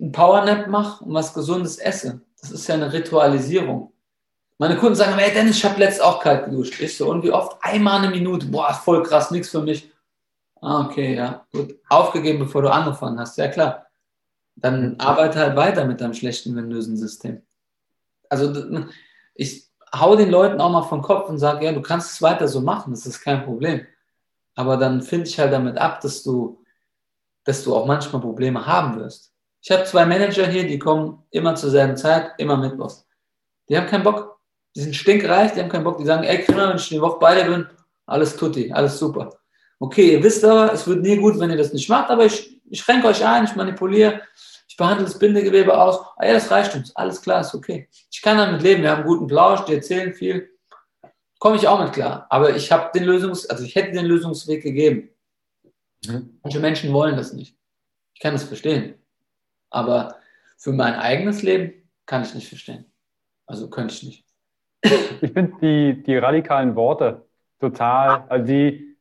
einen 0.00 0.12
Powernap 0.12 0.66
mache 0.68 1.04
und 1.04 1.14
was 1.14 1.34
Gesundes 1.34 1.78
esse. 1.78 2.20
Das 2.40 2.50
ist 2.50 2.66
ja 2.66 2.74
eine 2.74 2.92
Ritualisierung. 2.92 3.92
Meine 4.58 4.76
Kunden 4.76 4.94
sagen, 4.94 5.16
hey 5.18 5.32
Dennis, 5.32 5.56
ich 5.56 5.64
habe 5.64 5.80
letztens 5.80 6.04
auch 6.04 6.20
kalt 6.20 6.44
geduscht. 6.44 6.80
Ich 6.80 6.96
so, 6.96 7.10
und 7.10 7.24
wie 7.24 7.32
oft? 7.32 7.56
Einmal 7.60 7.98
eine 7.98 8.10
Minute. 8.10 8.46
Boah, 8.46 8.72
voll 8.72 9.02
krass, 9.02 9.30
nichts 9.30 9.48
für 9.48 9.62
mich. 9.62 9.90
Ah, 10.60 10.86
okay, 10.86 11.14
ja, 11.14 11.46
gut. 11.52 11.74
Aufgegeben, 11.88 12.38
bevor 12.38 12.62
du 12.62 12.72
angefangen 12.72 13.18
hast. 13.18 13.36
Ja, 13.36 13.48
klar. 13.48 13.86
Dann 14.56 14.98
arbeite 15.00 15.40
halt 15.40 15.56
weiter 15.56 15.84
mit 15.84 16.00
deinem 16.00 16.14
schlechten 16.14 16.54
venösen 16.54 16.96
System. 16.96 17.42
Also, 18.40 18.86
ich 19.34 19.68
hau 19.94 20.16
den 20.16 20.30
Leuten 20.30 20.60
auch 20.60 20.70
mal 20.70 20.82
vom 20.82 21.02
Kopf 21.02 21.28
und 21.28 21.38
sage, 21.38 21.64
ja, 21.64 21.72
du 21.72 21.82
kannst 21.82 22.12
es 22.12 22.22
weiter 22.22 22.48
so 22.48 22.60
machen, 22.60 22.92
das 22.92 23.06
ist 23.06 23.20
kein 23.20 23.44
Problem. 23.44 23.86
Aber 24.54 24.76
dann 24.76 25.02
finde 25.02 25.28
ich 25.28 25.38
halt 25.38 25.52
damit 25.52 25.78
ab, 25.78 26.00
dass 26.00 26.22
du, 26.22 26.62
dass 27.44 27.64
du 27.64 27.74
auch 27.74 27.86
manchmal 27.86 28.22
Probleme 28.22 28.66
haben 28.66 28.98
wirst. 28.98 29.32
Ich 29.62 29.70
habe 29.70 29.84
zwei 29.84 30.04
Manager 30.04 30.46
hier, 30.46 30.66
die 30.66 30.78
kommen 30.78 31.22
immer 31.30 31.54
zur 31.54 31.70
selben 31.70 31.96
Zeit, 31.96 32.32
immer 32.38 32.56
mittwochs. 32.56 33.06
Die 33.68 33.76
haben 33.76 33.86
keinen 33.86 34.04
Bock. 34.04 34.38
Die 34.76 34.80
sind 34.80 34.94
stinkreich, 34.94 35.52
die 35.52 35.60
haben 35.60 35.68
keinen 35.68 35.84
Bock. 35.84 35.98
Die 35.98 36.04
sagen, 36.04 36.24
ey, 36.24 36.44
Kinder, 36.44 36.68
wenn 36.68 36.76
ich 36.76 36.88
die 36.88 37.00
Woche 37.00 37.18
bei 37.18 37.34
dir 37.34 37.50
bin, 37.50 37.66
alles 38.06 38.36
tutti, 38.36 38.72
alles 38.72 38.98
super. 38.98 39.30
Okay, 39.78 40.12
ihr 40.12 40.22
wisst 40.22 40.44
aber, 40.44 40.72
es 40.72 40.86
wird 40.86 41.02
nie 41.02 41.16
gut, 41.16 41.38
wenn 41.38 41.50
ihr 41.50 41.56
das 41.56 41.72
nicht 41.72 41.88
macht, 41.88 42.10
aber 42.10 42.26
ich, 42.26 42.60
ich 42.68 42.80
schränke 42.80 43.06
euch 43.08 43.24
ein, 43.24 43.44
ich 43.44 43.56
manipuliere, 43.56 44.22
ich 44.74 44.78
behandle 44.78 45.04
das 45.04 45.20
Bindegewebe 45.20 45.80
aus. 45.80 46.00
Ah 46.16 46.26
ja, 46.26 46.32
das 46.32 46.50
reicht 46.50 46.74
uns. 46.74 46.96
Alles 46.96 47.22
klar, 47.22 47.42
ist 47.42 47.54
okay. 47.54 47.88
Ich 48.10 48.20
kann 48.20 48.38
damit 48.38 48.60
leben. 48.60 48.82
Wir 48.82 48.90
haben 48.90 49.02
einen 49.02 49.06
guten 49.06 49.28
Plausch, 49.28 49.64
die 49.66 49.74
erzählen 49.74 50.12
viel. 50.12 50.50
Komme 51.38 51.54
ich 51.54 51.68
auch 51.68 51.80
mit 51.80 51.92
klar. 51.92 52.26
Aber 52.28 52.56
ich 52.56 52.72
habe 52.72 52.90
den 52.92 53.04
Lösungs, 53.04 53.46
also 53.46 53.62
ich 53.62 53.76
hätte 53.76 53.92
den 53.92 54.06
Lösungsweg 54.06 54.64
gegeben. 54.64 55.10
Mhm. 56.04 56.40
Manche 56.42 56.58
Menschen 56.58 56.92
wollen 56.92 57.16
das 57.16 57.32
nicht. 57.32 57.56
Ich 58.14 58.20
kann 58.20 58.32
das 58.32 58.42
verstehen. 58.42 58.94
Aber 59.70 60.16
für 60.56 60.72
mein 60.72 60.94
eigenes 60.94 61.44
Leben 61.44 61.88
kann 62.04 62.22
ich 62.22 62.34
nicht 62.34 62.48
verstehen. 62.48 62.84
Also 63.46 63.70
könnte 63.70 63.94
ich 63.94 64.02
nicht. 64.02 64.24
Ich 65.20 65.30
finde 65.30 65.52
die, 65.62 66.02
die 66.02 66.16
radikalen 66.16 66.74
Worte 66.74 67.24
total, 67.60 68.24
also 68.28 68.44
die 68.44 68.93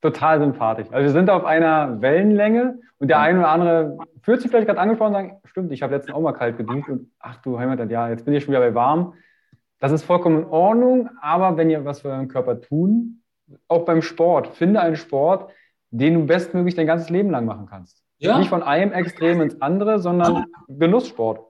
total 0.00 0.40
sympathisch. 0.40 0.86
Also 0.90 1.04
wir 1.04 1.12
sind 1.12 1.30
auf 1.30 1.44
einer 1.44 2.00
Wellenlänge 2.00 2.78
und 2.98 3.08
der 3.08 3.20
eine 3.20 3.40
oder 3.40 3.48
andere 3.48 3.98
fühlt 4.22 4.40
sich 4.40 4.50
vielleicht 4.50 4.66
gerade 4.66 4.80
angesprochen 4.80 5.14
und 5.14 5.28
sagt, 5.28 5.48
stimmt, 5.48 5.72
ich 5.72 5.82
habe 5.82 5.94
letztens 5.94 6.14
auch 6.14 6.20
mal 6.20 6.32
kalt 6.32 6.56
geduscht 6.56 6.88
und 6.88 7.10
ach 7.18 7.36
du 7.42 7.58
Heimat, 7.58 7.90
ja, 7.90 8.08
jetzt 8.08 8.24
bin 8.24 8.34
ich 8.34 8.44
schon 8.44 8.52
wieder 8.52 8.60
bei 8.60 8.74
warm. 8.74 9.14
Das 9.80 9.92
ist 9.92 10.04
vollkommen 10.04 10.42
in 10.42 10.44
Ordnung, 10.46 11.08
aber 11.20 11.56
wenn 11.56 11.70
ihr 11.70 11.84
was 11.84 12.00
für 12.00 12.08
euren 12.08 12.28
Körper 12.28 12.60
tun, 12.60 13.22
auch 13.68 13.84
beim 13.84 14.02
Sport, 14.02 14.48
finde 14.48 14.80
einen 14.80 14.96
Sport, 14.96 15.50
den 15.90 16.14
du 16.14 16.26
bestmöglich 16.26 16.74
dein 16.74 16.86
ganzes 16.86 17.10
Leben 17.10 17.30
lang 17.30 17.46
machen 17.46 17.66
kannst. 17.66 18.02
Ja. 18.18 18.38
Nicht 18.38 18.48
von 18.48 18.62
einem 18.62 18.92
Extrem 18.92 19.40
ins 19.40 19.60
andere, 19.62 20.00
sondern 20.00 20.46
Genusssport. 20.66 21.40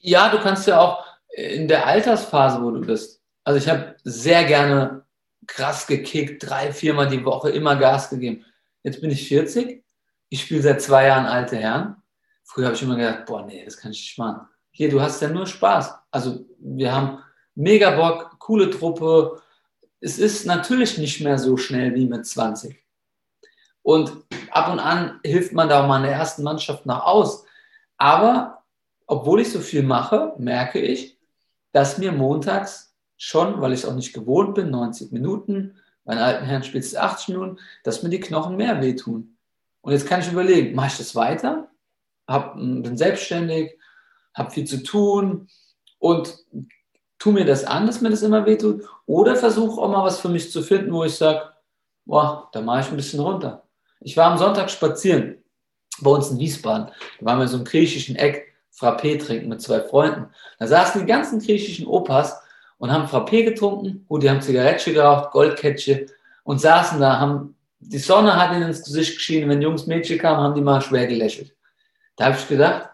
Ja, 0.00 0.28
du 0.28 0.38
kannst 0.38 0.68
ja 0.68 0.78
auch 0.78 1.04
in 1.34 1.66
der 1.66 1.86
Altersphase, 1.86 2.62
wo 2.62 2.70
du 2.70 2.82
bist. 2.82 3.22
Also 3.44 3.58
ich 3.58 3.68
habe 3.68 3.96
sehr 4.04 4.44
gerne 4.44 5.04
krass 5.48 5.88
gekickt, 5.88 6.48
drei, 6.48 6.72
viermal 6.72 7.08
die 7.08 7.24
Woche, 7.24 7.50
immer 7.50 7.74
Gas 7.74 8.10
gegeben. 8.10 8.44
Jetzt 8.84 9.00
bin 9.00 9.10
ich 9.10 9.26
40, 9.26 9.82
ich 10.28 10.42
spiele 10.42 10.62
seit 10.62 10.80
zwei 10.80 11.06
Jahren 11.06 11.26
alte 11.26 11.56
Herren. 11.56 11.96
Früher 12.44 12.66
habe 12.66 12.76
ich 12.76 12.82
immer 12.82 12.96
gedacht, 12.96 13.26
boah, 13.26 13.44
nee, 13.44 13.64
das 13.64 13.76
kann 13.76 13.90
ich 13.90 13.98
nicht 13.98 14.18
machen. 14.18 14.46
Hier, 14.70 14.88
du 14.88 15.00
hast 15.00 15.20
ja 15.20 15.28
nur 15.28 15.46
Spaß. 15.46 15.94
Also 16.10 16.46
wir 16.58 16.94
haben 16.94 17.18
mega 17.54 17.90
Bock, 17.90 18.38
coole 18.38 18.70
Truppe. 18.70 19.42
Es 20.00 20.18
ist 20.18 20.46
natürlich 20.46 20.98
nicht 20.98 21.20
mehr 21.20 21.38
so 21.38 21.56
schnell 21.56 21.94
wie 21.94 22.06
mit 22.06 22.26
20. 22.26 22.78
Und 23.82 24.12
ab 24.50 24.70
und 24.70 24.78
an 24.78 25.18
hilft 25.24 25.52
man 25.52 25.68
da 25.68 25.82
auch 25.82 25.88
mal 25.88 25.98
in 25.98 26.04
der 26.04 26.12
ersten 26.12 26.42
Mannschaft 26.42 26.86
nach 26.86 27.04
aus. 27.04 27.44
Aber 27.96 28.62
obwohl 29.06 29.40
ich 29.40 29.50
so 29.50 29.60
viel 29.60 29.82
mache, 29.82 30.34
merke 30.38 30.78
ich, 30.78 31.18
dass 31.72 31.98
mir 31.98 32.12
montags 32.12 32.87
schon, 33.18 33.60
weil 33.60 33.72
ich 33.72 33.80
es 33.80 33.86
auch 33.86 33.94
nicht 33.94 34.14
gewohnt 34.14 34.54
bin, 34.54 34.70
90 34.70 35.12
Minuten, 35.12 35.74
meinen 36.04 36.20
alten 36.20 36.46
Herren 36.46 36.62
spielt 36.62 36.84
es 36.84 36.96
80 36.96 37.28
Minuten, 37.28 37.58
dass 37.84 38.02
mir 38.02 38.08
die 38.08 38.20
Knochen 38.20 38.56
mehr 38.56 38.80
wehtun. 38.80 39.36
Und 39.82 39.92
jetzt 39.92 40.06
kann 40.06 40.20
ich 40.20 40.32
überlegen, 40.32 40.74
mache 40.74 40.88
ich 40.88 40.96
das 40.96 41.14
weiter? 41.14 41.68
Hab, 42.26 42.54
bin 42.56 42.96
selbstständig, 42.96 43.78
habe 44.34 44.50
viel 44.50 44.64
zu 44.64 44.82
tun 44.82 45.48
und 45.98 46.38
tu 47.18 47.32
mir 47.32 47.44
das 47.44 47.64
an, 47.64 47.86
dass 47.86 48.00
mir 48.00 48.10
das 48.10 48.22
immer 48.22 48.46
wehtut? 48.46 48.84
Oder 49.06 49.36
versuche 49.36 49.80
auch 49.80 49.90
mal 49.90 50.04
was 50.04 50.20
für 50.20 50.28
mich 50.28 50.50
zu 50.50 50.62
finden, 50.62 50.92
wo 50.92 51.04
ich 51.04 51.14
sage, 51.14 51.42
boah, 52.04 52.48
da 52.52 52.60
mache 52.60 52.80
ich 52.80 52.90
ein 52.90 52.96
bisschen 52.96 53.20
runter. 53.20 53.64
Ich 54.00 54.16
war 54.16 54.30
am 54.30 54.38
Sonntag 54.38 54.70
spazieren 54.70 55.42
bei 56.00 56.10
uns 56.10 56.30
in 56.30 56.38
Wiesbaden. 56.38 56.90
Da 57.18 57.26
waren 57.26 57.40
wir 57.40 57.48
so 57.48 57.58
im 57.58 57.64
griechischen 57.64 58.16
Eck 58.16 58.54
Frappé 58.72 59.18
trinken 59.18 59.48
mit 59.48 59.60
zwei 59.60 59.80
Freunden. 59.80 60.26
Da 60.58 60.66
saßen 60.66 61.00
die 61.00 61.06
ganzen 61.06 61.40
griechischen 61.40 61.86
Opas 61.86 62.40
und 62.78 62.92
haben 62.92 63.06
Frappé 63.06 63.44
getrunken. 63.44 64.04
Gut, 64.08 64.22
die 64.22 64.30
haben 64.30 64.40
Zigarette 64.40 64.92
geraucht, 64.92 65.30
Goldketsche 65.32 66.06
und 66.44 66.60
saßen 66.60 67.00
da, 67.00 67.18
haben, 67.18 67.56
die 67.80 67.98
Sonne 67.98 68.34
hat 68.36 68.56
ihnen 68.56 68.68
ins 68.68 68.84
Gesicht 68.84 69.16
geschienen. 69.16 69.48
Wenn 69.50 69.62
Jungs, 69.62 69.86
Mädchen 69.86 70.18
kamen, 70.18 70.40
haben 70.40 70.54
die 70.54 70.60
mal 70.60 70.80
schwer 70.80 71.06
gelächelt. 71.06 71.54
Da 72.16 72.26
habe 72.26 72.36
ich 72.36 72.48
gedacht, 72.48 72.90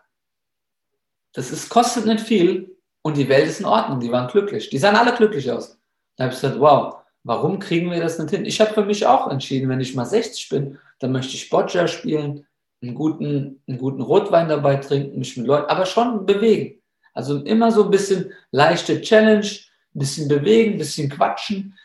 das 1.33 1.51
ist, 1.51 1.69
kostet 1.69 2.07
nicht 2.07 2.21
viel 2.21 2.77
und 3.03 3.17
die 3.17 3.29
Welt 3.29 3.49
ist 3.49 3.61
in 3.61 3.67
Ordnung. 3.67 4.01
Die 4.01 4.11
waren 4.11 4.29
glücklich. 4.29 4.71
Die 4.71 4.79
sahen 4.79 4.97
alle 4.97 5.15
glücklich 5.15 5.51
aus. 5.51 5.79
Da 6.17 6.25
habe 6.25 6.35
ich 6.35 6.41
gesagt, 6.41 6.61
wow, 6.61 6.97
warum 7.23 7.59
kriegen 7.59 7.91
wir 7.91 8.01
das 8.01 8.19
nicht 8.19 8.31
hin? 8.31 8.45
Ich 8.45 8.61
habe 8.61 8.73
für 8.73 8.85
mich 8.85 9.07
auch 9.07 9.31
entschieden, 9.31 9.69
wenn 9.69 9.81
ich 9.81 9.95
mal 9.95 10.05
60 10.05 10.49
bin, 10.49 10.79
dann 11.01 11.13
möchte 11.13 11.35
ich 11.35 11.51
Boccia 11.51 11.89
spielen, 11.89 12.47
einen 12.83 12.95
guten, 12.95 13.63
einen 13.67 13.79
guten 13.79 14.03
Rotwein 14.03 14.49
dabei 14.49 14.77
trinken, 14.77 15.19
mich 15.19 15.37
mit 15.37 15.47
Leuten, 15.47 15.71
aber 15.71 15.87
schon 15.87 16.27
bewegen. 16.27 16.81
Also 17.15 17.43
immer 17.43 17.73
so 17.73 17.85
ein 17.85 17.91
bisschen 17.91 18.33
leichte 18.51 19.01
Challenge, 19.01 19.47
ein 19.95 19.99
bisschen 19.99 20.29
bewegen, 20.29 20.73
ein 20.73 20.79
bisschen 20.79 21.09
quatschen 21.09 21.79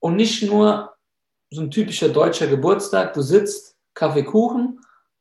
und 0.00 0.16
nicht 0.16 0.42
nur 0.42 0.96
so 1.50 1.62
ein 1.62 1.70
typischer 1.70 2.08
deutscher 2.08 2.46
Geburtstag. 2.46 3.14
Du 3.14 3.22
sitzt, 3.22 3.76
Kaffee, 3.94 4.24
Kuchen, 4.24 4.80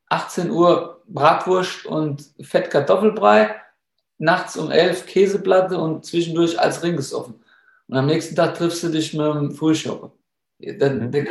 18 0.09 0.49
Uhr 0.49 1.03
Bratwurst 1.07 1.85
und 1.85 2.23
Fettkartoffelbrei, 2.41 3.55
nachts 4.17 4.57
um 4.57 4.71
11 4.71 5.05
Käseplatte 5.05 5.77
und 5.77 6.05
zwischendurch 6.05 6.59
als 6.59 6.83
Ring 6.83 6.95
gesoffen. 6.95 7.35
Und 7.87 7.97
am 7.97 8.07
nächsten 8.07 8.35
Tag 8.35 8.55
triffst 8.55 8.83
du 8.83 8.89
dich 8.89 9.13
mit 9.13 9.25
dem 9.25 9.51
Frühshopper. 9.51 10.11
Der, 10.59 10.91
mhm. 10.91 11.11
der, 11.11 11.27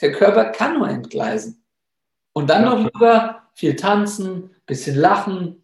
der, 0.00 0.12
Körper 0.12 0.46
kann 0.46 0.78
nur 0.78 0.88
entgleisen. 0.88 1.64
Und 2.32 2.50
dann 2.50 2.64
noch 2.64 2.78
lieber 2.78 3.42
viel 3.54 3.74
tanzen, 3.74 4.54
bisschen 4.66 4.96
lachen, 4.96 5.62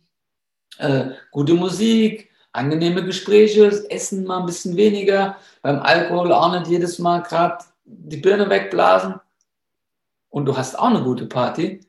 äh, 0.78 1.10
gute 1.30 1.54
Musik, 1.54 2.30
angenehme 2.52 3.04
Gespräche, 3.04 3.66
Essen 3.90 4.24
mal 4.24 4.40
ein 4.40 4.46
bisschen 4.46 4.76
weniger, 4.76 5.36
beim 5.62 5.80
Alkohol 5.80 6.32
auch 6.32 6.52
nicht 6.52 6.68
jedes 6.68 6.98
Mal 6.98 7.22
gerade 7.22 7.64
die 7.84 8.18
Birne 8.18 8.48
wegblasen. 8.48 9.14
Und 10.28 10.46
du 10.46 10.56
hast 10.56 10.78
auch 10.78 10.86
eine 10.86 11.02
gute 11.02 11.26
Party, 11.26 11.80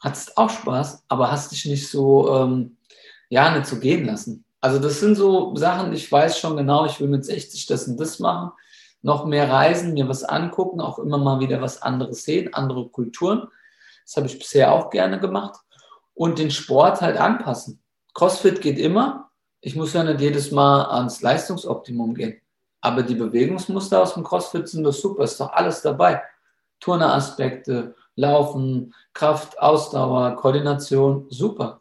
hattest 0.00 0.36
auch 0.36 0.50
Spaß, 0.50 1.04
aber 1.08 1.30
hast 1.30 1.52
dich 1.52 1.64
nicht 1.66 1.88
so, 1.88 2.34
ähm, 2.34 2.76
ja, 3.28 3.56
nicht 3.56 3.66
so 3.66 3.78
gehen 3.78 4.06
lassen. 4.06 4.44
Also 4.60 4.78
das 4.78 5.00
sind 5.00 5.14
so 5.14 5.54
Sachen, 5.56 5.92
ich 5.92 6.10
weiß 6.10 6.38
schon 6.38 6.56
genau, 6.56 6.86
ich 6.86 7.00
will 7.00 7.08
mit 7.08 7.24
60 7.24 7.66
das 7.66 7.86
und 7.86 7.98
das 7.98 8.18
machen, 8.18 8.52
noch 9.02 9.24
mehr 9.24 9.50
reisen, 9.50 9.94
mir 9.94 10.08
was 10.08 10.24
angucken, 10.24 10.80
auch 10.80 10.98
immer 10.98 11.18
mal 11.18 11.40
wieder 11.40 11.60
was 11.60 11.82
anderes 11.82 12.24
sehen, 12.24 12.52
andere 12.54 12.88
Kulturen. 12.88 13.48
Das 14.04 14.16
habe 14.16 14.26
ich 14.26 14.38
bisher 14.38 14.72
auch 14.72 14.90
gerne 14.90 15.20
gemacht. 15.20 15.60
Und 16.14 16.38
den 16.38 16.50
Sport 16.50 17.00
halt 17.00 17.16
anpassen. 17.16 17.80
CrossFit 18.14 18.60
geht 18.60 18.78
immer. 18.78 19.27
Ich 19.60 19.74
muss 19.74 19.92
ja 19.92 20.04
nicht 20.04 20.20
jedes 20.20 20.50
Mal 20.52 20.84
ans 20.84 21.20
Leistungsoptimum 21.22 22.14
gehen. 22.14 22.40
Aber 22.80 23.02
die 23.02 23.14
Bewegungsmuster 23.14 24.02
aus 24.02 24.14
dem 24.14 24.22
CrossFit 24.22 24.68
sind 24.68 24.84
doch 24.84 24.92
super, 24.92 25.24
ist 25.24 25.40
doch 25.40 25.52
alles 25.52 25.82
dabei. 25.82 26.22
Turneraspekte, 26.80 27.94
Laufen, 28.14 28.94
Kraft, 29.12 29.58
Ausdauer, 29.58 30.36
Koordination, 30.36 31.26
super. 31.28 31.80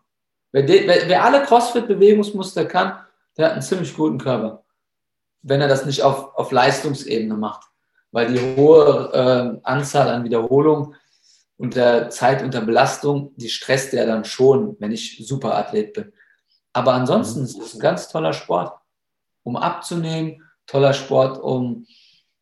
Wer, 0.51 0.63
de, 0.63 0.87
wer, 0.87 1.07
wer 1.07 1.23
alle 1.23 1.43
CrossFit-Bewegungsmuster 1.43 2.65
kann, 2.65 2.99
der 3.37 3.45
hat 3.45 3.53
einen 3.53 3.61
ziemlich 3.61 3.95
guten 3.95 4.17
Körper. 4.17 4.63
Wenn 5.41 5.61
er 5.61 5.67
das 5.67 5.85
nicht 5.85 6.01
auf, 6.01 6.35
auf 6.35 6.51
Leistungsebene 6.51 7.35
macht. 7.35 7.67
Weil 8.11 8.33
die 8.33 8.55
hohe 8.55 9.11
äh, 9.13 9.59
Anzahl 9.63 10.09
an 10.09 10.23
Wiederholungen 10.23 10.95
und 11.57 11.75
der 11.75 12.09
Zeit 12.09 12.41
unter 12.41 12.61
Belastung, 12.61 13.33
die 13.35 13.49
stresst 13.49 13.93
ja 13.93 14.05
dann 14.05 14.25
schon, 14.25 14.75
wenn 14.79 14.91
ich 14.91 15.25
Superathlet 15.27 15.93
bin. 15.93 16.13
Aber 16.77 16.93
ansonsten 16.93 17.43
ist 17.43 17.57
es 17.57 17.73
ein 17.73 17.79
ganz 17.79 18.07
toller 18.07 18.33
Sport, 18.33 18.79
um 19.41 19.57
abzunehmen, 19.57 20.43
toller 20.67 20.93
Sport, 20.93 21.39
um 21.39 21.87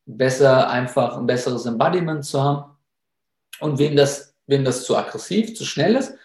besser 0.06 0.70
einfach 0.70 1.16
ein 1.16 1.26
besseres 1.26 1.66
Embodiment 1.66 2.26
zu 2.26 2.44
haben. 2.44 2.76
Und 3.62 3.80
wem 3.80 3.96
das, 3.96 4.36
wem 4.46 4.66
das 4.66 4.84
zu 4.84 4.98
aggressiv, 4.98 5.56
zu 5.56 5.64
schnell 5.64 5.96
ist, 5.96 6.16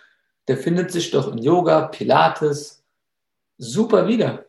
der 0.48 0.56
findet 0.56 0.90
sich 0.90 1.12
doch 1.12 1.30
in 1.30 1.38
Yoga, 1.38 1.82
Pilates 1.82 2.82
super 3.58 4.08
wieder. 4.08 4.46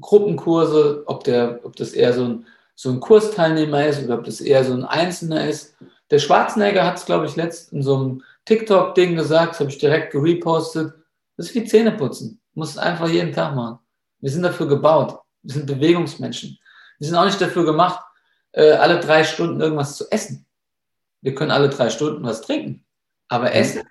Gruppenkurse, 0.00 1.02
ob, 1.04 1.24
der, 1.24 1.60
ob 1.62 1.76
das 1.76 1.92
eher 1.92 2.14
so 2.14 2.24
ein, 2.24 2.46
so 2.74 2.88
ein 2.88 3.00
Kursteilnehmer 3.00 3.84
ist 3.84 4.02
oder 4.02 4.14
ob 4.14 4.24
das 4.24 4.40
eher 4.40 4.64
so 4.64 4.72
ein 4.72 4.86
Einzelner 4.86 5.46
ist. 5.46 5.76
Der 6.10 6.18
Schwarzenegger 6.18 6.86
hat 6.86 6.96
es, 6.96 7.04
glaube 7.04 7.26
ich, 7.26 7.36
letzt 7.36 7.70
in 7.74 7.82
so 7.82 7.96
einem 7.96 8.22
TikTok-Ding 8.46 9.14
gesagt, 9.14 9.52
das 9.52 9.60
habe 9.60 9.68
ich 9.68 9.76
direkt 9.76 10.12
gerepostet. 10.12 10.94
Das 11.40 11.48
ist 11.48 11.54
wie 11.54 11.64
Zähneputzen. 11.64 12.38
Du 12.52 12.60
musst 12.60 12.72
es 12.72 12.78
einfach 12.78 13.08
jeden 13.08 13.32
Tag 13.32 13.54
machen. 13.54 13.78
Wir 14.18 14.30
sind 14.30 14.42
dafür 14.42 14.68
gebaut. 14.68 15.18
Wir 15.40 15.54
sind 15.54 15.64
Bewegungsmenschen. 15.64 16.58
Wir 16.98 17.06
sind 17.06 17.16
auch 17.16 17.24
nicht 17.24 17.40
dafür 17.40 17.64
gemacht, 17.64 18.04
äh, 18.52 18.72
alle 18.72 19.00
drei 19.00 19.24
Stunden 19.24 19.58
irgendwas 19.58 19.96
zu 19.96 20.04
essen. 20.10 20.44
Wir 21.22 21.34
können 21.34 21.50
alle 21.50 21.70
drei 21.70 21.88
Stunden 21.88 22.22
was 22.24 22.42
trinken. 22.42 22.84
Aber 23.28 23.46
mhm. 23.46 23.52
essen 23.52 23.82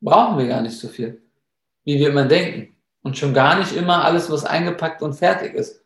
brauchen 0.00 0.38
wir 0.38 0.46
gar 0.46 0.60
nicht 0.60 0.78
so 0.78 0.86
viel, 0.86 1.20
wie 1.82 1.98
wir 1.98 2.10
immer 2.10 2.26
denken. 2.26 2.76
Und 3.02 3.18
schon 3.18 3.34
gar 3.34 3.58
nicht 3.58 3.72
immer 3.72 4.04
alles, 4.04 4.30
was 4.30 4.44
eingepackt 4.44 5.02
und 5.02 5.14
fertig 5.14 5.54
ist. 5.54 5.84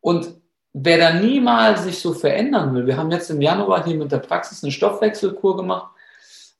Und 0.00 0.40
wer 0.72 0.98
da 0.98 1.14
niemals 1.14 1.82
sich 1.82 1.98
so 1.98 2.12
verändern 2.12 2.76
will, 2.76 2.86
wir 2.86 2.96
haben 2.96 3.10
jetzt 3.10 3.28
im 3.28 3.40
Januar 3.40 3.84
hier 3.84 3.96
mit 3.96 4.12
der 4.12 4.18
Praxis 4.18 4.62
eine 4.62 4.70
Stoffwechselkur 4.70 5.56
gemacht. 5.56 5.92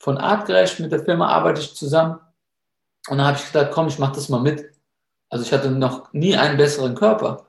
Von 0.00 0.18
Artgerecht 0.18 0.80
mit 0.80 0.90
der 0.90 1.04
Firma 1.04 1.28
arbeite 1.28 1.60
ich 1.60 1.76
zusammen. 1.76 2.18
Und 3.08 3.18
dann 3.18 3.26
habe 3.26 3.38
ich 3.38 3.46
gedacht, 3.46 3.70
komm, 3.72 3.88
ich 3.88 3.98
mache 3.98 4.14
das 4.14 4.28
mal 4.28 4.40
mit. 4.40 4.70
Also 5.28 5.44
ich 5.44 5.52
hatte 5.52 5.70
noch 5.70 6.12
nie 6.12 6.36
einen 6.36 6.56
besseren 6.56 6.94
Körper. 6.94 7.46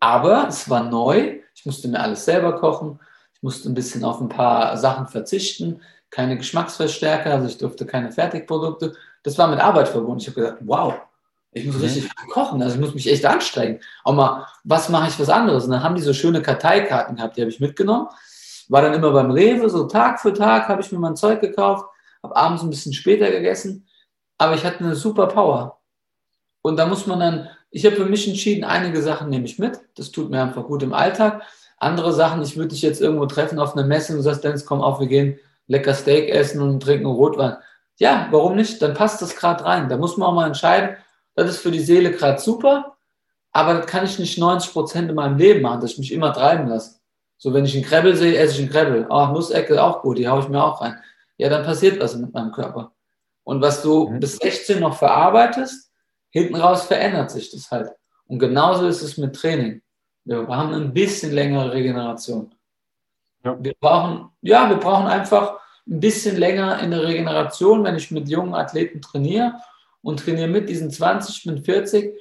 Aber 0.00 0.46
es 0.48 0.68
war 0.68 0.84
neu. 0.84 1.40
Ich 1.54 1.66
musste 1.66 1.88
mir 1.88 2.00
alles 2.00 2.24
selber 2.24 2.58
kochen. 2.58 3.00
Ich 3.34 3.42
musste 3.42 3.70
ein 3.70 3.74
bisschen 3.74 4.04
auf 4.04 4.20
ein 4.20 4.28
paar 4.28 4.76
Sachen 4.76 5.06
verzichten. 5.08 5.80
Keine 6.10 6.36
Geschmacksverstärker, 6.36 7.32
also 7.32 7.46
ich 7.46 7.58
durfte 7.58 7.86
keine 7.86 8.12
Fertigprodukte. 8.12 8.94
Das 9.22 9.38
war 9.38 9.48
mit 9.48 9.60
Arbeit 9.60 9.88
verbunden. 9.88 10.20
Ich 10.20 10.28
habe 10.28 10.40
gedacht, 10.40 10.58
wow, 10.60 10.94
ich 11.52 11.66
muss 11.66 11.76
mhm. 11.76 11.82
richtig 11.82 12.10
kochen, 12.30 12.62
also 12.62 12.74
ich 12.74 12.80
muss 12.80 12.94
mich 12.94 13.10
echt 13.10 13.24
anstrengen. 13.26 13.80
Auch 14.04 14.14
mal, 14.14 14.46
was 14.64 14.88
mache 14.88 15.08
ich 15.08 15.20
was 15.20 15.28
anderes? 15.28 15.64
Und 15.64 15.70
dann 15.72 15.82
haben 15.82 15.94
die 15.94 16.02
so 16.02 16.14
schöne 16.14 16.40
Karteikarten 16.40 17.16
gehabt, 17.16 17.36
die 17.36 17.42
habe 17.42 17.50
ich 17.50 17.60
mitgenommen. 17.60 18.08
War 18.68 18.82
dann 18.82 18.94
immer 18.94 19.10
beim 19.10 19.30
Rewe, 19.30 19.68
so 19.68 19.86
Tag 19.86 20.20
für 20.20 20.32
Tag 20.32 20.68
habe 20.68 20.80
ich 20.80 20.90
mir 20.92 20.98
mein 20.98 21.16
Zeug 21.16 21.40
gekauft, 21.40 21.84
habe 22.22 22.34
abends 22.34 22.62
ein 22.62 22.70
bisschen 22.70 22.94
später 22.94 23.30
gegessen, 23.30 23.86
aber 24.42 24.56
ich 24.56 24.64
hatte 24.64 24.80
eine 24.80 24.96
super 24.96 25.28
Power. 25.28 25.78
Und 26.62 26.76
da 26.76 26.86
muss 26.86 27.06
man 27.06 27.20
dann, 27.20 27.48
ich 27.70 27.86
habe 27.86 27.94
für 27.94 28.06
mich 28.06 28.26
entschieden, 28.26 28.64
einige 28.64 29.00
Sachen 29.00 29.30
nehme 29.30 29.44
ich 29.44 29.60
mit, 29.60 29.78
das 29.94 30.10
tut 30.10 30.30
mir 30.30 30.42
einfach 30.42 30.64
gut 30.64 30.82
im 30.82 30.92
Alltag. 30.92 31.42
Andere 31.78 32.12
Sachen, 32.12 32.42
ich 32.42 32.56
würde 32.56 32.70
dich 32.70 32.82
jetzt 32.82 33.00
irgendwo 33.00 33.26
treffen 33.26 33.60
auf 33.60 33.76
einer 33.76 33.86
Messe 33.86 34.12
und 34.12 34.18
du 34.18 34.22
sagst, 34.24 34.42
Dennis, 34.42 34.66
komm 34.66 34.80
auf, 34.80 34.98
wir 34.98 35.06
gehen 35.06 35.38
lecker 35.68 35.94
Steak 35.94 36.28
essen 36.28 36.60
und 36.60 36.82
trinken 36.82 37.06
Rotwein. 37.06 37.56
Ja, 37.98 38.26
warum 38.32 38.56
nicht? 38.56 38.82
Dann 38.82 38.94
passt 38.94 39.22
das 39.22 39.36
gerade 39.36 39.64
rein. 39.64 39.88
Da 39.88 39.96
muss 39.96 40.16
man 40.16 40.28
auch 40.28 40.34
mal 40.34 40.48
entscheiden, 40.48 40.96
das 41.36 41.48
ist 41.48 41.58
für 41.58 41.70
die 41.70 41.78
Seele 41.78 42.10
gerade 42.10 42.40
super, 42.40 42.96
aber 43.52 43.74
das 43.74 43.86
kann 43.86 44.04
ich 44.04 44.18
nicht 44.18 44.38
90 44.38 44.72
Prozent 44.72 45.08
in 45.08 45.14
meinem 45.14 45.38
Leben 45.38 45.62
machen, 45.62 45.80
dass 45.80 45.92
ich 45.92 45.98
mich 45.98 46.12
immer 46.12 46.32
treiben 46.32 46.66
lasse. 46.66 46.96
So, 47.38 47.54
wenn 47.54 47.64
ich 47.64 47.76
einen 47.76 47.84
Krebbel 47.84 48.16
sehe, 48.16 48.36
esse 48.36 48.54
ich 48.54 48.60
einen 48.60 48.70
Krebbel. 48.70 49.06
Oh, 49.08 49.26
Nussecke 49.26 49.80
auch 49.80 50.02
gut, 50.02 50.18
die 50.18 50.26
haue 50.26 50.40
ich 50.40 50.48
mir 50.48 50.64
auch 50.64 50.80
rein. 50.80 50.96
Ja, 51.36 51.48
dann 51.48 51.64
passiert 51.64 52.00
was 52.00 52.16
mit 52.16 52.34
meinem 52.34 52.50
Körper. 52.50 52.92
Und 53.44 53.60
was 53.60 53.82
du 53.82 54.08
mhm. 54.08 54.20
bis 54.20 54.36
16 54.36 54.80
noch 54.80 54.96
verarbeitest, 54.96 55.90
hinten 56.30 56.56
raus 56.56 56.84
verändert 56.84 57.30
sich 57.30 57.50
das 57.50 57.70
halt. 57.70 57.90
Und 58.26 58.38
genauso 58.38 58.86
ist 58.86 59.02
es 59.02 59.18
mit 59.18 59.36
Training. 59.36 59.82
Wir 60.24 60.46
haben 60.46 60.72
ein 60.72 60.92
bisschen 60.92 61.32
längere 61.32 61.72
Regeneration. 61.72 62.54
Ja. 63.44 63.56
Wir 63.60 63.74
brauchen, 63.78 64.30
ja, 64.40 64.68
wir 64.68 64.76
brauchen 64.76 65.06
einfach 65.06 65.58
ein 65.86 66.00
bisschen 66.00 66.36
länger 66.36 66.80
in 66.80 66.92
der 66.92 67.02
Regeneration, 67.02 67.84
wenn 67.84 67.96
ich 67.96 68.10
mit 68.10 68.28
jungen 68.28 68.54
Athleten 68.54 69.00
trainiere 69.00 69.54
und 70.00 70.20
trainiere 70.20 70.48
mit 70.48 70.68
diesen 70.68 70.90
20, 70.90 71.38
ich 71.38 71.44
bin 71.44 71.64
40 71.64 72.14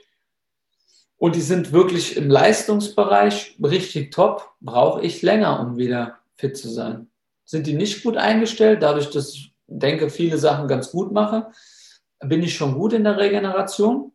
und 1.18 1.36
die 1.36 1.42
sind 1.42 1.72
wirklich 1.72 2.18
im 2.18 2.30
Leistungsbereich 2.30 3.58
richtig 3.64 4.12
top, 4.12 4.50
brauche 4.60 5.04
ich 5.04 5.22
länger, 5.22 5.60
um 5.60 5.78
wieder 5.78 6.18
fit 6.36 6.58
zu 6.58 6.70
sein. 6.70 7.12
Sind 7.46 7.68
die 7.68 7.74
nicht 7.74 8.04
gut 8.04 8.18
eingestellt, 8.18 8.82
dadurch, 8.82 9.12
dass 9.12 9.34
ich 9.36 9.51
denke, 9.80 10.10
viele 10.10 10.38
Sachen 10.38 10.68
ganz 10.68 10.92
gut 10.92 11.12
mache, 11.12 11.52
bin 12.20 12.44
ich 12.44 12.56
schon 12.56 12.76
gut 12.76 12.94
in 12.94 13.04
der 13.04 13.18
Regeneration. 13.18 14.12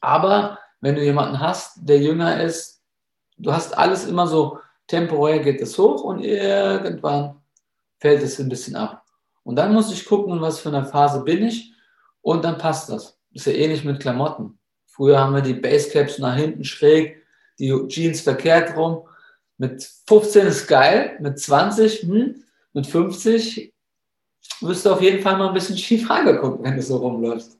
Aber 0.00 0.58
wenn 0.80 0.94
du 0.94 1.02
jemanden 1.02 1.40
hast, 1.40 1.78
der 1.82 1.98
jünger 1.98 2.42
ist, 2.42 2.82
du 3.38 3.52
hast 3.52 3.76
alles 3.76 4.06
immer 4.06 4.26
so 4.26 4.58
temporär 4.86 5.38
geht 5.40 5.60
es 5.60 5.78
hoch 5.78 6.02
und 6.02 6.20
irgendwann 6.20 7.40
fällt 7.98 8.22
es 8.22 8.38
ein 8.38 8.48
bisschen 8.48 8.76
ab. 8.76 9.02
Und 9.42 9.56
dann 9.56 9.72
muss 9.72 9.92
ich 9.92 10.04
gucken, 10.04 10.40
was 10.40 10.60
für 10.60 10.68
einer 10.68 10.84
Phase 10.84 11.22
bin 11.22 11.42
ich 11.44 11.72
und 12.20 12.44
dann 12.44 12.58
passt 12.58 12.90
das. 12.90 13.18
Ist 13.32 13.46
ja 13.46 13.52
ähnlich 13.52 13.84
mit 13.84 14.00
Klamotten. 14.00 14.58
Früher 14.86 15.18
haben 15.18 15.34
wir 15.34 15.42
die 15.42 15.54
Basecaps 15.54 16.18
nach 16.18 16.36
hinten 16.36 16.64
schräg, 16.64 17.22
die 17.58 17.72
Jeans 17.88 18.20
verkehrt 18.20 18.76
rum. 18.76 19.08
Mit 19.56 19.82
15 20.06 20.46
ist 20.46 20.66
geil, 20.66 21.16
mit 21.20 21.38
20, 21.38 22.02
hm, 22.02 22.44
mit 22.72 22.86
50 22.86 23.73
wirst 24.60 24.86
du 24.86 24.90
auf 24.92 25.00
jeden 25.00 25.22
Fall 25.22 25.36
mal 25.36 25.48
ein 25.48 25.54
bisschen 25.54 25.76
schief 25.76 26.10
angeguckt, 26.10 26.62
wenn 26.62 26.76
du 26.76 26.82
so 26.82 26.96
rumläufst. 26.98 27.58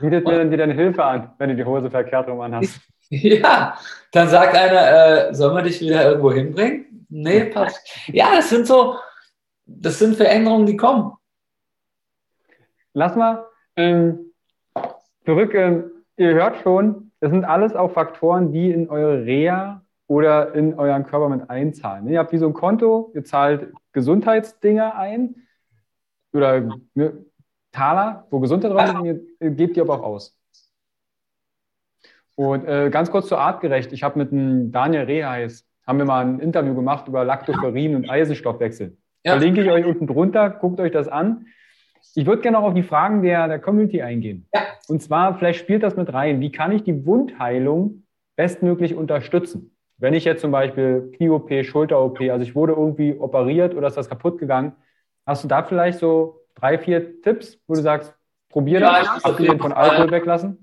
Bietet 0.00 0.24
mir 0.24 0.38
dann 0.38 0.50
dir 0.50 0.58
deine 0.58 0.74
Hilfe 0.74 1.04
an, 1.04 1.32
wenn 1.38 1.50
du 1.50 1.56
die 1.56 1.64
Hose 1.64 1.90
verkehrt 1.90 2.28
rum 2.28 2.40
anhast? 2.40 2.80
Ja, 3.10 3.78
dann 4.12 4.28
sagt 4.28 4.54
einer, 4.54 5.30
äh, 5.30 5.34
sollen 5.34 5.56
wir 5.56 5.62
dich 5.62 5.80
wieder 5.80 6.10
irgendwo 6.10 6.30
hinbringen? 6.30 7.06
Nee, 7.08 7.44
passt. 7.44 7.88
Ja, 8.08 8.32
das 8.36 8.50
sind 8.50 8.66
so, 8.66 8.96
das 9.64 9.98
sind 9.98 10.14
Veränderungen, 10.14 10.66
die 10.66 10.76
kommen. 10.76 11.12
Lass 12.92 13.16
mal 13.16 13.46
ähm, 13.76 14.32
zurück, 15.24 15.54
ähm, 15.54 15.90
ihr 16.18 16.34
hört 16.34 16.58
schon, 16.62 17.10
das 17.20 17.30
sind 17.30 17.46
alles 17.46 17.74
auch 17.74 17.92
Faktoren, 17.92 18.52
die 18.52 18.70
in 18.70 18.90
eure 18.90 19.24
Reha 19.24 19.80
oder 20.06 20.54
in 20.54 20.74
euren 20.74 21.06
Körper 21.06 21.30
mit 21.30 21.48
einzahlen. 21.48 22.08
Ihr 22.08 22.18
habt 22.18 22.32
wie 22.32 22.38
so 22.38 22.46
ein 22.46 22.52
Konto, 22.54 23.10
ihr 23.14 23.24
zahlt 23.24 23.72
Gesundheitsdinger 23.92 24.96
ein 24.96 25.46
oder 26.32 26.68
ne, 26.94 27.24
Taler, 27.72 28.26
wo 28.30 28.40
Gesundheit 28.40 28.72
drauf 28.72 29.04
ist, 29.04 29.22
ihr 29.40 29.50
gebt 29.50 29.76
die 29.76 29.80
aber 29.80 30.00
auch 30.00 30.02
aus. 30.02 30.38
Und 32.34 32.66
äh, 32.66 32.88
ganz 32.90 33.10
kurz 33.10 33.26
zur 33.26 33.40
artgerecht. 33.40 33.92
Ich 33.92 34.02
habe 34.02 34.18
mit 34.18 34.30
dem 34.30 34.70
Daniel 34.70 35.02
Reheis, 35.02 35.66
haben 35.86 35.98
wir 35.98 36.04
mal 36.04 36.24
ein 36.24 36.38
Interview 36.38 36.74
gemacht 36.74 37.08
über 37.08 37.24
Lactoferrin 37.24 37.96
und 37.96 38.08
Eisenstoffwechsel. 38.08 38.96
Ja. 39.24 39.32
Verlinke 39.32 39.62
ich 39.62 39.70
euch 39.70 39.84
unten 39.84 40.06
drunter, 40.06 40.50
guckt 40.50 40.78
euch 40.80 40.92
das 40.92 41.08
an. 41.08 41.46
Ich 42.14 42.26
würde 42.26 42.42
gerne 42.42 42.58
noch 42.58 42.64
auf 42.64 42.74
die 42.74 42.82
Fragen 42.82 43.22
der, 43.22 43.48
der 43.48 43.58
Community 43.58 44.02
eingehen. 44.02 44.46
Ja. 44.54 44.60
Und 44.86 45.02
zwar, 45.02 45.36
vielleicht 45.36 45.58
spielt 45.58 45.82
das 45.82 45.96
mit 45.96 46.12
rein. 46.12 46.40
Wie 46.40 46.52
kann 46.52 46.72
ich 46.72 46.84
die 46.84 47.04
Wundheilung 47.04 48.04
bestmöglich 48.36 48.94
unterstützen? 48.94 49.74
Wenn 49.96 50.14
ich 50.14 50.24
jetzt 50.24 50.40
zum 50.40 50.52
Beispiel 50.52 51.10
Knie-OP, 51.16 51.64
Schulter-OP, 51.64 52.20
also 52.20 52.42
ich 52.42 52.54
wurde 52.54 52.72
irgendwie 52.74 53.14
operiert 53.18 53.74
oder 53.74 53.88
ist 53.88 53.96
das 53.96 54.08
kaputt 54.08 54.38
gegangen, 54.38 54.72
hast 55.28 55.44
du 55.44 55.48
da 55.48 55.62
vielleicht 55.62 55.98
so 55.98 56.40
drei, 56.54 56.78
vier 56.78 57.20
Tipps, 57.22 57.58
wo 57.66 57.74
du 57.74 57.82
sagst, 57.82 58.14
probier 58.48 58.80
ja, 58.80 59.02
das, 59.02 59.24
abgesehen 59.24 59.60
von 59.60 59.72
Alkohol 59.72 60.10
weglassen? 60.10 60.60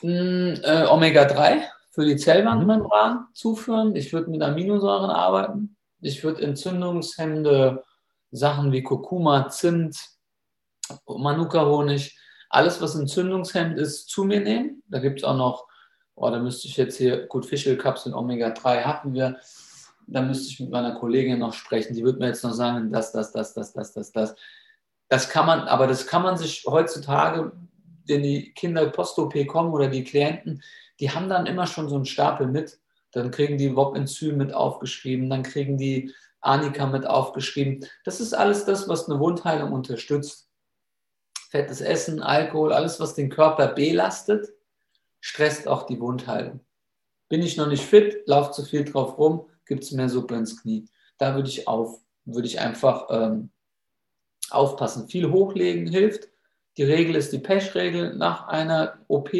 Mm, 0.00 0.54
äh, 0.62 0.86
Omega-3 0.88 1.60
für 1.90 2.06
die 2.06 2.16
Zellwandmembran 2.16 3.14
mhm. 3.14 3.34
zuführen. 3.34 3.94
Ich 3.94 4.12
würde 4.12 4.30
mit 4.30 4.42
Aminosäuren 4.42 5.10
arbeiten. 5.10 5.76
Ich 6.00 6.24
würde 6.24 6.42
entzündungshemmende 6.42 7.84
Sachen 8.30 8.72
wie 8.72 8.82
Kurkuma, 8.82 9.50
Zimt, 9.50 9.96
Manuka-Honig, 11.06 12.18
alles, 12.48 12.80
was 12.80 12.94
entzündungshemmend 12.94 13.78
ist, 13.78 14.08
zu 14.08 14.24
mir 14.24 14.40
nehmen. 14.40 14.82
Da 14.88 15.00
gibt 15.00 15.18
es 15.20 15.24
auch 15.24 15.36
noch, 15.36 15.68
oh, 16.14 16.30
da 16.30 16.38
müsste 16.38 16.66
ich 16.66 16.78
jetzt 16.78 16.96
hier, 16.96 17.26
gut, 17.26 17.44
Fischölkapseln 17.44 18.14
Omega-3 18.14 18.84
hatten 18.84 19.12
wir. 19.12 19.38
Da 20.06 20.22
müsste 20.22 20.48
ich 20.48 20.60
mit 20.60 20.70
meiner 20.70 20.94
Kollegin 20.94 21.38
noch 21.38 21.54
sprechen. 21.54 21.94
Die 21.94 22.04
wird 22.04 22.18
mir 22.18 22.28
jetzt 22.28 22.44
noch 22.44 22.52
sagen, 22.52 22.92
das, 22.92 23.12
das, 23.12 23.32
das, 23.32 23.54
das, 23.54 23.72
das, 23.72 23.92
das, 23.92 24.12
das. 24.12 24.34
Das 25.08 25.28
kann 25.28 25.46
man, 25.46 25.60
aber 25.60 25.86
das 25.86 26.06
kann 26.06 26.22
man 26.22 26.36
sich 26.36 26.64
heutzutage, 26.66 27.52
wenn 28.06 28.22
die 28.22 28.52
Kinder 28.54 28.86
Post-OP 28.86 29.46
kommen 29.46 29.72
oder 29.72 29.88
die 29.88 30.04
Klienten, 30.04 30.62
die 31.00 31.10
haben 31.10 31.28
dann 31.28 31.46
immer 31.46 31.66
schon 31.66 31.88
so 31.88 31.96
einen 31.96 32.06
Stapel 32.06 32.46
mit. 32.46 32.78
Dann 33.12 33.30
kriegen 33.30 33.58
die 33.58 33.76
WOP-Enzym 33.76 34.36
mit 34.36 34.54
aufgeschrieben, 34.54 35.28
dann 35.28 35.42
kriegen 35.42 35.76
die 35.76 36.12
Anika 36.40 36.86
mit 36.86 37.06
aufgeschrieben. 37.06 37.86
Das 38.04 38.20
ist 38.20 38.32
alles 38.32 38.64
das, 38.64 38.88
was 38.88 39.08
eine 39.08 39.20
Wundheilung 39.20 39.72
unterstützt 39.72 40.48
fettes 41.52 41.82
Essen, 41.82 42.22
Alkohol, 42.22 42.72
alles, 42.72 42.98
was 42.98 43.14
den 43.14 43.28
Körper 43.28 43.68
belastet, 43.68 44.48
stresst 45.20 45.68
auch 45.68 45.82
die 45.84 46.00
Wundheilung. 46.00 46.60
Bin 47.28 47.42
ich 47.42 47.58
noch 47.58 47.66
nicht 47.66 47.84
fit, 47.84 48.26
laufe 48.26 48.52
zu 48.52 48.64
viel 48.64 48.86
drauf 48.86 49.18
rum, 49.18 49.50
gibt 49.66 49.84
es 49.84 49.92
mehr 49.92 50.08
Suppe 50.08 50.34
ins 50.34 50.60
Knie. 50.60 50.88
Da 51.18 51.34
würde 51.34 51.48
ich 51.48 51.68
auf, 51.68 52.00
würde 52.24 52.46
ich 52.46 52.60
einfach 52.60 53.06
ähm, 53.10 53.50
aufpassen. 54.50 55.08
Viel 55.08 55.30
hochlegen 55.30 55.86
hilft. 55.86 56.28
Die 56.76 56.84
Regel 56.84 57.16
ist 57.16 57.32
die 57.32 57.38
Pech-Regel 57.38 58.14
nach 58.16 58.48
einer 58.48 58.98
OP 59.08 59.30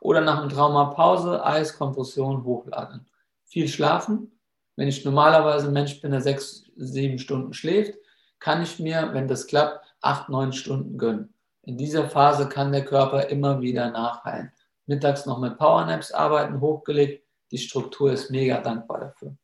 oder 0.00 0.20
nach 0.20 0.40
einem 0.40 0.50
Traumapause, 0.50 1.44
Eis, 1.44 1.76
Kompression, 1.76 2.44
hochladen. 2.44 3.06
Viel 3.46 3.68
schlafen. 3.68 4.38
Wenn 4.76 4.88
ich 4.88 5.04
normalerweise 5.04 5.68
ein 5.68 5.72
Mensch 5.72 6.00
bin, 6.00 6.10
der 6.10 6.20
sechs, 6.20 6.64
sieben 6.76 7.18
Stunden 7.18 7.54
schläft, 7.54 7.98
kann 8.38 8.62
ich 8.62 8.78
mir, 8.78 9.10
wenn 9.12 9.28
das 9.28 9.46
klappt, 9.46 9.86
acht, 10.00 10.28
neun 10.28 10.52
Stunden 10.52 10.98
gönnen. 10.98 11.32
In 11.62 11.78
dieser 11.78 12.10
Phase 12.10 12.48
kann 12.48 12.72
der 12.72 12.84
Körper 12.84 13.28
immer 13.28 13.62
wieder 13.62 13.90
nachheilen. 13.90 14.52
Mittags 14.86 15.24
noch 15.24 15.38
mit 15.38 15.56
Powernaps 15.56 16.12
arbeiten, 16.12 16.60
hochgelegt. 16.60 17.24
Die 17.50 17.58
Struktur 17.58 18.12
ist 18.12 18.30
mega 18.30 18.60
dankbar 18.60 19.00
dafür. 19.00 19.34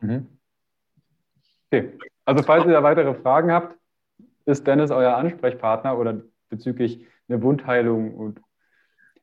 Mhm. 0.00 0.26
Okay, 1.70 1.98
also 2.24 2.42
falls 2.42 2.64
ihr 2.66 2.72
da 2.72 2.82
weitere 2.82 3.14
Fragen 3.14 3.52
habt, 3.52 3.76
ist 4.46 4.66
Dennis 4.66 4.90
euer 4.90 5.16
Ansprechpartner 5.16 5.98
oder 5.98 6.22
bezüglich 6.48 7.04
einer 7.28 7.42
Wundheilung. 7.42 8.14
Und 8.14 8.40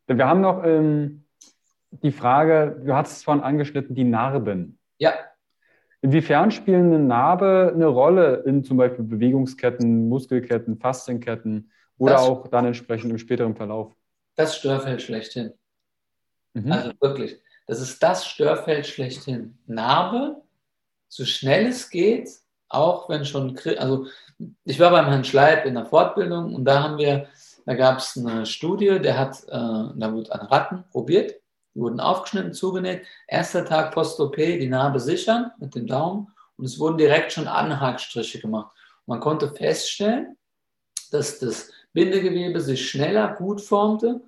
wir 0.07 0.27
haben 0.27 0.41
noch 0.41 0.63
ähm, 0.63 1.25
die 1.89 2.11
Frage, 2.11 2.81
du 2.85 2.93
hast 2.93 3.17
es 3.17 3.23
vorhin 3.23 3.43
angeschnitten, 3.43 3.95
die 3.95 4.03
Narben. 4.03 4.77
Ja. 4.97 5.13
Inwiefern 6.01 6.51
spielen 6.51 6.93
eine 6.93 6.99
Narbe 6.99 7.71
eine 7.73 7.87
Rolle 7.87 8.43
in 8.45 8.63
zum 8.63 8.77
Beispiel 8.77 9.03
Bewegungsketten, 9.03 10.07
Muskelketten, 10.07 10.77
Faszienketten? 10.77 11.71
Oder 11.97 12.13
das, 12.13 12.21
auch 12.23 12.47
dann 12.47 12.65
entsprechend 12.65 13.09
im 13.09 13.17
späteren 13.17 13.55
Verlauf. 13.55 13.93
Das 14.35 14.57
Störfeld 14.57 15.01
schlechthin. 15.01 15.53
Mhm. 16.53 16.71
Also 16.71 16.91
wirklich, 16.99 17.41
das 17.67 17.81
ist 17.81 18.03
das 18.03 18.27
Störfeld 18.27 18.85
schlechthin. 18.85 19.57
Narbe, 19.65 20.43
so 21.07 21.25
schnell 21.25 21.67
es 21.67 21.89
geht, 21.89 22.29
auch 22.69 23.09
wenn 23.09 23.25
schon, 23.25 23.57
also 23.77 24.07
ich 24.63 24.79
war 24.79 24.91
beim 24.91 25.07
Herrn 25.07 25.23
Schleib 25.23 25.65
in 25.65 25.75
der 25.75 25.85
Fortbildung 25.85 26.53
und 26.53 26.65
da 26.65 26.83
haben 26.83 26.97
wir, 26.97 27.27
da 27.65 27.73
gab 27.73 27.99
es 27.99 28.17
eine 28.17 28.45
Studie, 28.45 28.99
der 28.99 29.17
hat, 29.17 29.43
äh, 29.43 29.49
da 29.49 30.13
wurde 30.13 30.33
an 30.33 30.47
Ratten 30.47 30.83
probiert, 30.91 31.35
die 31.73 31.79
wurden 31.79 31.99
aufgeschnitten, 31.99 32.53
zugenäht, 32.53 33.05
erster 33.27 33.65
Tag 33.65 33.93
Post-OP, 33.93 34.35
die 34.35 34.67
Narbe 34.67 34.99
sichern 34.99 35.51
mit 35.59 35.75
dem 35.75 35.87
Daumen 35.87 36.27
und 36.57 36.65
es 36.65 36.79
wurden 36.79 36.97
direkt 36.97 37.31
schon 37.31 37.47
Anhakstriche 37.47 38.39
gemacht. 38.39 38.71
man 39.05 39.19
konnte 39.19 39.49
feststellen, 39.49 40.37
dass 41.11 41.39
das 41.39 41.71
Bindegewebe 41.93 42.59
sich 42.59 42.89
schneller 42.89 43.35
gut 43.35 43.61
formte 43.61 44.21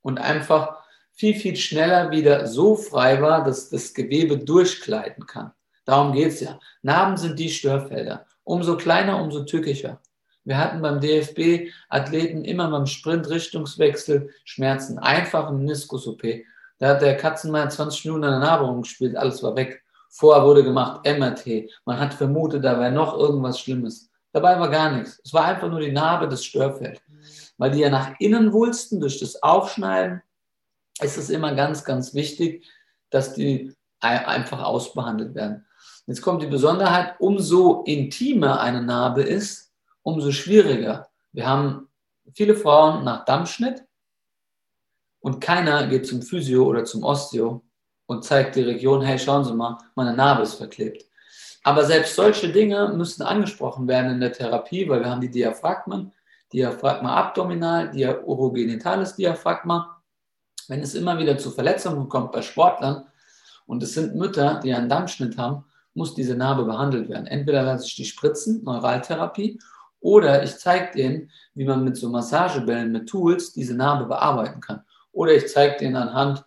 und 0.00 0.18
einfach 0.18 0.78
viel, 1.12 1.34
viel 1.34 1.56
schneller 1.56 2.10
wieder 2.10 2.46
so 2.46 2.76
frei 2.76 3.20
war, 3.20 3.44
dass 3.44 3.68
das 3.68 3.92
Gewebe 3.92 4.38
durchgleiten 4.38 5.26
kann. 5.26 5.52
Darum 5.90 6.12
geht 6.12 6.28
es 6.28 6.38
ja. 6.38 6.60
Narben 6.82 7.16
sind 7.16 7.36
die 7.36 7.48
Störfelder. 7.48 8.24
Umso 8.44 8.76
kleiner, 8.76 9.20
umso 9.20 9.42
tückischer. 9.42 10.00
Wir 10.44 10.56
hatten 10.56 10.80
beim 10.80 11.00
DFB 11.00 11.72
Athleten 11.88 12.44
immer 12.44 12.70
beim 12.70 12.86
Sprint-Richtungswechsel 12.86 14.30
Schmerzen. 14.44 15.00
Einfach 15.00 15.50
im 15.50 15.58
Meniskus-OP. 15.58 16.22
Da 16.78 16.90
hat 16.90 17.02
der 17.02 17.16
Katzenmeier 17.16 17.68
20 17.68 18.04
Minuten 18.04 18.22
an 18.22 18.40
der 18.40 18.48
Nahrung 18.48 18.82
gespielt, 18.82 19.16
alles 19.16 19.42
war 19.42 19.56
weg. 19.56 19.82
Vorher 20.10 20.44
wurde 20.44 20.62
gemacht 20.62 21.04
MRT. 21.04 21.68
Man 21.84 21.98
hat 21.98 22.14
vermutet, 22.14 22.64
da 22.64 22.78
wäre 22.78 22.92
noch 22.92 23.18
irgendwas 23.18 23.58
Schlimmes. 23.58 24.12
Dabei 24.32 24.60
war 24.60 24.70
gar 24.70 24.92
nichts. 24.92 25.20
Es 25.24 25.34
war 25.34 25.46
einfach 25.46 25.68
nur 25.68 25.80
die 25.80 25.90
Narbe 25.90 26.28
des 26.28 26.44
Störfeld. 26.44 27.02
Weil 27.58 27.72
die 27.72 27.80
ja 27.80 27.90
nach 27.90 28.12
innen 28.20 28.52
wulsten 28.52 29.00
durch 29.00 29.18
das 29.18 29.42
Aufschneiden, 29.42 30.22
ist 31.02 31.18
es 31.18 31.30
immer 31.30 31.52
ganz, 31.56 31.82
ganz 31.82 32.14
wichtig, 32.14 32.64
dass 33.10 33.34
die 33.34 33.74
einfach 33.98 34.62
ausbehandelt 34.62 35.34
werden. 35.34 35.66
Jetzt 36.10 36.22
kommt 36.22 36.42
die 36.42 36.48
Besonderheit, 36.48 37.14
umso 37.20 37.84
intimer 37.84 38.58
eine 38.58 38.82
Narbe 38.82 39.22
ist, 39.22 39.72
umso 40.02 40.32
schwieriger. 40.32 41.08
Wir 41.30 41.46
haben 41.46 41.86
viele 42.34 42.56
Frauen 42.56 43.04
nach 43.04 43.24
Dammschnitt 43.24 43.84
und 45.20 45.40
keiner 45.40 45.86
geht 45.86 46.08
zum 46.08 46.20
Physio 46.20 46.64
oder 46.64 46.84
zum 46.84 47.04
Osteo 47.04 47.62
und 48.06 48.24
zeigt 48.24 48.56
die 48.56 48.62
Region, 48.62 49.02
hey, 49.02 49.20
schauen 49.20 49.44
Sie 49.44 49.54
mal, 49.54 49.78
meine 49.94 50.12
Narbe 50.12 50.42
ist 50.42 50.54
verklebt. 50.54 51.04
Aber 51.62 51.84
selbst 51.84 52.16
solche 52.16 52.50
Dinge 52.50 52.88
müssen 52.88 53.22
angesprochen 53.22 53.86
werden 53.86 54.10
in 54.10 54.20
der 54.20 54.32
Therapie, 54.32 54.88
weil 54.88 55.02
wir 55.02 55.10
haben 55.10 55.20
die 55.20 55.30
Diaphragmen, 55.30 56.12
Diaphragma 56.52 57.14
abdominal, 57.14 57.92
urogenitales 58.24 59.14
Diaphragma. 59.14 60.02
Wenn 60.66 60.80
es 60.80 60.96
immer 60.96 61.16
wieder 61.20 61.38
zu 61.38 61.52
Verletzungen 61.52 62.08
kommt 62.08 62.32
bei 62.32 62.42
Sportlern 62.42 63.06
und 63.66 63.80
es 63.84 63.94
sind 63.94 64.16
Mütter, 64.16 64.58
die 64.58 64.74
einen 64.74 64.88
Dammschnitt 64.88 65.38
haben, 65.38 65.66
muss 65.94 66.14
diese 66.14 66.34
Narbe 66.34 66.64
behandelt 66.64 67.08
werden. 67.08 67.26
Entweder 67.26 67.62
lasse 67.62 67.86
ich 67.86 67.96
die 67.96 68.04
spritzen, 68.04 68.62
Neuraltherapie, 68.64 69.58
oder 70.00 70.42
ich 70.42 70.56
zeige 70.56 70.92
denen, 70.94 71.30
wie 71.54 71.64
man 71.64 71.84
mit 71.84 71.96
so 71.96 72.08
Massagebällen, 72.08 72.90
mit 72.90 73.08
Tools 73.08 73.52
diese 73.52 73.74
Narbe 73.74 74.06
bearbeiten 74.06 74.60
kann. 74.60 74.82
Oder 75.12 75.34
ich 75.34 75.48
zeige 75.48 75.76
denen 75.76 75.96
anhand 75.96 76.44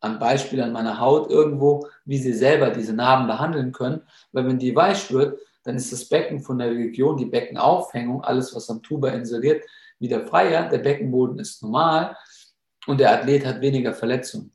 an 0.00 0.18
Beispiel 0.18 0.60
an 0.60 0.72
meiner 0.72 0.98
Haut 0.98 1.30
irgendwo, 1.30 1.86
wie 2.04 2.18
sie 2.18 2.34
selber 2.34 2.70
diese 2.70 2.92
Narben 2.92 3.26
behandeln 3.26 3.72
können. 3.72 4.02
Weil 4.32 4.46
wenn 4.46 4.58
die 4.58 4.74
weich 4.74 5.10
wird, 5.12 5.38
dann 5.64 5.76
ist 5.76 5.92
das 5.92 6.08
Becken 6.08 6.40
von 6.40 6.58
der 6.58 6.70
Region, 6.70 7.16
die 7.16 7.26
Beckenaufhängung, 7.26 8.22
alles, 8.24 8.54
was 8.54 8.68
am 8.68 8.82
Tuba 8.82 9.10
inseriert, 9.10 9.64
wieder 9.98 10.26
freier. 10.26 10.68
Der 10.68 10.78
Beckenboden 10.78 11.38
ist 11.38 11.62
normal 11.62 12.16
und 12.86 12.98
der 12.98 13.12
Athlet 13.12 13.46
hat 13.46 13.60
weniger 13.60 13.94
Verletzungen. 13.94 14.52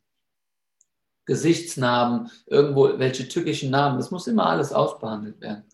Gesichtsnarben, 1.28 2.32
irgendwo 2.46 2.98
welche 2.98 3.28
tückischen 3.28 3.70
Narben, 3.70 3.98
das 3.98 4.12
muss 4.12 4.28
immer 4.28 4.48
alles 4.48 4.74
ausbehandelt 4.74 5.40
werden. 5.42 5.66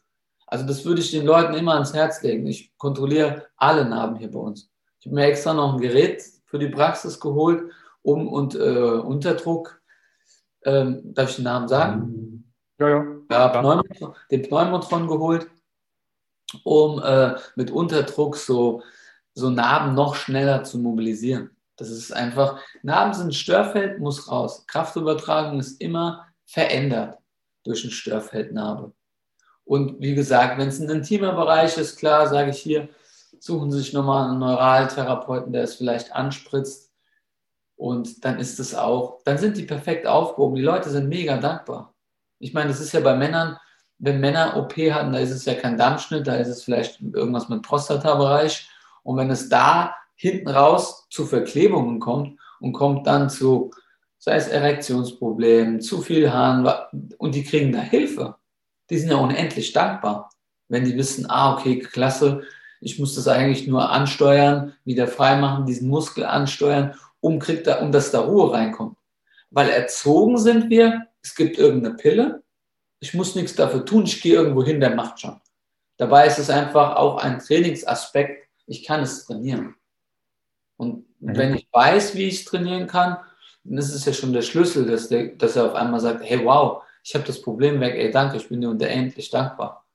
Also 0.47 0.66
das 0.66 0.84
würde 0.84 1.01
ich 1.01 1.12
den 1.12 1.26
Leuten 1.26 1.54
immer 1.54 1.76
ans 1.76 1.93
Herz 1.93 2.22
legen. 2.22 2.45
Ich 2.47 2.76
kontrolliere 2.78 3.47
alle 3.56 3.86
Narben 3.86 4.18
hier 4.18 4.30
bei 4.30 4.39
uns. 4.39 4.70
Ich 4.99 5.06
habe 5.06 5.16
mir 5.16 5.26
extra 5.26 5.54
noch 5.54 5.74
ein 5.74 5.82
Gerät 5.82 6.24
für 6.45 6.60
die 6.60 6.70
Praxis 6.70 7.20
geholt, 7.20 7.72
um 8.01 8.28
und 8.28 8.56
äh, 8.56 8.60
Unterdruck, 8.60 9.82
ähm, 10.66 11.14
darf 11.14 11.30
ich 11.30 11.36
den 11.38 11.45
Namen 11.45 11.68
sagen? 11.68 12.54
Ja, 12.80 12.89
ja. 12.89 13.06
ja 13.30 13.47
Pneumotron, 13.47 14.16
den 14.30 14.41
Pneumotron 14.41 15.08
geholt, 15.08 15.47
um 16.64 17.01
äh, 17.01 17.36
mit 17.56 17.72
Unterdruck 17.72 18.38
so, 18.38 18.82
so 19.34 19.49
Narben 19.49 19.93
noch 19.93 20.16
schneller 20.16 20.64
zu 20.64 20.78
mobilisieren. 20.80 21.49
Das 21.84 21.98
ist 21.98 22.14
einfach, 22.14 22.60
Narben 22.82 23.14
sind 23.14 23.28
ein 23.28 23.34
Störfeld, 23.34 24.00
muss 24.00 24.32
raus. 24.32 24.66
Kraftübertragung 24.68 25.60
ist 25.60 25.82
immer 25.82 26.26
verändert 26.46 27.18
durch 27.64 27.84
ein 27.84 27.92
Störfeldnarbe. 27.92 28.94
Und 29.66 30.00
wie 30.00 30.16
gesagt, 30.16 30.58
wenn 30.58 30.70
es 30.70 30.80
ein 30.80 30.90
intimer 30.90 31.34
Bereich 31.34 31.78
ist, 31.78 31.98
klar, 31.98 32.28
sage 32.28 32.52
ich 32.52 32.60
hier, 32.60 32.90
suchen 33.40 33.70
Sie 33.72 33.80
sich 33.80 33.92
nochmal 33.92 34.30
einen 34.30 34.40
Neuraltherapeuten, 34.40 35.52
der 35.52 35.64
es 35.64 35.76
vielleicht 35.76 36.14
anspritzt 36.14 36.94
Und 37.76 38.24
dann 38.24 38.40
ist 38.40 38.60
es 38.60 38.76
auch, 38.76 39.20
dann 39.26 39.38
sind 39.38 39.58
die 39.58 39.64
perfekt 39.64 40.08
aufgehoben. 40.08 40.56
Die 40.56 40.62
Leute 40.62 40.90
sind 40.90 41.10
mega 41.10 41.38
dankbar. 41.38 41.94
Ich 42.40 42.54
meine, 42.54 42.70
das 42.70 42.80
ist 42.80 42.94
ja 42.94 43.02
bei 43.02 43.16
Männern, 43.16 43.58
wenn 43.98 44.22
Männer 44.22 44.56
OP 44.56 44.78
hatten, 44.78 45.12
da 45.12 45.20
ist 45.20 45.32
es 45.32 45.44
ja 45.44 45.56
kein 45.56 45.78
Dammschnitt, 45.78 46.28
da 46.28 46.36
ist 46.36 46.48
es 46.48 46.64
vielleicht 46.64 47.02
irgendwas 47.02 47.50
mit 47.50 47.62
Prostata-Bereich. 47.62 48.70
Und 49.04 49.18
wenn 49.18 49.30
es 49.30 49.50
da 49.50 49.96
hinten 50.16 50.49
raus 50.49 51.07
zu 51.09 51.26
Verklebungen 51.26 51.99
kommt 51.99 52.39
und 52.59 52.74
kommt 52.74 53.07
dann 53.07 53.30
zu, 53.30 53.72
sei 54.18 54.36
es 54.36 54.47
Erektionsproblemen, 54.47 55.82
zu 55.82 56.01
viel 56.01 56.32
Haaren, 56.32 56.68
und 57.18 57.36
die 57.36 57.43
kriegen 57.43 57.72
da 57.72 57.80
Hilfe, 57.80 58.36
die 58.89 58.97
sind 58.97 59.09
ja 59.09 59.18
unendlich 59.18 59.74
dankbar, 59.74 60.30
wenn 60.70 60.86
die 60.86 60.97
wissen, 60.97 61.30
ah, 61.30 61.53
okay, 61.53 61.80
klasse, 61.80 62.43
ich 62.80 62.99
muss 62.99 63.16
das 63.16 63.28
eigentlich 63.28 63.68
nur 63.68 63.89
ansteuern, 63.89 64.74
wieder 64.84 65.07
freimachen, 65.07 65.66
diesen 65.66 65.89
Muskel 65.89 66.26
ansteuern, 66.26 66.95
um, 67.22 67.39
kriegt 67.39 67.68
da, 67.68 67.80
um 67.80 67.91
dass 67.91 68.11
da 68.11 68.22
Ruhe 68.22 68.53
reinkommt. 68.53 68.97
Weil 69.49 69.70
erzogen 69.70 70.38
sind 70.38 70.70
wir, 70.70 71.07
es 71.22 71.36
gibt 71.36 71.57
irgendeine 71.57 71.95
Pille, 71.95 72.43
ich 72.99 73.14
muss 73.14 73.36
nichts 73.36 73.55
dafür 73.55 73.86
tun, 73.86 74.03
ich 74.03 74.22
gehe 74.22 74.36
irgendwo 74.36 74.64
hin, 74.64 74.80
der 74.80 74.95
macht 74.95 75.20
schon. 75.20 75.39
Dabei 75.97 76.28
ist 76.28 76.39
es 76.39 76.49
einfach 76.49 76.95
auch 76.95 77.18
ein 77.18 77.39
Trainingsaspekt, 77.39 78.47
ich 78.66 78.84
kann 78.84 79.01
es 79.01 79.26
trainieren. 79.26 79.76
Und 80.84 81.06
mhm. 81.20 81.38
wenn 81.38 81.56
ich 81.56 81.68
weiß, 81.72 82.16
wie 82.16 82.28
ich 82.28 82.42
es 82.42 82.46
trainieren 82.46 82.88
kann, 82.88 83.18
dann 83.64 83.78
ist 83.78 83.94
es 83.94 84.06
ja 84.06 84.14
schon 84.14 84.34
der 84.34 84.42
Schlüssel, 84.42 84.86
dass, 84.86 85.08
der, 85.08 85.36
dass 85.36 85.56
er 85.56 85.66
auf 85.66 85.76
einmal 85.76 86.00
sagt, 86.00 86.22
hey, 86.24 86.44
wow, 86.44 86.84
ich 87.04 87.14
habe 87.16 87.26
das 87.26 87.42
Problem 87.42 87.80
weg, 87.80 87.96
ey, 87.96 88.12
danke, 88.12 88.38
ich 88.38 88.48
bin 88.48 88.62
dir 88.62 88.70
unendlich 88.70 89.30
dankbar. 89.30 89.86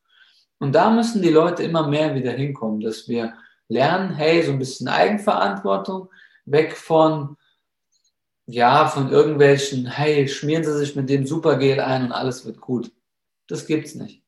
Und 0.59 0.75
da 0.75 0.91
müssen 0.91 1.23
die 1.23 1.31
Leute 1.31 1.63
immer 1.63 1.87
mehr 1.87 2.15
wieder 2.15 2.33
hinkommen, 2.33 2.81
dass 2.81 3.09
wir 3.09 3.35
lernen, 3.69 4.15
hey, 4.15 4.43
so 4.43 4.53
ein 4.53 4.59
bisschen 4.59 4.89
Eigenverantwortung, 4.89 6.09
weg 6.47 6.77
von, 6.77 7.37
ja, 8.47 8.89
von 8.89 9.11
irgendwelchen, 9.11 9.87
hey, 9.87 10.27
schmieren 10.29 10.65
Sie 10.65 10.77
sich 10.77 10.97
mit 10.97 11.09
dem 11.09 11.27
Supergel 11.27 11.81
ein 11.81 12.07
und 12.07 12.13
alles 12.13 12.45
wird 12.45 12.61
gut. 12.61 12.91
Das 13.47 13.67
gibt's 13.67 13.95
nicht. 13.95 14.23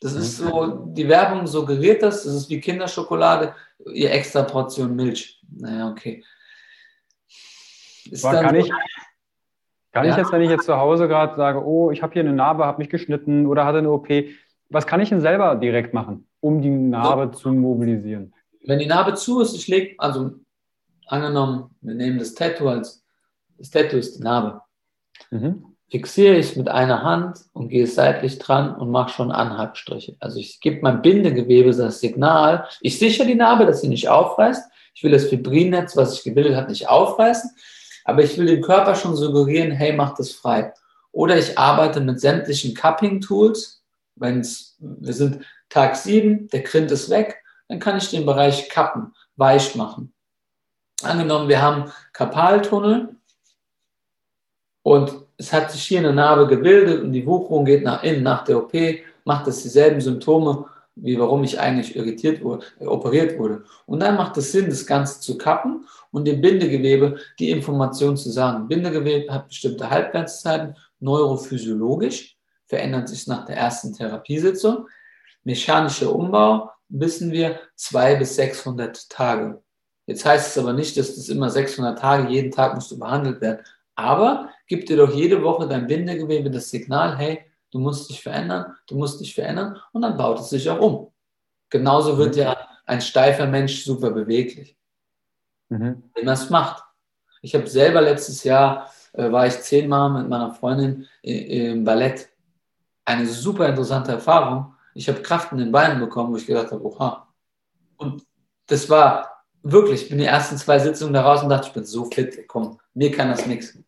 Das 0.00 0.12
ist 0.12 0.40
mhm. 0.40 0.48
so, 0.48 0.66
die 0.92 1.08
Werbung 1.08 1.46
suggeriert 1.46 2.02
das, 2.02 2.24
das 2.24 2.34
ist 2.34 2.50
wie 2.50 2.60
Kinderschokolade, 2.60 3.54
ihr 3.92 4.12
extra 4.12 4.42
Portion 4.42 4.94
Milch. 4.94 5.35
Naja, 5.48 5.90
okay. 5.90 6.24
Ist 8.10 8.22
kann 8.22 8.54
ich, 8.54 8.70
kann 9.92 10.04
ja. 10.04 10.12
ich 10.12 10.16
jetzt, 10.16 10.32
wenn 10.32 10.42
ich 10.42 10.50
jetzt 10.50 10.66
zu 10.66 10.76
Hause 10.76 11.08
gerade 11.08 11.34
sage, 11.36 11.64
oh, 11.64 11.90
ich 11.90 12.02
habe 12.02 12.12
hier 12.12 12.20
eine 12.20 12.32
Narbe, 12.32 12.64
habe 12.66 12.78
mich 12.78 12.90
geschnitten 12.90 13.46
oder 13.46 13.64
hatte 13.64 13.78
eine 13.78 13.90
OP, 13.90 14.08
was 14.68 14.86
kann 14.86 15.00
ich 15.00 15.08
denn 15.08 15.20
selber 15.20 15.54
direkt 15.56 15.94
machen, 15.94 16.28
um 16.40 16.60
die 16.60 16.70
Narbe 16.70 17.30
so. 17.32 17.40
zu 17.40 17.52
mobilisieren? 17.52 18.34
Wenn 18.64 18.78
die 18.78 18.86
Narbe 18.86 19.14
zu 19.14 19.40
ist, 19.40 19.54
ich 19.54 19.68
lege, 19.68 19.94
also 19.98 20.32
angenommen, 21.06 21.74
wir 21.80 21.94
nehmen 21.94 22.18
das 22.18 22.34
Tattoo 22.34 22.68
als, 22.68 23.04
das 23.58 23.70
Tattoo 23.70 23.96
ist 23.96 24.18
die 24.18 24.22
Narbe. 24.22 24.60
Mhm. 25.30 25.76
Fixiere 25.88 26.36
ich 26.36 26.56
mit 26.56 26.68
einer 26.68 27.04
Hand 27.04 27.38
und 27.52 27.68
gehe 27.68 27.86
seitlich 27.86 28.40
dran 28.40 28.74
und 28.74 28.90
mache 28.90 29.10
schon 29.10 29.30
Anhackstriche. 29.30 30.16
Also 30.18 30.40
ich 30.40 30.60
gebe 30.60 30.80
mein 30.82 31.00
Bindegewebe 31.00 31.72
das 31.72 32.00
Signal. 32.00 32.66
Ich 32.80 32.98
sichere 32.98 33.26
die 33.26 33.36
Narbe, 33.36 33.66
dass 33.66 33.82
sie 33.82 33.88
nicht 33.88 34.08
aufreißt. 34.08 34.68
Ich 34.96 35.04
will 35.04 35.12
das 35.12 35.26
Fibrinnetz, 35.26 35.94
was 35.94 36.14
sich 36.14 36.24
gebildet 36.24 36.56
hat, 36.56 36.70
nicht 36.70 36.88
aufreißen. 36.88 37.50
Aber 38.04 38.22
ich 38.22 38.38
will 38.38 38.46
dem 38.46 38.62
Körper 38.62 38.94
schon 38.94 39.14
suggerieren, 39.14 39.70
hey, 39.70 39.92
mach 39.92 40.14
das 40.14 40.32
frei. 40.32 40.72
Oder 41.12 41.36
ich 41.36 41.58
arbeite 41.58 42.00
mit 42.00 42.18
sämtlichen 42.18 42.72
Cupping-Tools. 42.72 43.82
Wenn 44.14 44.38
wir 44.78 45.12
sind 45.12 45.44
Tag 45.68 45.96
7, 45.96 46.48
der 46.48 46.62
Grind 46.62 46.90
ist 46.90 47.10
weg, 47.10 47.42
dann 47.68 47.78
kann 47.78 47.98
ich 47.98 48.08
den 48.08 48.24
Bereich 48.24 48.70
kappen, 48.70 49.14
weich 49.36 49.74
machen. 49.74 50.14
Angenommen, 51.02 51.50
wir 51.50 51.60
haben 51.60 51.92
Kapaltunnel 52.14 53.16
und 54.82 55.14
es 55.36 55.52
hat 55.52 55.70
sich 55.72 55.82
hier 55.82 55.98
eine 55.98 56.14
Narbe 56.14 56.46
gebildet 56.46 57.02
und 57.02 57.12
die 57.12 57.26
Wucherung 57.26 57.66
geht 57.66 57.84
nach 57.84 58.02
innen 58.02 58.22
nach 58.22 58.44
der 58.44 58.56
OP, 58.56 58.72
macht 59.24 59.46
es 59.46 59.62
dieselben 59.62 60.00
Symptome, 60.00 60.64
wie 60.96 61.18
warum 61.18 61.44
ich 61.44 61.60
eigentlich 61.60 61.94
irritiert 61.94 62.42
wurde, 62.42 62.64
äh, 62.80 62.86
operiert 62.86 63.38
wurde. 63.38 63.64
Und 63.84 64.00
dann 64.00 64.16
macht 64.16 64.36
es 64.38 64.52
Sinn, 64.52 64.68
das 64.68 64.86
Ganze 64.86 65.20
zu 65.20 65.38
kappen 65.38 65.86
und 66.10 66.24
dem 66.24 66.40
Bindegewebe 66.40 67.18
die 67.38 67.50
Information 67.50 68.16
zu 68.16 68.30
sagen. 68.30 68.66
Bindegewebe 68.66 69.32
hat 69.32 69.48
bestimmte 69.48 69.88
Halbwertszeiten, 69.90 70.74
neurophysiologisch 71.00 72.36
verändert 72.66 73.08
sich 73.08 73.26
nach 73.26 73.44
der 73.44 73.56
ersten 73.56 73.92
Therapiesitzung. 73.92 74.88
Mechanischer 75.44 76.12
Umbau 76.14 76.70
wissen 76.88 77.30
wir 77.30 77.60
zwei 77.76 78.16
bis 78.16 78.36
600 78.36 79.08
Tage. 79.08 79.62
Jetzt 80.06 80.24
heißt 80.24 80.48
es 80.48 80.58
aber 80.62 80.72
nicht, 80.72 80.96
dass 80.96 81.14
das 81.14 81.28
immer 81.28 81.50
600 81.50 81.98
Tage, 81.98 82.28
jeden 82.28 82.50
Tag 82.50 82.74
musst 82.74 82.90
du 82.90 82.98
behandelt 82.98 83.40
werden. 83.40 83.64
Aber 83.94 84.50
gib 84.66 84.86
dir 84.86 84.96
doch 84.96 85.14
jede 85.14 85.42
Woche 85.42 85.68
dein 85.68 85.86
Bindegewebe 85.86 86.50
das 86.50 86.70
Signal, 86.70 87.16
hey, 87.16 87.44
du 87.70 87.78
musst 87.78 88.10
dich 88.10 88.22
verändern, 88.22 88.74
du 88.86 88.96
musst 88.96 89.20
dich 89.20 89.34
verändern 89.34 89.78
und 89.92 90.02
dann 90.02 90.16
baut 90.16 90.40
es 90.40 90.50
sich 90.50 90.68
auch 90.70 90.80
um. 90.80 91.12
Genauso 91.70 92.18
wird 92.18 92.36
mhm. 92.36 92.42
ja 92.42 92.68
ein 92.86 93.00
steifer 93.00 93.46
Mensch 93.46 93.84
super 93.84 94.10
beweglich 94.10 94.76
mhm. 95.68 96.02
wenn 96.14 96.24
man 96.24 96.34
es 96.34 96.50
macht. 96.50 96.84
Ich 97.42 97.54
habe 97.54 97.66
selber 97.66 98.00
letztes 98.00 98.44
Jahr, 98.44 98.90
äh, 99.12 99.30
war 99.30 99.46
ich 99.46 99.60
zehnmal 99.60 100.10
mit 100.10 100.28
meiner 100.28 100.52
Freundin 100.52 101.06
im 101.22 101.84
Ballett. 101.84 102.28
Eine 103.04 103.26
super 103.26 103.68
interessante 103.68 104.12
Erfahrung. 104.12 104.74
Ich 104.94 105.08
habe 105.08 105.22
Kraft 105.22 105.52
in 105.52 105.58
den 105.58 105.72
Beinen 105.72 106.00
bekommen, 106.00 106.32
wo 106.32 106.36
ich 106.36 106.46
gedacht 106.46 106.72
habe, 106.72 106.84
oha. 106.84 107.28
Und 107.96 108.26
das 108.66 108.88
war 108.90 109.44
wirklich, 109.62 110.02
ich 110.02 110.08
bin 110.08 110.18
die 110.18 110.24
ersten 110.24 110.56
zwei 110.56 110.78
Sitzungen 110.78 111.12
da 111.12 111.22
raus 111.22 111.42
und 111.42 111.50
dachte, 111.50 111.68
ich 111.68 111.74
bin 111.74 111.84
so 111.84 112.06
fit, 112.06 112.48
komm, 112.48 112.78
mir 112.94 113.12
kann 113.12 113.28
das 113.28 113.46
nichts. 113.46 113.78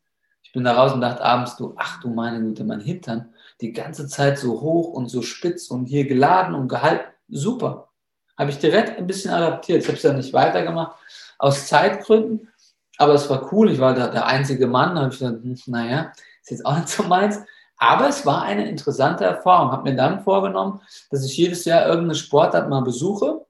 Bin 0.59 0.65
da 0.65 0.73
raus 0.73 0.93
und 0.93 1.03
dachte 1.03 1.23
abends, 1.23 1.55
du, 1.55 1.73
ach 1.77 2.01
du 2.01 2.09
meine 2.09 2.41
Güte, 2.41 2.65
mein 2.65 2.81
Hintern, 2.81 3.33
die 3.61 3.73
ganze 3.73 4.09
Zeit 4.09 4.41
so 4.41 4.61
hoch 4.61 4.89
und 4.89 5.09
so 5.09 5.23
spitz 5.23 5.71
und 5.71 5.85
hier 5.85 6.05
geladen 6.05 6.57
und 6.57 6.67
gehalten, 6.67 7.05
super. 7.29 7.91
Habe 8.37 8.51
ich 8.51 8.59
direkt 8.59 8.99
ein 8.99 9.07
bisschen 9.07 9.31
adaptiert. 9.31 9.83
Ich 9.83 9.87
habe 9.87 9.97
es 9.97 10.03
ja 10.03 10.13
nicht 10.13 10.33
weitergemacht, 10.33 10.97
aus 11.39 11.69
Zeitgründen. 11.69 12.49
Aber 12.97 13.15
es 13.15 13.31
war 13.31 13.53
cool. 13.53 13.71
Ich 13.71 13.79
war 13.79 13.95
da 13.95 14.09
der 14.09 14.27
einzige 14.27 14.67
Mann. 14.67 14.97
Da 14.97 15.03
habe 15.03 15.15
ich 15.15 15.21
gedacht, 15.21 15.45
hm, 15.45 15.57
naja, 15.67 16.13
ist 16.43 16.51
jetzt 16.51 16.67
auch 16.67 16.77
nicht 16.77 16.89
so 16.89 17.05
meins. 17.05 17.39
Aber 17.77 18.09
es 18.09 18.27
war 18.27 18.43
eine 18.43 18.69
interessante 18.69 19.23
Erfahrung. 19.27 19.71
Habe 19.71 19.89
mir 19.89 19.97
dann 19.97 20.25
vorgenommen, 20.25 20.81
dass 21.13 21.25
ich 21.25 21.37
jedes 21.37 21.67
Jahr 21.67 21.87
irgendeine 21.87 22.17
Sportart 22.17 22.69
mal 22.69 22.83
besuche, 22.83 23.47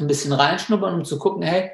ein 0.00 0.08
bisschen 0.08 0.32
reinschnuppern, 0.32 0.92
um 0.92 1.04
zu 1.04 1.20
gucken, 1.20 1.42
hey, 1.42 1.70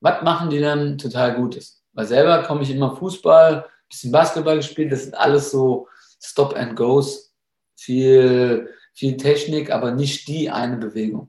was 0.00 0.22
machen 0.22 0.50
die 0.50 0.58
denn 0.58 0.98
total 0.98 1.36
Gutes? 1.36 1.84
Weil 1.92 2.06
selber 2.06 2.42
komme 2.42 2.62
ich 2.62 2.70
immer 2.72 2.96
Fußball, 2.96 3.64
bisschen 3.88 4.12
Basketball 4.12 4.56
gespielt. 4.56 4.92
Das 4.92 5.04
sind 5.04 5.14
alles 5.14 5.50
so 5.50 5.88
Stop 6.22 6.54
and 6.54 6.76
Goes, 6.76 7.32
viel, 7.76 8.70
viel 8.94 9.16
Technik, 9.16 9.70
aber 9.70 9.92
nicht 9.92 10.28
die 10.28 10.50
eine 10.50 10.76
Bewegung. 10.76 11.28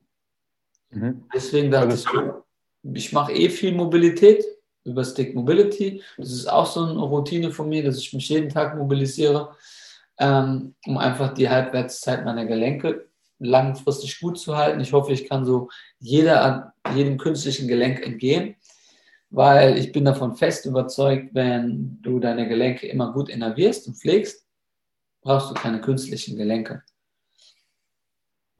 Mhm. 0.90 1.26
Deswegen 1.34 1.72
dachte 1.72 1.96
ich, 1.96 2.06
ich 2.94 3.14
mache 3.14 3.34
eh 3.34 3.50
viel 3.50 3.74
Mobilität 3.74 4.44
über 4.84 5.04
Stick 5.04 5.36
Mobility. 5.36 6.02
Das 6.18 6.32
ist 6.32 6.48
auch 6.48 6.66
so 6.66 6.84
eine 6.84 7.00
Routine 7.00 7.52
von 7.52 7.68
mir, 7.68 7.84
dass 7.84 7.98
ich 7.98 8.14
mich 8.14 8.30
jeden 8.30 8.50
Tag 8.50 8.78
mobilisiere, 8.78 9.56
ähm, 10.18 10.76
um 10.86 10.98
einfach 10.98 11.34
die 11.34 11.50
Halbwertszeit 11.50 12.24
meiner 12.24 12.46
Gelenke 12.46 13.08
langfristig 13.40 14.20
gut 14.20 14.40
zu 14.40 14.58
halten. 14.58 14.80
Ich 14.80 14.94
hoffe, 14.94 15.14
ich 15.14 15.30
kann 15.30 15.46
so 15.46 15.70
jeder, 16.00 16.74
jedem 16.96 17.18
künstlichen 17.18 17.68
Gelenk 17.68 18.04
entgehen, 18.06 18.56
weil 19.30 19.78
ich 19.78 19.92
bin 19.92 20.06
davon 20.06 20.36
fest 20.36 20.66
überzeugt, 20.66 21.34
wenn 21.34 22.00
du 22.02 22.20
deine 22.20 22.48
Gelenke 22.48 22.88
immer 22.88 23.14
gut 23.14 23.30
innervierst 23.30 23.88
und 23.88 23.96
pflegst, 23.96 24.48
brauchst 25.22 25.50
du 25.50 25.54
keine 25.54 25.82
künstlichen 25.82 26.38
Gelenke. 26.38 26.84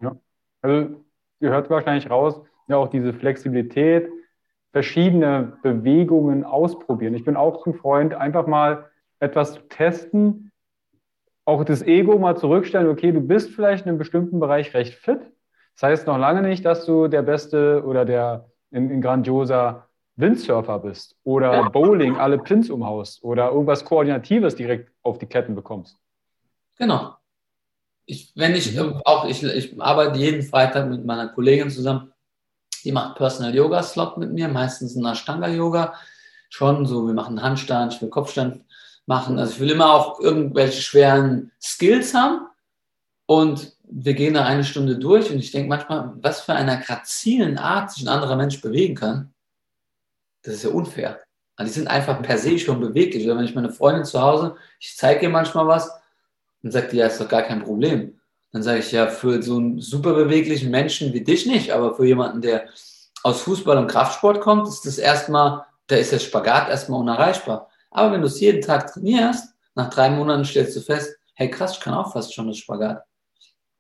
Ja, 0.02 0.18
also 0.62 1.06
ihr 1.40 1.50
hört 1.50 1.70
wahrscheinlich 1.70 2.10
raus, 2.10 2.42
ja 2.68 2.78
auch 2.78 2.90
diese 2.90 3.14
Flexibilität, 3.14 4.10
verschiedene 4.72 5.58
Bewegungen 5.64 6.44
ausprobieren. 6.44 7.16
Ich 7.16 7.24
bin 7.24 7.38
auch 7.38 7.66
ein 7.66 7.74
Freund, 7.74 8.14
einfach 8.14 8.48
mal 8.48 8.90
etwas 9.20 9.54
zu 9.54 9.62
testen, 9.70 10.52
auch 11.46 11.64
das 11.64 11.82
Ego 11.82 12.20
mal 12.20 12.36
zurückstellen, 12.36 12.90
okay, 12.90 13.14
du 13.14 13.22
bist 13.22 13.52
vielleicht 13.52 13.86
in 13.86 13.90
einem 13.90 13.98
bestimmten 13.98 14.40
Bereich 14.40 14.74
recht 14.74 14.96
fit. 14.96 15.22
Das 15.76 15.84
heißt 15.84 16.08
noch 16.08 16.18
lange 16.18 16.42
nicht, 16.42 16.66
dass 16.66 16.86
du 16.86 17.08
der 17.08 17.22
beste 17.22 17.84
oder 17.86 18.04
der 18.04 18.50
in, 18.72 18.90
in 18.90 19.02
grandioser 19.02 19.87
Windsurfer 20.18 20.80
bist 20.80 21.16
oder 21.24 21.54
ja. 21.54 21.70
Bowling 21.70 22.18
alle 22.18 22.38
Pins 22.38 22.70
umhaust 22.70 23.24
oder 23.24 23.52
irgendwas 23.52 23.86
Koordinatives 23.86 24.56
direkt 24.56 24.92
auf 25.04 25.18
die 25.18 25.28
Ketten 25.28 25.56
bekommst. 25.56 25.98
Genau. 26.78 27.16
Ich, 28.06 28.32
wenn 28.36 28.56
ich 28.56 28.76
mhm. 28.76 29.02
auch, 29.06 29.26
ich, 29.26 29.44
ich 29.44 29.82
arbeite 29.82 30.20
jeden 30.20 30.44
Freitag 30.44 30.90
mit 30.90 31.06
meiner 31.06 31.30
Kollegin 31.30 31.70
zusammen 31.70 32.12
die 32.88 32.94
macht 32.94 33.16
Personal 33.16 33.54
Yoga 33.54 33.84
Slot 33.84 34.18
mit 34.18 34.32
mir, 34.32 34.48
meistens 34.48 34.96
ein 34.96 35.06
Ashtanga 35.06 35.50
Yoga. 35.50 35.94
Schon 36.50 36.86
so, 36.86 37.06
wir 37.06 37.14
machen 37.14 37.42
Handstand, 37.42 37.94
ich 37.94 38.02
will 38.02 38.10
Kopfstand 38.10 38.64
machen. 39.06 39.38
Also 39.38 39.54
ich 39.54 39.60
will 39.60 39.72
immer 39.72 39.94
auch 39.94 40.22
irgendwelche 40.22 40.82
schweren 40.82 41.52
Skills 41.62 42.14
haben. 42.14 42.48
Und 43.26 43.74
wir 43.84 44.14
gehen 44.14 44.36
da 44.36 44.46
eine 44.46 44.64
Stunde 44.64 44.98
durch 44.98 45.30
und 45.30 45.40
ich 45.40 45.52
denke 45.52 45.68
manchmal, 45.68 46.14
was 46.22 46.40
für 46.40 46.54
einer 46.54 46.78
grazilen 46.78 47.58
Art 47.58 47.92
sich 47.92 48.06
ein 48.06 48.14
anderer 48.14 48.38
Mensch 48.38 48.62
bewegen 48.62 48.96
kann, 48.96 49.34
das 50.48 50.56
ist 50.56 50.64
ja 50.64 50.70
unfair. 50.70 51.20
die 51.60 51.68
sind 51.68 51.88
einfach 51.88 52.22
per 52.22 52.38
se 52.38 52.58
schon 52.58 52.80
beweglich. 52.80 53.26
Oder 53.26 53.38
wenn 53.38 53.46
ich 53.46 53.56
meine 53.56 53.72
Freundin 53.72 54.06
zu 54.06 54.22
Hause, 54.22 54.56
ich 54.80 54.96
zeige 54.96 55.24
ihr 55.24 55.30
manchmal 55.30 55.68
was, 55.68 55.92
dann 56.64 56.72
sagt 56.72 56.92
die, 56.92 56.98
ja, 56.98 57.08
ist 57.08 57.20
doch 57.20 57.28
gar 57.28 57.44
kein 57.44 57.64
Problem. 57.64 58.20
Dann 58.52 58.64
sage 58.64 58.80
ich, 58.80 58.92
ja, 58.92 59.08
für 59.08 59.44
so 59.44 59.58
einen 59.58 59.80
super 59.80 60.14
beweglichen 60.14 60.72
Menschen 60.72 61.14
wie 61.14 61.24
dich 61.24 61.46
nicht, 61.46 61.72
aber 61.72 61.96
für 61.96 62.06
jemanden, 62.06 62.42
der 62.42 62.68
aus 63.24 63.42
Fußball 63.42 63.78
und 63.78 63.88
Kraftsport 63.88 64.40
kommt, 64.40 64.68
ist 64.68 64.86
das 64.86 64.98
erstmal, 64.98 65.66
da 65.88 65.98
ist 65.98 66.12
der 66.12 66.20
Spagat 66.20 66.70
erstmal 66.70 67.02
unerreichbar. 67.02 67.70
Aber 67.92 68.14
wenn 68.14 68.22
du 68.22 68.28
es 68.28 68.40
jeden 68.40 68.62
Tag 68.62 68.92
trainierst, 68.92 69.54
nach 69.76 69.90
drei 69.90 70.10
Monaten 70.10 70.46
stellst 70.46 70.76
du 70.76 70.82
fest, 70.82 71.18
hey 71.34 71.50
krass, 71.50 71.74
ich 71.74 71.80
kann 71.80 71.94
auch 71.94 72.14
fast 72.14 72.34
schon 72.34 72.48
das 72.48 72.58
Spagat. 72.58 73.04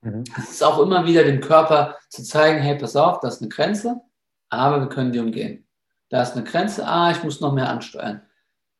Mhm. 0.01 0.23
Es 0.37 0.51
ist 0.51 0.63
auch 0.63 0.79
immer 0.79 1.05
wieder 1.05 1.23
dem 1.23 1.39
Körper 1.39 1.95
zu 2.09 2.23
zeigen, 2.23 2.59
hey, 2.59 2.77
pass 2.77 2.95
auf, 2.95 3.19
das 3.21 3.35
ist 3.35 3.41
eine 3.41 3.49
Grenze, 3.49 4.01
aber 4.49 4.81
wir 4.81 4.89
können 4.89 5.11
die 5.11 5.19
umgehen. 5.19 5.66
Da 6.09 6.21
ist 6.21 6.33
eine 6.33 6.43
Grenze, 6.43 6.87
ah, 6.87 7.11
ich 7.11 7.23
muss 7.23 7.41
noch 7.41 7.53
mehr 7.53 7.69
ansteuern. 7.69 8.21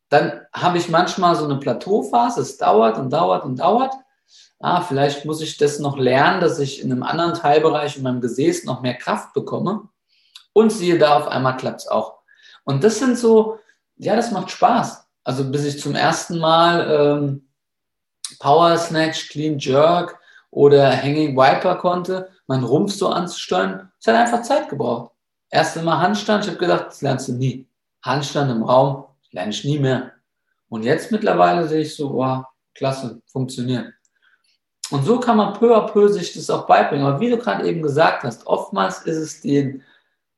Dann 0.10 0.42
habe 0.54 0.78
ich 0.78 0.90
manchmal 0.90 1.36
so 1.36 1.44
eine 1.44 1.58
Plateauphase, 1.58 2.42
es 2.42 2.58
dauert 2.58 2.98
und 2.98 3.12
dauert 3.12 3.44
und 3.44 3.60
dauert. 3.60 3.94
Ah, 4.60 4.82
vielleicht 4.82 5.26
muss 5.26 5.42
ich 5.42 5.58
das 5.58 5.80
noch 5.80 5.98
lernen, 5.98 6.42
dass 6.42 6.60
ich 6.60 6.82
in 6.82 6.92
einem 6.92 7.04
anderen 7.04 7.34
Teilbereich 7.34 7.98
in 7.98 8.04
meinem 8.04 8.22
Gesäß 8.22 8.64
noch 8.64 8.82
mehr 8.82 8.96
Kraft 8.96 9.34
bekomme. 9.34 9.90
Und 10.54 10.72
siehe 10.72 10.98
da, 10.98 11.18
auf 11.18 11.28
einmal 11.28 11.58
klappt 11.58 11.82
es 11.82 11.88
auch. 11.88 12.20
Und 12.64 12.84
das 12.84 13.00
sind 13.00 13.18
so, 13.18 13.60
ja, 13.98 14.16
das 14.16 14.32
macht 14.32 14.50
Spaß. 14.50 15.08
Also 15.24 15.52
bis 15.52 15.66
ich 15.66 15.80
zum 15.80 15.94
ersten 15.94 16.40
Mal 16.40 16.90
ähm, 16.90 17.50
Power 18.40 18.78
Snatch, 18.78 19.30
Clean 19.30 19.60
Jerk 19.60 20.18
oder 20.50 20.90
Hanging 20.92 21.36
Wiper 21.36 21.76
konnte, 21.76 22.30
meinen 22.48 22.64
Rumpf 22.64 22.94
so 22.94 23.10
anzusteuern, 23.10 23.92
es 24.00 24.08
hat 24.08 24.16
einfach 24.16 24.42
Zeit 24.42 24.70
gebraucht. 24.70 25.12
Erste 25.50 25.82
Mal 25.82 26.00
Handstand, 26.00 26.44
ich 26.44 26.50
habe 26.50 26.60
gedacht, 26.60 26.88
das 26.88 27.02
lernst 27.02 27.30
du 27.30 27.34
nie. 27.34 27.68
Handstand 28.04 28.52
im 28.52 28.64
Raum, 28.64 29.06
lerne 29.32 29.52
ich 29.52 29.64
nie 29.64 29.80
mehr. 29.80 30.12
Und 30.70 30.84
jetzt 30.84 31.12
mittlerweile 31.12 31.68
sehe 31.68 31.82
ich 31.82 31.96
so, 31.96 32.14
wow, 32.14 32.46
klasse, 32.74 33.22
funktioniert. 33.28 33.94
Und 34.90 35.06
so 35.06 35.20
kann 35.20 35.38
man 35.38 35.54
peu 35.54 35.76
à 35.76 35.92
peu 35.92 36.08
sich 36.08 36.34
das 36.34 36.50
auch 36.50 36.66
beibringen. 36.68 37.06
Aber 37.06 37.20
wie 37.20 37.30
du 37.30 37.38
gerade 37.38 37.68
eben 37.68 37.82
gesagt 37.82 38.24
hast, 38.24 38.46
oftmals 38.48 39.00
ist 39.00 39.18
es 39.18 39.42
den, 39.42 39.84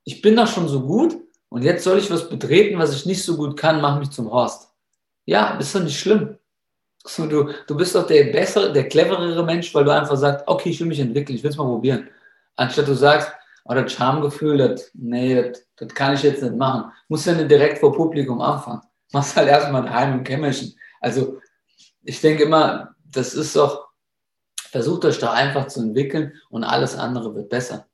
ich 0.04 0.22
bin 0.22 0.36
doch 0.36 0.46
schon 0.46 0.68
so 0.68 0.80
gut 0.80 1.16
und 1.48 1.62
jetzt 1.62 1.84
soll 1.84 1.98
ich 1.98 2.10
was 2.10 2.28
betreten, 2.28 2.78
was 2.78 2.94
ich 2.94 3.06
nicht 3.06 3.22
so 3.22 3.36
gut 3.36 3.56
kann, 3.56 3.80
mach 3.80 3.98
mich 3.98 4.10
zum 4.10 4.30
Horst. 4.30 4.72
Ja, 5.24 5.56
ist 5.58 5.74
doch 5.74 5.82
nicht 5.82 5.98
schlimm. 5.98 6.36
So, 7.04 7.26
du, 7.26 7.52
du 7.66 7.76
bist 7.76 7.94
doch 7.94 8.06
der 8.06 8.24
bessere, 8.24 8.72
der 8.72 8.88
cleverere 8.88 9.44
Mensch, 9.44 9.74
weil 9.74 9.84
du 9.84 9.92
einfach 9.92 10.16
sagst, 10.16 10.46
okay, 10.46 10.70
ich 10.70 10.80
will 10.80 10.88
mich 10.88 11.00
entwickeln, 11.00 11.36
ich 11.36 11.42
will 11.42 11.50
es 11.50 11.56
mal 11.56 11.64
probieren. 11.64 12.08
Anstatt 12.56 12.88
du 12.88 12.94
sagst, 12.94 13.32
oh, 13.64 13.74
das 13.74 13.92
Schamgefühl, 13.92 14.58
das, 14.58 14.90
nee, 14.94 15.34
das, 15.34 15.62
das 15.76 15.94
kann 15.94 16.14
ich 16.14 16.22
jetzt 16.22 16.42
nicht 16.42 16.56
machen. 16.56 16.90
Muss 17.08 17.24
ja 17.24 17.34
nicht 17.34 17.50
direkt 17.50 17.78
vor 17.78 17.92
Publikum 17.92 18.40
anfangen. 18.40 18.82
Machst 19.12 19.36
halt 19.36 19.48
erstmal 19.48 19.82
daheim 19.82 20.18
im 20.18 20.24
Kämmerchen. 20.24 20.74
Also, 21.00 21.38
ich 22.02 22.20
denke 22.20 22.44
immer, 22.44 22.94
das 23.04 23.34
ist 23.34 23.56
doch, 23.56 23.88
versucht 24.70 25.04
euch 25.04 25.18
doch 25.18 25.32
einfach 25.32 25.66
zu 25.66 25.80
entwickeln 25.80 26.32
und 26.48 26.64
alles 26.64 26.96
andere 26.96 27.34
wird 27.34 27.48
besser. 27.48 27.86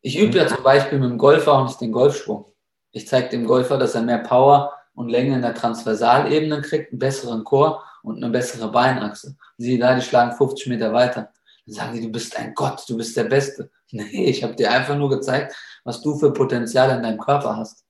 Ich 0.00 0.18
übe 0.18 0.38
ja 0.38 0.44
mhm. 0.44 0.48
zum 0.48 0.62
Beispiel 0.62 0.98
mit 0.98 1.10
dem 1.10 1.18
Golfer 1.18 1.52
auch 1.52 1.64
nicht 1.64 1.80
den 1.80 1.92
Golfschwung. 1.92 2.46
Ich 2.92 3.06
zeige 3.08 3.28
dem 3.28 3.46
Golfer, 3.46 3.76
dass 3.76 3.94
er 3.94 4.02
mehr 4.02 4.18
Power 4.18 4.72
und 4.94 5.08
Länge 5.08 5.34
in 5.34 5.42
der 5.42 5.54
Transversalebene 5.54 6.62
kriegt, 6.62 6.92
einen 6.92 6.98
besseren 6.98 7.44
Chor 7.44 7.84
und 8.02 8.16
eine 8.16 8.30
bessere 8.30 8.70
Beinachse. 8.70 9.36
Siehe 9.58 9.78
da, 9.78 9.94
die 9.94 10.02
schlagen 10.02 10.36
50 10.36 10.68
Meter 10.68 10.92
weiter. 10.92 11.32
Dann 11.66 11.74
sagen 11.74 11.94
die, 11.94 12.02
du 12.02 12.08
bist 12.10 12.36
ein 12.38 12.54
Gott, 12.54 12.84
du 12.88 12.96
bist 12.96 13.16
der 13.16 13.24
Beste. 13.24 13.70
Nee, 13.92 14.26
ich 14.26 14.42
habe 14.42 14.56
dir 14.56 14.70
einfach 14.70 14.96
nur 14.96 15.08
gezeigt, 15.08 15.54
was 15.84 16.02
du 16.02 16.18
für 16.18 16.32
Potenzial 16.32 16.90
in 16.96 17.02
deinem 17.02 17.20
Körper 17.20 17.56
hast. 17.56 17.84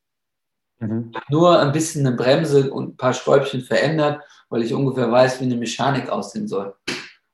Mhm. 0.79 1.13
Nur 1.31 1.59
ein 1.59 1.73
bisschen 1.73 2.07
eine 2.07 2.17
Bremse 2.17 2.71
und 2.71 2.91
ein 2.91 2.97
paar 2.97 3.15
Stäubchen 3.15 3.63
verändert, 3.63 4.23
weil 4.51 4.63
ich 4.63 4.75
ungefähr 4.75 5.11
weiß, 5.11 5.41
wie 5.41 5.45
eine 5.45 5.57
Mechanik 5.57 6.11
aussehen 6.11 6.49
soll. 6.49 6.75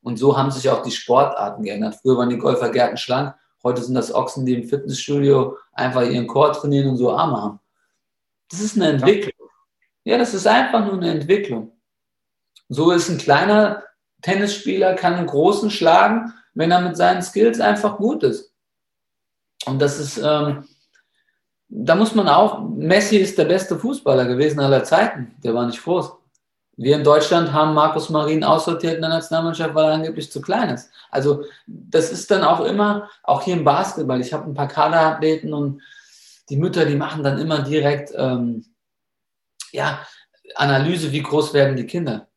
Und 0.02 0.16
so 0.18 0.36
haben 0.36 0.50
sich 0.50 0.68
auch 0.70 0.82
die 0.82 0.90
Sportarten 0.90 1.62
geändert. 1.62 1.96
Früher 2.00 2.18
waren 2.18 2.30
die 2.30 2.38
Golfergärten 2.38 2.96
schlank, 2.96 3.34
heute 3.62 3.82
sind 3.82 3.94
das 3.94 4.14
Ochsen, 4.14 4.46
die 4.46 4.54
im 4.54 4.68
Fitnessstudio 4.68 5.56
einfach 5.72 6.02
ihren 6.02 6.26
Chor 6.26 6.52
trainieren 6.52 6.90
und 6.90 6.96
so 6.96 7.12
Arme 7.12 7.40
haben. 7.40 7.60
Das 8.50 8.60
ist 8.60 8.76
eine 8.76 8.88
Entwicklung. 8.88 9.48
Ja, 10.04 10.18
das 10.18 10.34
ist 10.34 10.46
einfach 10.46 10.84
nur 10.84 10.94
eine 10.94 11.10
Entwicklung. 11.10 11.72
So 12.68 12.90
ist 12.90 13.08
ein 13.08 13.18
kleiner 13.18 13.84
Tennisspieler, 14.22 14.94
kann 14.94 15.14
einen 15.14 15.26
großen 15.26 15.70
schlagen, 15.70 16.32
wenn 16.54 16.70
er 16.70 16.80
mit 16.80 16.96
seinen 16.96 17.22
Skills 17.22 17.60
einfach 17.60 17.96
gut 17.96 18.22
ist. 18.22 18.51
Und 19.66 19.80
das 19.80 19.98
ist, 19.98 20.18
ähm, 20.18 20.64
da 21.68 21.94
muss 21.94 22.14
man 22.14 22.28
auch, 22.28 22.60
Messi 22.68 23.16
ist 23.16 23.38
der 23.38 23.46
beste 23.46 23.78
Fußballer 23.78 24.26
gewesen 24.26 24.60
aller 24.60 24.84
Zeiten. 24.84 25.34
Der 25.42 25.54
war 25.54 25.66
nicht 25.66 25.82
groß. 25.82 26.12
Wir 26.76 26.96
in 26.96 27.04
Deutschland 27.04 27.52
haben 27.52 27.74
Markus 27.74 28.08
Marin 28.08 28.44
aussortiert 28.44 28.94
in 28.94 29.02
der 29.02 29.10
Nationalmannschaft, 29.10 29.74
weil 29.74 29.86
er 29.86 29.94
angeblich 29.94 30.32
zu 30.32 30.40
klein 30.40 30.70
ist. 30.70 30.90
Also 31.10 31.44
das 31.66 32.10
ist 32.10 32.30
dann 32.30 32.42
auch 32.42 32.60
immer, 32.60 33.10
auch 33.22 33.42
hier 33.42 33.54
im 33.54 33.64
Basketball, 33.64 34.20
ich 34.20 34.32
habe 34.32 34.46
ein 34.46 34.54
paar 34.54 34.68
Kaderathleten 34.68 35.52
und 35.52 35.82
die 36.48 36.56
Mütter, 36.56 36.86
die 36.86 36.96
machen 36.96 37.22
dann 37.22 37.38
immer 37.38 37.60
direkt 37.60 38.12
ähm, 38.16 38.64
ja, 39.70 40.06
Analyse, 40.54 41.12
wie 41.12 41.22
groß 41.22 41.54
werden 41.54 41.76
die 41.76 41.86
Kinder. 41.86 42.28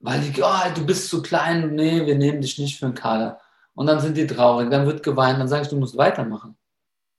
Weil 0.00 0.20
die, 0.20 0.42
oh, 0.42 0.74
du 0.74 0.84
bist 0.84 1.08
zu 1.08 1.22
klein, 1.22 1.74
nee, 1.74 2.04
wir 2.04 2.16
nehmen 2.16 2.42
dich 2.42 2.58
nicht 2.58 2.78
für 2.78 2.86
einen 2.86 2.94
Kader. 2.94 3.40
Und 3.74 3.86
dann 3.86 4.00
sind 4.00 4.16
die 4.16 4.26
traurig, 4.26 4.70
dann 4.70 4.86
wird 4.86 5.02
geweint, 5.02 5.40
dann 5.40 5.48
sage 5.48 5.62
ich, 5.62 5.68
du 5.68 5.76
musst 5.76 5.96
weitermachen. 5.96 6.56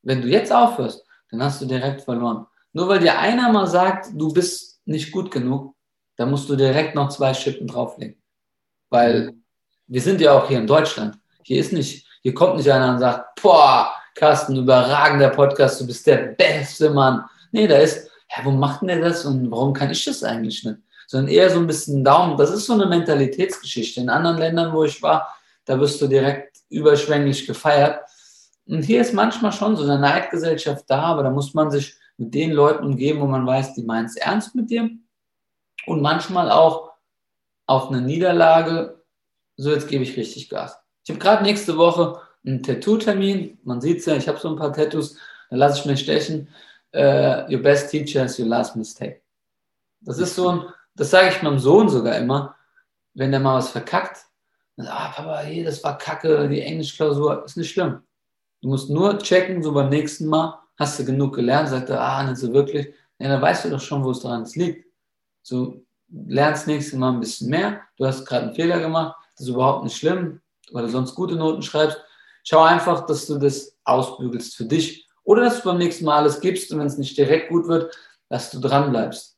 Wenn 0.01 0.21
du 0.21 0.27
jetzt 0.27 0.53
aufhörst, 0.53 1.05
dann 1.31 1.43
hast 1.43 1.61
du 1.61 1.65
direkt 1.65 2.01
verloren. 2.01 2.45
Nur 2.73 2.87
weil 2.87 2.99
dir 2.99 3.17
einer 3.17 3.51
mal 3.51 3.67
sagt, 3.67 4.09
du 4.13 4.31
bist 4.31 4.79
nicht 4.85 5.11
gut 5.11 5.31
genug, 5.31 5.75
dann 6.15 6.29
musst 6.29 6.49
du 6.49 6.55
direkt 6.55 6.95
noch 6.95 7.09
zwei 7.09 7.33
Schippen 7.33 7.67
drauflegen. 7.67 8.21
Weil 8.89 9.33
wir 9.87 10.01
sind 10.01 10.21
ja 10.21 10.33
auch 10.33 10.47
hier 10.47 10.59
in 10.59 10.67
Deutschland. 10.67 11.17
Hier 11.43 11.59
ist 11.59 11.73
nicht, 11.73 12.07
hier 12.21 12.33
kommt 12.33 12.57
nicht 12.57 12.71
einer 12.71 12.93
und 12.93 12.99
sagt, 12.99 13.41
boah, 13.41 13.91
Carsten, 14.13 14.55
überragender 14.55 15.29
Podcast, 15.29 15.81
du 15.81 15.87
bist 15.87 16.07
der 16.07 16.17
beste 16.17 16.89
Mann. 16.89 17.25
Nee, 17.51 17.67
da 17.67 17.77
ist, 17.77 18.09
ja, 18.29 18.45
wo 18.45 18.51
macht 18.51 18.81
denn 18.81 18.87
der 18.87 19.01
das 19.01 19.25
und 19.25 19.51
warum 19.51 19.73
kann 19.73 19.91
ich 19.91 20.05
das 20.05 20.23
eigentlich 20.23 20.63
nicht? 20.63 20.79
sondern 21.07 21.31
eher 21.31 21.49
so 21.49 21.59
ein 21.59 21.67
bisschen 21.67 22.03
Daumen. 22.03 22.37
Das 22.37 22.51
ist 22.51 22.65
so 22.65 22.73
eine 22.73 22.85
Mentalitätsgeschichte. 22.85 24.01
In 24.01 24.09
anderen 24.09 24.37
Ländern, 24.37 24.73
wo 24.73 24.83
ich 24.83 25.01
war, 25.01 25.35
da 25.65 25.79
wirst 25.79 26.01
du 26.01 26.07
direkt 26.07 26.57
überschwänglich 26.69 27.45
gefeiert. 27.45 28.01
Und 28.67 28.83
hier 28.83 29.01
ist 29.01 29.13
manchmal 29.13 29.51
schon 29.51 29.75
so 29.75 29.83
eine 29.83 29.99
Neidgesellschaft 29.99 30.85
da, 30.87 31.03
aber 31.03 31.23
da 31.23 31.29
muss 31.29 31.53
man 31.53 31.69
sich 31.69 31.95
mit 32.17 32.33
den 32.33 32.51
Leuten 32.51 32.85
umgeben, 32.85 33.21
wo 33.21 33.25
man 33.25 33.45
weiß, 33.45 33.75
die 33.75 33.83
meinen 33.83 34.05
es 34.05 34.15
ernst 34.15 34.55
mit 34.55 34.69
dir. 34.69 34.89
Und 35.85 36.01
manchmal 36.01 36.49
auch 36.49 36.91
auf 37.67 37.89
eine 37.89 38.01
Niederlage, 38.01 39.03
so 39.57 39.71
jetzt 39.71 39.87
gebe 39.87 40.03
ich 40.03 40.17
richtig 40.17 40.49
Gas. 40.49 40.77
Ich 41.03 41.09
habe 41.09 41.19
gerade 41.19 41.43
nächste 41.43 41.77
Woche 41.77 42.19
einen 42.45 42.63
Tattoo-Termin. 42.63 43.59
Man 43.63 43.81
sieht 43.81 43.99
es 43.99 44.05
ja, 44.05 44.15
ich 44.15 44.27
habe 44.27 44.39
so 44.39 44.49
ein 44.49 44.55
paar 44.55 44.73
Tattoos, 44.73 45.17
da 45.49 45.57
lasse 45.57 45.79
ich 45.79 45.85
mir 45.85 45.97
stechen. 45.97 46.49
Uh, 46.95 47.43
your 47.49 47.61
best 47.61 47.91
teacher 47.91 48.23
is 48.23 48.39
your 48.39 48.47
last 48.47 48.75
mistake. 48.75 49.21
Das 50.01 50.17
ist 50.17 50.35
so 50.35 50.49
ein, 50.49 50.61
das 50.95 51.11
sage 51.11 51.29
ich 51.29 51.41
meinem 51.41 51.59
Sohn 51.59 51.89
sogar 51.89 52.17
immer, 52.17 52.55
wenn 53.13 53.31
der 53.31 53.39
mal 53.39 53.57
was 53.57 53.69
verkackt. 53.69 54.24
Dann, 54.77 54.87
ah, 54.87 55.11
Papa, 55.15 55.37
hey, 55.39 55.63
das 55.63 55.83
war 55.83 55.97
kacke, 55.97 56.47
die 56.49 56.61
Englischklausur, 56.61 57.45
ist 57.45 57.57
nicht 57.57 57.71
schlimm. 57.71 58.01
Du 58.61 58.69
musst 58.69 58.89
nur 58.89 59.17
checken, 59.19 59.63
so 59.63 59.73
beim 59.73 59.89
nächsten 59.89 60.27
Mal, 60.27 60.59
hast 60.77 60.99
du 60.99 61.05
genug 61.05 61.35
gelernt, 61.35 61.69
sagt 61.69 61.89
er, 61.89 62.01
ah, 62.01 62.23
nicht 62.23 62.37
so 62.37 62.51
wirklich. 62.51 62.93
Ja, 63.19 63.29
dann 63.29 63.41
weißt 63.41 63.65
du 63.65 63.69
doch 63.69 63.79
schon, 63.79 64.03
wo 64.03 64.11
es 64.11 64.19
daran 64.19 64.45
liegt. 64.55 64.85
So, 65.41 65.85
lernst 66.09 66.67
nächstes 66.67 66.97
Mal 66.97 67.13
ein 67.13 67.19
bisschen 67.19 67.49
mehr. 67.49 67.81
Du 67.97 68.05
hast 68.05 68.25
gerade 68.25 68.47
einen 68.47 68.55
Fehler 68.55 68.79
gemacht, 68.79 69.15
das 69.33 69.47
ist 69.47 69.53
überhaupt 69.53 69.83
nicht 69.83 69.97
schlimm, 69.97 70.41
weil 70.71 70.83
du 70.83 70.89
sonst 70.89 71.15
gute 71.15 71.35
Noten 71.35 71.61
schreibst. 71.61 72.01
Schau 72.43 72.61
einfach, 72.61 73.05
dass 73.05 73.25
du 73.27 73.37
das 73.37 73.77
ausbügelst 73.85 74.55
für 74.55 74.65
dich. 74.65 75.07
Oder 75.23 75.43
dass 75.43 75.61
du 75.61 75.69
beim 75.69 75.77
nächsten 75.77 76.05
Mal 76.05 76.17
alles 76.17 76.39
gibst 76.39 76.71
und 76.71 76.79
wenn 76.79 76.87
es 76.87 76.97
nicht 76.97 77.17
direkt 77.17 77.49
gut 77.49 77.67
wird, 77.67 77.95
dass 78.29 78.51
du 78.51 78.59
dran 78.59 78.91
bleibst. 78.91 79.37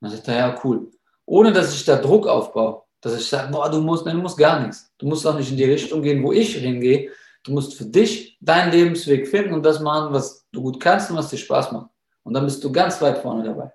dann 0.00 0.10
sagt 0.10 0.28
er, 0.28 0.36
ja, 0.36 0.60
cool. 0.64 0.90
Ohne 1.26 1.52
dass 1.52 1.74
ich 1.74 1.84
da 1.84 1.96
Druck 1.96 2.26
aufbaue. 2.26 2.82
Dass 3.02 3.14
ich 3.16 3.28
sage, 3.28 3.52
boah, 3.52 3.68
du 3.68 3.80
musst, 3.80 4.06
nein, 4.06 4.16
du 4.16 4.22
musst 4.22 4.38
gar 4.38 4.60
nichts. 4.60 4.90
Du 4.96 5.06
musst 5.06 5.26
auch 5.26 5.36
nicht 5.36 5.50
in 5.50 5.56
die 5.56 5.64
Richtung 5.64 6.00
gehen, 6.00 6.22
wo 6.22 6.32
ich 6.32 6.54
hingehe. 6.56 7.10
Du 7.42 7.52
musst 7.52 7.74
für 7.74 7.84
dich 7.84 8.38
deinen 8.40 8.70
Lebensweg 8.70 9.28
finden 9.28 9.52
und 9.52 9.66
das 9.66 9.80
machen, 9.80 10.14
was 10.14 10.46
du 10.52 10.62
gut 10.62 10.80
kannst 10.80 11.10
und 11.10 11.16
was 11.16 11.28
dir 11.28 11.36
Spaß 11.36 11.72
macht. 11.72 11.90
Und 12.22 12.32
dann 12.34 12.44
bist 12.44 12.62
du 12.62 12.70
ganz 12.70 13.02
weit 13.02 13.18
vorne 13.18 13.42
dabei. 13.42 13.72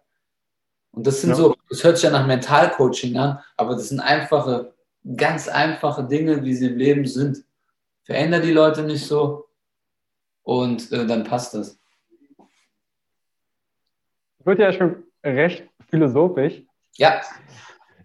Und 0.91 1.05
das 1.05 1.21
sind 1.21 1.31
ja. 1.31 1.35
so, 1.35 1.55
das 1.69 1.83
hört 1.83 1.97
sich 1.97 2.05
ja 2.05 2.09
nach 2.09 2.25
Mentalcoaching 2.25 3.17
an, 3.17 3.39
aber 3.57 3.73
das 3.73 3.89
sind 3.89 3.99
einfache, 3.99 4.73
ganz 5.17 5.49
einfache 5.49 6.05
Dinge, 6.05 6.43
wie 6.43 6.53
sie 6.53 6.67
im 6.67 6.77
Leben 6.77 7.05
sind. 7.05 7.43
Veränder 8.03 8.39
die 8.39 8.53
Leute 8.53 8.83
nicht 8.83 9.05
so 9.05 9.49
und 10.43 10.89
äh, 10.93 11.05
dann 11.05 11.25
passt 11.25 11.53
das. 11.53 11.77
Wird 14.45 14.59
ja 14.59 14.71
schon 14.71 15.03
recht 15.21 15.67
philosophisch. 15.89 16.63
Ja. 16.95 17.21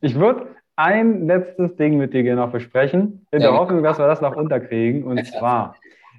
Ich 0.01 0.17
würde 0.17 0.57
ein 0.83 1.27
letztes 1.27 1.77
Ding 1.77 1.97
mit 1.97 2.13
dir 2.13 2.35
noch 2.35 2.51
besprechen, 2.51 3.27
in 3.31 3.41
ja, 3.41 3.51
der 3.51 3.59
Hoffnung, 3.59 3.83
dass 3.83 3.99
wir 3.99 4.07
das 4.07 4.21
noch 4.21 4.37
unterkriegen. 4.37 5.05
Und 5.05 5.19
ja. 5.19 5.25
zwar 5.25 5.77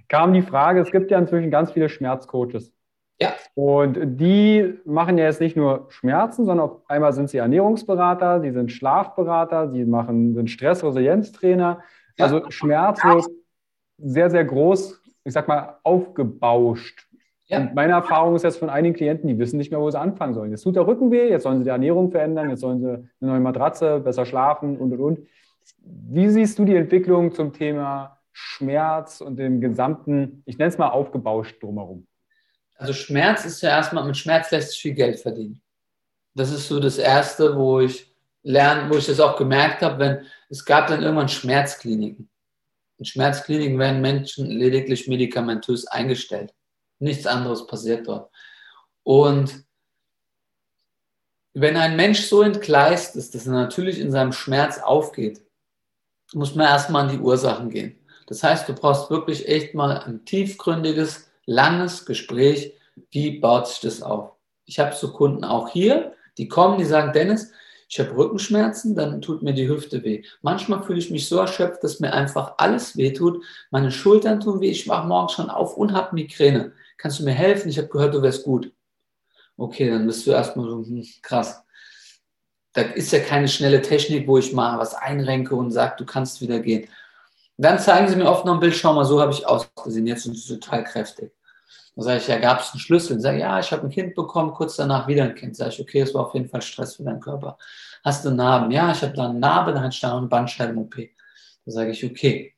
kam 0.08 0.34
die 0.34 0.42
Frage, 0.42 0.80
es 0.80 0.92
gibt 0.92 1.12
ja 1.12 1.20
inzwischen 1.20 1.52
ganz 1.52 1.72
viele 1.72 1.90
Schmerzcoaches. 1.90 2.74
Ja. 3.22 3.34
Und 3.56 4.18
die 4.18 4.80
machen 4.86 5.18
ja 5.18 5.26
jetzt 5.26 5.42
nicht 5.42 5.58
nur 5.58 5.88
Schmerzen, 5.90 6.46
sondern 6.46 6.70
auf 6.70 6.90
einmal 6.90 7.14
sind 7.14 7.30
sie 7.30 7.38
Ernährungsberater, 7.38 8.42
sie 8.42 8.52
sind 8.52 8.72
Schlafberater, 8.72 9.70
sie 9.72 9.86
machen, 9.86 10.34
sind 10.34 10.50
Stressresilienztrainer. 10.50 11.82
Ja. 12.18 12.26
Also 12.26 12.50
Schmerz 12.50 13.04
wird 13.04 13.26
sehr, 13.98 14.30
sehr 14.30 14.46
groß, 14.46 15.02
ich 15.26 15.34
sag 15.34 15.48
mal, 15.48 15.78
aufgebauscht. 15.84 17.08
Ja. 17.54 17.60
Und 17.60 17.76
meine 17.76 17.94
Erfahrung 17.94 18.36
ist 18.36 18.44
jetzt 18.44 18.58
von 18.58 18.70
einigen 18.70 18.96
Klienten, 18.96 19.28
die 19.28 19.38
wissen 19.38 19.58
nicht 19.58 19.72
mehr, 19.72 19.80
wo 19.80 19.90
sie 19.90 20.00
anfangen 20.00 20.34
sollen. 20.34 20.52
Jetzt 20.52 20.64
tut 20.64 20.76
der 20.76 20.88
Rücken 20.88 21.12
weh, 21.12 21.30
jetzt 21.30 21.44
sollen 21.44 21.60
sie 21.60 21.66
die 21.66 21.70
Ernährung 21.70 22.12
verändern, 22.12 22.50
jetzt 22.50 22.62
sollen 22.62 22.80
sie 22.80 22.90
eine 22.90 23.08
neue 23.20 23.40
Matratze, 23.40 24.00
besser 24.00 24.26
schlafen 24.26 24.78
und 24.78 24.92
und 24.92 25.00
und. 25.00 25.28
Wie 25.78 26.30
siehst 26.30 26.58
du 26.60 26.66
die 26.66 26.76
Entwicklung 26.76 27.32
zum 27.32 27.54
Thema 27.54 28.20
Schmerz 28.32 29.22
und 29.22 29.38
dem 29.38 29.62
gesamten, 29.62 30.42
ich 30.46 30.58
nenne 30.58 30.70
es 30.70 30.78
mal 30.78 30.90
aufgebauscht 30.90 31.62
drumherum? 31.62 32.08
Also 32.76 32.94
Schmerz 32.94 33.46
ist 33.46 33.62
ja 33.62 33.70
erstmal, 33.70 34.06
mit 34.06 34.18
Schmerz 34.18 34.52
lässt 34.52 34.72
sich 34.72 34.82
viel 34.82 34.94
Geld 34.94 35.20
verdienen. 35.20 35.62
Das 36.36 36.52
ist 36.52 36.68
so 36.68 36.80
das 36.80 36.98
Erste, 36.98 37.56
wo 37.56 37.80
ich 37.80 38.14
lerne, 38.42 38.90
wo 38.90 38.98
ich 38.98 39.06
das 39.06 39.20
auch 39.20 39.38
gemerkt 39.38 39.84
habe, 39.84 40.00
wenn 40.00 40.26
es 40.50 40.66
gab 40.66 40.88
dann 40.88 41.04
irgendwann 41.04 41.30
Schmerzkliniken. 41.30 42.30
In 42.98 43.06
Schmerzkliniken 43.06 43.78
werden 43.80 44.02
Menschen 44.02 44.48
lediglich 44.48 45.08
medikamentös 45.08 45.88
eingestellt. 45.88 46.54
Nichts 47.04 47.28
anderes 47.28 47.68
passiert 47.68 48.08
dort. 48.08 48.32
Und 49.04 49.66
wenn 51.54 51.76
ein 51.76 51.98
Mensch 51.98 52.22
so 52.22 52.42
entgleist 52.42 53.18
ist, 53.18 53.36
dass 53.36 53.46
er 53.46 53.52
natürlich 53.52 54.00
in 54.00 54.10
seinem 54.10 54.32
Schmerz 54.32 54.80
aufgeht, 54.80 55.42
muss 56.34 56.56
man 56.56 56.66
erstmal 56.66 57.04
an 57.04 57.12
die 57.12 57.22
Ursachen 57.22 57.70
gehen. 57.70 58.00
Das 58.28 58.42
heißt, 58.42 58.70
du 58.70 58.74
brauchst 58.74 59.12
wirklich 59.12 59.50
echt 59.50 59.76
mal 59.76 59.98
ein 60.00 60.24
tiefgründiges 60.24 61.30
langes 61.46 62.06
Gespräch, 62.06 62.74
wie 63.12 63.40
baut 63.40 63.68
sich 63.68 63.82
das 63.82 64.02
auf. 64.02 64.32
Ich 64.66 64.80
habe 64.80 64.96
so 64.96 65.12
Kunden 65.12 65.44
auch 65.44 65.68
hier, 65.68 66.14
die 66.38 66.48
kommen, 66.48 66.78
die 66.78 66.86
sagen, 66.86 67.12
Dennis, 67.12 67.52
ich 67.90 68.00
habe 68.00 68.16
Rückenschmerzen, 68.16 68.96
dann 68.96 69.22
tut 69.22 69.44
mir 69.44 69.54
die 69.54 69.68
Hüfte 69.68 70.04
weh. 70.04 70.24
Manchmal 70.42 70.82
fühle 70.82 71.00
ich 71.00 71.12
mich 71.12 71.28
so 71.28 71.38
erschöpft, 71.38 71.84
dass 71.84 72.00
mir 72.00 72.14
einfach 72.14 72.54
alles 72.58 72.98
weh 72.98 73.14
tut. 73.14 73.44
Meine 73.70 73.92
Schultern 73.92 74.40
tun 74.40 74.62
weh, 74.62 74.72
ich 74.72 74.88
mache 74.88 75.06
morgens 75.06 75.34
schon 75.34 75.52
auf 75.52 75.78
und 75.78 75.94
habe 75.94 76.16
Migräne. 76.16 76.74
Kannst 77.04 77.20
du 77.20 77.26
mir 77.26 77.34
helfen? 77.34 77.68
Ich 77.68 77.78
habe 77.78 77.90
gehört, 77.90 78.14
du 78.14 78.22
wärst 78.22 78.46
gut. 78.46 78.72
Okay, 79.58 79.90
dann 79.90 80.08
bist 80.08 80.26
du 80.26 80.32
erstmal 80.32 80.70
so, 80.70 80.86
hm, 80.86 81.06
krass. 81.22 81.62
Das 82.72 82.96
ist 82.96 83.12
ja 83.12 83.20
keine 83.20 83.50
schnelle 83.50 83.82
Technik, 83.82 84.26
wo 84.26 84.38
ich 84.38 84.54
mal 84.54 84.80
was 84.80 84.96
einrenke 84.96 85.54
und 85.54 85.72
sage, 85.72 85.96
du 85.98 86.06
kannst 86.06 86.40
wieder 86.40 86.62
gehen. 86.62 86.88
Dann 87.58 87.78
zeigen 87.78 88.08
sie 88.08 88.16
mir 88.16 88.30
oft 88.30 88.46
noch 88.46 88.54
ein 88.54 88.62
Bild, 88.62 88.74
schau 88.74 88.94
mal, 88.94 89.04
so 89.04 89.20
habe 89.20 89.34
ich 89.34 89.46
ausgesehen, 89.46 90.08
jetzt 90.08 90.24
sind 90.24 90.38
sie 90.38 90.58
total 90.58 90.86
kräftig. 90.86 91.34
Dann 91.98 92.06
sage 92.06 92.20
ich, 92.20 92.28
ja, 92.30 92.40
gab 92.40 92.62
es 92.62 92.72
einen 92.72 92.80
Schlüssel? 92.80 93.18
Dann 93.18 93.22
sage 93.22 93.36
ich, 93.36 93.44
ja, 93.44 93.60
ich 93.60 93.74
habe 93.74 93.84
ein 93.84 93.90
Kind 93.90 94.16
bekommen, 94.16 94.54
kurz 94.54 94.78
danach 94.78 95.06
wieder 95.10 95.26
ein 95.26 95.36
Kind. 95.36 95.58
Sage 95.58 95.72
ich, 95.72 95.82
okay, 95.82 96.00
es 96.00 96.14
war 96.14 96.28
auf 96.28 96.34
jeden 96.34 96.48
Fall 96.48 96.62
Stress 96.62 96.96
für 96.96 97.04
deinen 97.04 97.20
Körper. 97.20 97.58
Hast 98.06 98.24
du 98.24 98.32
Narben? 98.32 98.72
Ja, 98.72 98.94
ich 98.94 99.02
habe 99.02 99.12
da 99.12 99.26
eine 99.26 99.40
Narbe, 99.40 99.74
dann 99.74 99.84
hatte 99.84 100.00
da 100.00 100.18
eine 100.18 100.28
Bandscheiben-OP. 100.28 100.96
Dann 100.96 101.74
sage 101.74 101.92
ich, 101.92 102.06
okay. 102.06 102.56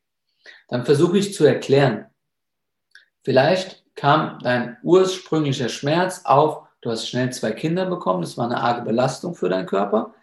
Dann 0.68 0.86
versuche 0.86 1.18
ich 1.18 1.34
zu 1.34 1.46
erklären. 1.46 2.06
Vielleicht 3.24 3.85
kam 3.96 4.39
dein 4.41 4.78
ursprünglicher 4.84 5.70
Schmerz 5.70 6.22
auf, 6.26 6.68
du 6.82 6.91
hast 6.91 7.08
schnell 7.08 7.32
zwei 7.32 7.52
Kinder 7.52 7.86
bekommen, 7.86 8.22
das 8.22 8.38
war 8.38 8.46
eine 8.46 8.62
arge 8.62 8.82
Belastung 8.82 9.36
für 9.36 9.50
deinen 9.50 9.66
Körper. 9.66 10.14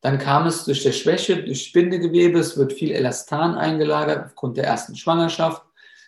Dann 0.00 0.18
kam 0.18 0.46
es 0.46 0.64
durch 0.64 0.82
der 0.82 0.92
Schwäche, 0.92 1.44
durch 1.44 1.62
Spindegewebe, 1.62 2.38
es 2.38 2.56
wird 2.56 2.72
viel 2.72 2.90
Elastan 2.90 3.54
eingelagert 3.54 4.26
aufgrund 4.26 4.56
der 4.56 4.64
ersten 4.64 4.96
Schwangerschaft. 4.96 5.62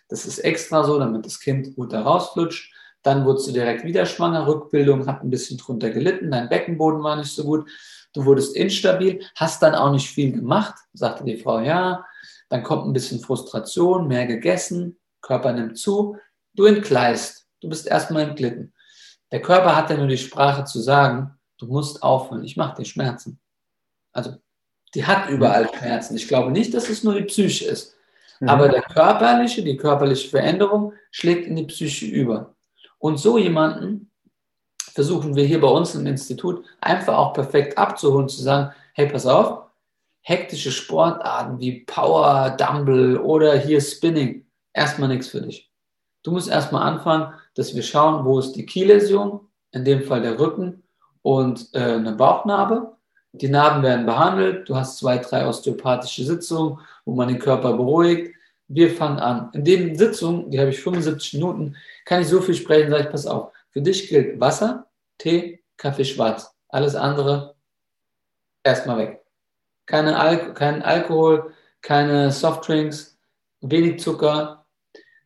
Das 0.09 0.25
ist 0.25 0.39
extra 0.39 0.83
so, 0.83 0.99
damit 0.99 1.25
das 1.25 1.39
Kind 1.39 1.75
gut 1.75 1.93
da 1.93 2.01
rausflutscht. 2.01 2.73
Dann 3.03 3.23
wurdest 3.23 3.47
du 3.47 3.51
direkt 3.51 3.85
wieder 3.85 4.05
schwanger, 4.05 4.47
Rückbildung 4.47 5.05
hat 5.05 5.23
ein 5.23 5.29
bisschen 5.29 5.57
drunter 5.57 5.91
gelitten, 5.91 6.31
dein 6.31 6.49
Beckenboden 6.49 7.03
war 7.03 7.15
nicht 7.15 7.31
so 7.31 7.43
gut, 7.43 7.69
du 8.13 8.25
wurdest 8.25 8.55
instabil, 8.55 9.21
hast 9.35 9.61
dann 9.61 9.75
auch 9.75 9.91
nicht 9.91 10.09
viel 10.09 10.31
gemacht, 10.31 10.73
sagte 10.93 11.23
die 11.23 11.37
Frau, 11.37 11.59
ja. 11.59 12.03
Dann 12.49 12.63
kommt 12.63 12.85
ein 12.85 12.93
bisschen 12.93 13.19
Frustration, 13.19 14.07
mehr 14.07 14.25
gegessen, 14.25 14.97
Körper 15.21 15.53
nimmt 15.53 15.77
zu, 15.77 16.17
du 16.55 16.65
entgleist, 16.65 17.47
du 17.61 17.69
bist 17.69 17.87
erstmal 17.87 18.23
entglitten. 18.23 18.73
Der 19.31 19.41
Körper 19.41 19.75
hat 19.75 19.89
ja 19.89 19.97
nur 19.97 20.07
die 20.07 20.17
Sprache 20.17 20.63
zu 20.65 20.79
sagen, 20.79 21.37
du 21.57 21.67
musst 21.67 22.03
aufhören, 22.03 22.43
ich 22.43 22.57
mache 22.57 22.81
dir 22.81 22.85
Schmerzen. 22.85 23.39
Also 24.11 24.35
die 24.93 25.05
hat 25.05 25.29
überall 25.29 25.69
Schmerzen. 25.73 26.15
Ich 26.15 26.27
glaube 26.27 26.51
nicht, 26.51 26.73
dass 26.73 26.89
es 26.89 27.03
nur 27.03 27.15
die 27.15 27.25
Psyche 27.25 27.65
ist. 27.65 27.95
Mhm. 28.39 28.49
Aber 28.49 28.69
der 28.69 28.81
körperliche, 28.81 29.63
die 29.63 29.77
körperliche 29.77 30.29
Veränderung 30.29 30.93
schlägt 31.11 31.47
in 31.47 31.55
die 31.55 31.65
Psyche 31.65 32.05
über. 32.05 32.55
Und 32.97 33.17
so 33.17 33.37
jemanden 33.37 34.11
versuchen 34.93 35.35
wir 35.35 35.43
hier 35.43 35.59
bei 35.59 35.67
uns 35.67 35.93
im 35.95 36.05
Institut 36.05 36.65
einfach 36.79 37.17
auch 37.17 37.33
perfekt 37.33 37.77
abzuholen, 37.77 38.29
zu 38.29 38.41
sagen, 38.41 38.73
hey, 38.93 39.07
pass 39.09 39.25
auf, 39.25 39.65
hektische 40.21 40.71
Sportarten 40.71 41.59
wie 41.59 41.81
Power, 41.81 42.55
Dumble 42.57 43.21
oder 43.21 43.57
hier 43.57 43.81
Spinning, 43.81 44.45
erstmal 44.73 45.09
nichts 45.09 45.27
für 45.27 45.41
dich. 45.41 45.69
Du 46.25 46.31
musst 46.31 46.49
erstmal 46.49 46.81
anfangen, 46.81 47.35
dass 47.53 47.75
wir 47.75 47.83
schauen, 47.83 48.25
wo 48.25 48.39
ist 48.39 48.53
die 48.53 48.65
Kielläsion, 48.65 49.41
in 49.71 49.85
dem 49.85 50.01
Fall 50.01 50.23
der 50.23 50.39
Rücken 50.39 50.81
und 51.21 51.69
äh, 51.75 51.79
eine 51.79 52.13
Bauchnarbe. 52.13 52.95
Die 53.33 53.47
Narben 53.47 53.83
werden 53.83 54.07
behandelt. 54.07 54.67
Du 54.67 54.75
hast 54.75 54.97
zwei, 54.97 55.19
drei 55.19 55.45
osteopathische 55.45 56.23
Sitzungen, 56.23 56.79
wo 57.05 57.13
man 57.13 57.27
den 57.27 57.37
Körper 57.37 57.73
beruhigt. 57.73 58.33
Wir 58.67 58.89
fangen 58.89 59.19
an. 59.19 59.51
In 59.53 59.63
den 59.63 59.95
Sitzungen, 59.95 60.49
die 60.49 60.59
habe 60.59 60.71
ich 60.71 60.81
75 60.81 61.33
Minuten, 61.33 61.75
kann 62.05 62.23
ich 62.23 62.27
so 62.27 62.41
viel 62.41 62.55
sprechen, 62.55 62.89
sage 62.89 63.03
ich, 63.03 63.09
pass 63.11 63.27
auf. 63.27 63.51
Für 63.69 63.81
dich 63.81 64.09
gilt 64.09 64.39
Wasser, 64.39 64.87
Tee, 65.19 65.63
Kaffee 65.77 66.05
schwarz. 66.05 66.55
Alles 66.69 66.95
andere 66.95 67.53
erstmal 68.63 68.97
weg. 68.97 69.25
Keine 69.85 70.17
Al 70.17 70.55
kein 70.55 70.81
Alkohol, 70.81 71.53
keine 71.83 72.31
Softdrinks, 72.31 73.15
wenig 73.61 73.99
Zucker, 73.99 74.64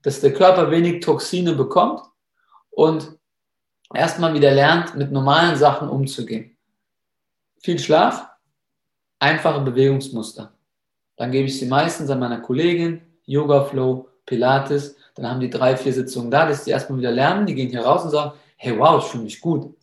dass 0.03 0.21
der 0.21 0.33
Körper 0.33 0.71
wenig 0.71 1.03
Toxine 1.03 1.53
bekommt 1.53 2.01
und 2.69 3.17
erstmal 3.93 4.33
wieder 4.33 4.51
lernt, 4.51 4.95
mit 4.95 5.11
normalen 5.11 5.55
Sachen 5.55 5.89
umzugehen 5.89 6.55
viel 7.61 7.79
Schlaf, 7.79 8.27
einfache 9.19 9.61
Bewegungsmuster. 9.61 10.53
Dann 11.17 11.31
gebe 11.31 11.47
ich 11.47 11.59
sie 11.59 11.65
meistens 11.65 12.09
an 12.09 12.19
meiner 12.19 12.39
Kollegin, 12.39 13.01
Yoga 13.25 13.65
Flow, 13.65 14.07
Pilates. 14.25 14.95
Dann 15.15 15.29
haben 15.29 15.39
die 15.39 15.49
drei, 15.49 15.75
vier 15.75 15.93
Sitzungen 15.93 16.31
da, 16.31 16.47
dass 16.47 16.63
die 16.63 16.71
erstmal 16.71 16.99
wieder 16.99 17.11
lernen. 17.11 17.45
Die 17.45 17.55
gehen 17.55 17.69
hier 17.69 17.81
raus 17.81 18.03
und 18.05 18.11
sagen, 18.11 18.37
hey, 18.55 18.77
wow, 18.77 19.03
ich 19.03 19.11
fühle 19.11 19.23
mich 19.23 19.41
gut. 19.41 19.75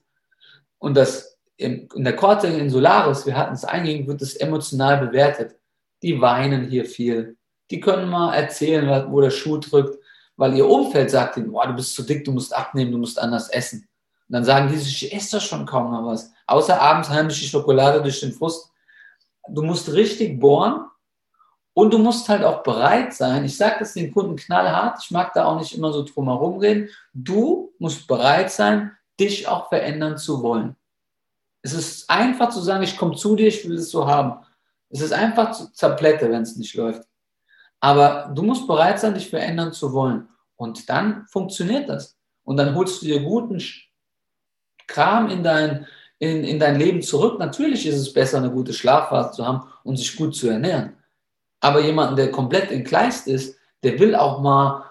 Und 0.78 0.96
das 0.96 1.38
in 1.58 1.88
der 1.96 2.16
Korte 2.16 2.48
in 2.48 2.68
Solaris, 2.68 3.24
wir 3.24 3.36
hatten 3.36 3.54
es 3.54 3.64
eingehend, 3.64 4.06
wird 4.06 4.20
es 4.20 4.36
emotional 4.36 5.06
bewertet. 5.06 5.56
Die 6.02 6.20
weinen 6.20 6.68
hier 6.68 6.84
viel. 6.84 7.36
Die 7.70 7.80
können 7.80 8.10
mal 8.10 8.34
erzählen, 8.34 9.10
wo 9.10 9.20
der 9.20 9.30
Schuh 9.30 9.56
drückt, 9.58 9.98
weil 10.36 10.54
ihr 10.54 10.68
Umfeld 10.68 11.10
sagt 11.10 11.36
ihnen, 11.36 11.50
boah, 11.50 11.66
du 11.66 11.74
bist 11.74 11.94
zu 11.94 12.02
dick, 12.02 12.24
du 12.24 12.32
musst 12.32 12.54
abnehmen, 12.54 12.92
du 12.92 12.98
musst 12.98 13.18
anders 13.18 13.48
essen. 13.48 13.88
Und 14.28 14.32
dann 14.32 14.44
sagen 14.44 14.68
die 14.68 14.76
sich, 14.76 15.04
ich 15.04 15.14
esse 15.14 15.36
doch 15.36 15.44
schon 15.44 15.66
kaum 15.66 15.90
noch 15.90 16.06
was. 16.06 16.32
Außer 16.46 16.80
abends 16.80 17.08
heimlich 17.08 17.40
die 17.40 17.46
Schokolade 17.46 18.02
durch 18.02 18.20
den 18.20 18.32
Frust. 18.32 18.70
Du 19.48 19.62
musst 19.62 19.92
richtig 19.92 20.40
bohren 20.40 20.86
und 21.74 21.92
du 21.92 21.98
musst 21.98 22.28
halt 22.28 22.42
auch 22.42 22.62
bereit 22.62 23.14
sein. 23.14 23.44
Ich 23.44 23.56
sage 23.56 23.76
das 23.78 23.94
den 23.94 24.12
Kunden 24.12 24.36
knallhart. 24.36 24.98
Ich 25.02 25.10
mag 25.10 25.32
da 25.32 25.44
auch 25.44 25.58
nicht 25.58 25.74
immer 25.76 25.92
so 25.92 26.04
drum 26.04 26.26
herum 26.26 26.58
reden. 26.58 26.88
Du 27.14 27.72
musst 27.78 28.06
bereit 28.06 28.50
sein, 28.50 28.92
dich 29.20 29.46
auch 29.46 29.68
verändern 29.68 30.18
zu 30.18 30.42
wollen. 30.42 30.76
Es 31.62 31.72
ist 31.72 32.10
einfach 32.10 32.50
zu 32.50 32.60
sagen, 32.60 32.82
ich 32.82 32.96
komme 32.96 33.16
zu 33.16 33.36
dir, 33.36 33.48
ich 33.48 33.66
will 33.68 33.76
es 33.76 33.90
so 33.90 34.06
haben. 34.06 34.44
Es 34.88 35.00
ist 35.00 35.12
einfach 35.12 35.52
zu 35.52 35.72
zerplätte, 35.72 36.30
wenn 36.30 36.42
es 36.42 36.56
nicht 36.56 36.74
läuft. 36.74 37.02
Aber 37.80 38.32
du 38.34 38.42
musst 38.42 38.66
bereit 38.66 39.00
sein, 39.00 39.14
dich 39.14 39.28
verändern 39.28 39.72
zu 39.72 39.92
wollen. 39.92 40.28
Und 40.56 40.88
dann 40.88 41.26
funktioniert 41.26 41.88
das. 41.88 42.16
Und 42.44 42.56
dann 42.56 42.74
holst 42.74 43.02
du 43.02 43.06
dir 43.06 43.20
guten 43.22 43.62
Kram 44.86 45.28
in 45.28 45.42
dein, 45.42 45.86
in, 46.18 46.44
in 46.44 46.58
dein 46.58 46.78
Leben 46.78 47.02
zurück. 47.02 47.38
Natürlich 47.38 47.86
ist 47.86 47.96
es 47.96 48.12
besser, 48.12 48.38
eine 48.38 48.50
gute 48.50 48.72
Schlafphase 48.72 49.32
zu 49.32 49.46
haben 49.46 49.68
und 49.84 49.96
sich 49.96 50.16
gut 50.16 50.34
zu 50.34 50.48
ernähren. 50.48 50.96
Aber 51.60 51.80
jemanden, 51.80 52.16
der 52.16 52.30
komplett 52.30 52.70
entgleist 52.70 53.26
ist, 53.26 53.58
der 53.82 53.98
will 53.98 54.14
auch 54.14 54.40
mal 54.40 54.84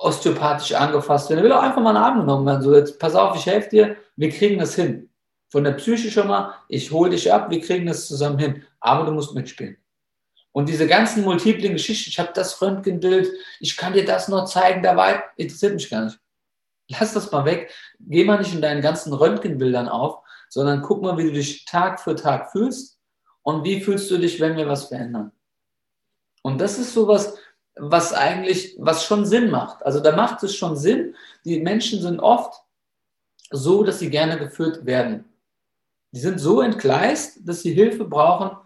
osteopathisch 0.00 0.72
angefasst 0.72 1.28
werden. 1.28 1.42
Der 1.42 1.50
will 1.50 1.56
auch 1.56 1.62
einfach 1.62 1.82
mal 1.82 1.90
einen 1.90 2.04
Arm 2.04 2.20
genommen 2.20 2.46
werden. 2.46 2.62
So, 2.62 2.74
jetzt 2.74 2.98
pass 2.98 3.14
auf, 3.14 3.36
ich 3.36 3.46
helfe 3.46 3.70
dir, 3.70 3.96
wir 4.16 4.30
kriegen 4.30 4.58
das 4.58 4.74
hin. 4.74 5.10
Von 5.50 5.64
der 5.64 5.72
Psyche 5.72 6.10
schon 6.10 6.28
mal, 6.28 6.54
ich 6.68 6.90
hole 6.90 7.10
dich 7.10 7.32
ab, 7.32 7.50
wir 7.50 7.60
kriegen 7.60 7.86
das 7.86 8.06
zusammen 8.06 8.38
hin. 8.38 8.62
Aber 8.78 9.04
du 9.04 9.12
musst 9.12 9.34
mitspielen. 9.34 9.76
Und 10.52 10.68
diese 10.68 10.86
ganzen 10.86 11.22
multiplen 11.22 11.74
Geschichten, 11.74 12.10
ich 12.10 12.18
habe 12.18 12.32
das 12.34 12.60
Röntgenbild, 12.60 13.30
ich 13.60 13.76
kann 13.76 13.92
dir 13.92 14.04
das 14.04 14.28
noch 14.28 14.46
zeigen, 14.46 14.82
da 14.82 14.96
war, 14.96 15.22
interessiert 15.36 15.74
mich 15.74 15.88
gar 15.88 16.04
nicht. 16.04 16.18
Lass 16.88 17.14
das 17.14 17.30
mal 17.30 17.44
weg. 17.44 17.72
Geh 18.00 18.24
mal 18.24 18.38
nicht 18.38 18.52
in 18.52 18.60
deinen 18.60 18.82
ganzen 18.82 19.12
Röntgenbildern 19.12 19.88
auf, 19.88 20.24
sondern 20.48 20.82
guck 20.82 21.02
mal, 21.02 21.16
wie 21.18 21.24
du 21.24 21.32
dich 21.32 21.64
Tag 21.64 22.00
für 22.00 22.16
Tag 22.16 22.50
fühlst 22.50 22.98
und 23.42 23.62
wie 23.62 23.80
fühlst 23.80 24.10
du 24.10 24.18
dich, 24.18 24.40
wenn 24.40 24.56
wir 24.56 24.66
was 24.66 24.86
verändern. 24.86 25.30
Und 26.42 26.60
das 26.60 26.78
ist 26.78 26.94
sowas, 26.94 27.36
was 27.76 28.12
eigentlich, 28.12 28.74
was 28.78 29.04
schon 29.04 29.24
Sinn 29.24 29.50
macht. 29.50 29.84
Also 29.86 30.00
da 30.00 30.16
macht 30.16 30.42
es 30.42 30.56
schon 30.56 30.76
Sinn. 30.76 31.14
Die 31.44 31.60
Menschen 31.60 32.02
sind 32.02 32.18
oft 32.18 32.60
so, 33.50 33.84
dass 33.84 34.00
sie 34.00 34.10
gerne 34.10 34.38
geführt 34.38 34.84
werden. 34.84 35.24
Die 36.12 36.20
sind 36.20 36.38
so 36.38 36.60
entgleist, 36.60 37.38
dass 37.48 37.62
sie 37.62 37.72
Hilfe 37.72 38.04
brauchen 38.04 38.56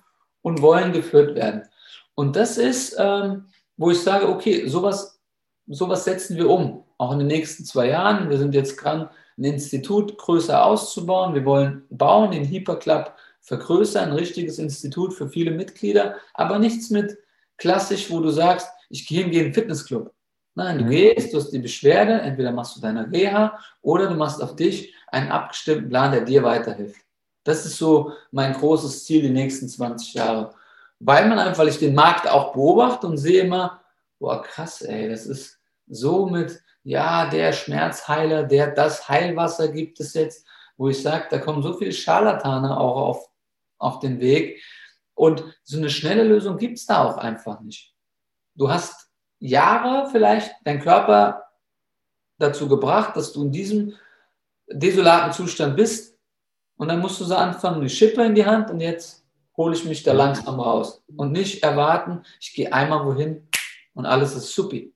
und 0.41 0.63
wollen 0.63 0.93
geführt 0.93 1.35
werden. 1.35 1.69
Und 2.15 2.37
das 2.37 2.59
ist, 2.59 2.97
ähm, 2.99 3.47
wo 3.77 3.91
ich 3.91 4.01
sage, 4.01 4.29
okay, 4.29 4.67
sowas, 4.69 5.21
sowas 5.67 6.05
setzen 6.05 6.37
wir 6.37 6.49
um, 6.49 6.85
auch 6.99 7.13
in 7.13 7.19
den 7.19 7.29
nächsten 7.29 7.65
zwei 7.65 7.89
Jahren. 7.89 8.31
Wir 8.31 8.39
sind 8.39 8.55
jetzt 8.55 8.77
dran, 8.77 9.09
ein 9.37 9.45
Institut 9.45 10.17
größer 10.19 10.65
auszubauen. 10.65 11.35
Wir 11.35 11.45
wollen 11.45 11.85
bauen, 11.91 12.31
den 12.31 12.49
Hyperclub 12.49 13.13
vergrößern, 13.41 14.11
ein 14.11 14.17
richtiges 14.17 14.59
Institut 14.59 15.13
für 15.13 15.29
viele 15.29 15.51
Mitglieder, 15.51 16.17
aber 16.33 16.59
nichts 16.59 16.91
mit 16.91 17.19
klassisch, 17.59 18.11
wo 18.11 18.21
du 18.21 18.31
sagst, 18.31 18.69
ich 18.89 19.07
gehe 19.07 19.25
in 19.25 19.39
einen 19.39 19.55
Fitnessclub. 19.55 20.13
Nein, 20.55 20.79
du 20.79 20.85
mhm. 20.85 20.91
gehst, 20.91 21.33
du 21.33 21.39
hast 21.39 21.51
die 21.51 21.59
Beschwerde, 21.59 22.21
entweder 22.21 22.53
machst 22.53 22.77
du 22.77 22.81
deine 22.81 23.11
Reha 23.11 23.59
oder 23.83 24.09
du 24.09 24.15
machst 24.15 24.43
auf 24.43 24.57
dich 24.57 24.95
einen 25.09 25.31
abgestimmten 25.31 25.89
Plan, 25.89 26.13
der 26.13 26.23
dir 26.23 26.43
weiterhilft. 26.43 27.01
Das 27.45 27.67
ist 27.67 27.77
so 27.77 28.13
mein 28.31 28.55
großes 28.55 29.05
Ziel 29.05 29.23
die 29.23 29.31
nächsten 29.31 29.69
20 29.69 30.15
Jahre. 30.15 30.55
Weil 31.01 31.29
man 31.29 31.39
einfach, 31.39 31.59
weil 31.59 31.69
ich 31.69 31.79
den 31.79 31.95
Markt 31.95 32.29
auch 32.29 32.53
beobachte 32.53 33.07
und 33.07 33.19
sehe 33.19 33.43
immer, 33.43 33.83
boah, 34.19 34.43
krass, 34.43 34.83
ey, 34.83 35.09
das 35.09 35.27
ist 35.27 35.59
so 35.87 36.27
mit, 36.27 36.63
ja, 36.83 37.29
der 37.29 37.53
Schmerzheiler, 37.53 38.45
der 38.45 38.71
das 38.71 39.09
Heilwasser 39.09 39.69
gibt 39.69 40.01
es 40.01 40.15
jetzt, 40.15 40.47
wo 40.77 40.89
ich 40.89 41.03
sage, 41.03 41.27
da 41.31 41.39
kommen 41.39 41.63
so 41.63 41.75
viele 41.75 41.93
Scharlatane 41.93 42.79
auch 42.79 42.97
auf, 42.97 43.31
auf 43.79 43.99
den 44.01 44.21
Weg. 44.21 44.63
Und 45.15 45.45
so 45.63 45.79
eine 45.79 45.91
schnelle 45.91 46.25
Lösung 46.25 46.57
gibt 46.59 46.79
es 46.79 46.87
da 46.87 47.05
auch 47.05 47.17
einfach 47.17 47.61
nicht. 47.61 47.95
Du 48.55 48.71
hast 48.71 49.11
Jahre 49.39 50.09
vielleicht 50.11 50.55
deinen 50.65 50.81
Körper 50.81 51.45
dazu 52.39 52.69
gebracht, 52.69 53.17
dass 53.17 53.33
du 53.33 53.45
in 53.45 53.53
diesem 53.53 53.95
desolaten 54.69 55.33
Zustand 55.33 55.77
bist. 55.77 56.19
Und 56.77 56.89
dann 56.89 57.01
musst 57.01 57.21
du 57.21 57.25
so 57.25 57.37
anfangen, 57.37 57.81
eine 57.81 57.89
Schippe 57.89 58.25
in 58.25 58.35
die 58.35 58.45
Hand 58.45 58.71
und 58.71 58.81
jetzt 58.81 59.24
hole 59.57 59.75
ich 59.75 59.85
mich 59.85 60.03
da 60.03 60.13
langsam 60.13 60.61
raus. 60.61 61.03
Und 61.17 61.33
nicht 61.33 61.63
erwarten, 61.63 62.23
ich 62.41 62.55
gehe 62.55 62.73
einmal 62.73 63.05
wohin 63.07 63.49
und 63.95 64.07
alles 64.07 64.35
ist 64.35 64.53
supi. 64.53 64.93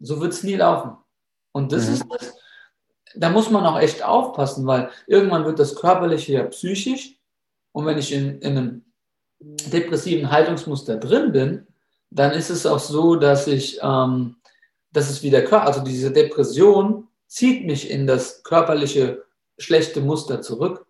So 0.00 0.20
wird 0.20 0.32
es 0.32 0.42
nie 0.42 0.56
laufen. 0.56 0.96
Und 1.52 1.72
das 1.72 1.86
mhm. 1.86 1.92
ist 1.94 2.04
das, 2.10 2.34
da 3.14 3.30
muss 3.30 3.50
man 3.50 3.64
auch 3.64 3.78
echt 3.78 4.02
aufpassen, 4.02 4.66
weil 4.66 4.90
irgendwann 5.06 5.44
wird 5.44 5.58
das 5.58 5.76
körperliche 5.76 6.32
ja 6.32 6.44
psychisch. 6.44 7.18
Und 7.72 7.86
wenn 7.86 7.98
ich 7.98 8.12
in, 8.12 8.40
in 8.40 8.58
einem 8.58 8.84
depressiven 9.38 10.30
Haltungsmuster 10.30 10.96
drin 10.96 11.32
bin, 11.32 11.66
dann 12.10 12.32
ist 12.32 12.50
es 12.50 12.66
auch 12.66 12.78
so, 12.78 13.16
dass 13.16 13.46
ich, 13.46 13.78
ähm, 13.82 14.36
dass 14.92 15.10
es 15.10 15.22
wieder, 15.22 15.50
also 15.64 15.82
diese 15.82 16.12
Depression 16.12 17.08
zieht 17.26 17.66
mich 17.66 17.90
in 17.90 18.06
das 18.06 18.42
körperliche 18.44 19.24
schlechte 19.58 20.00
Muster 20.00 20.40
zurück. 20.40 20.86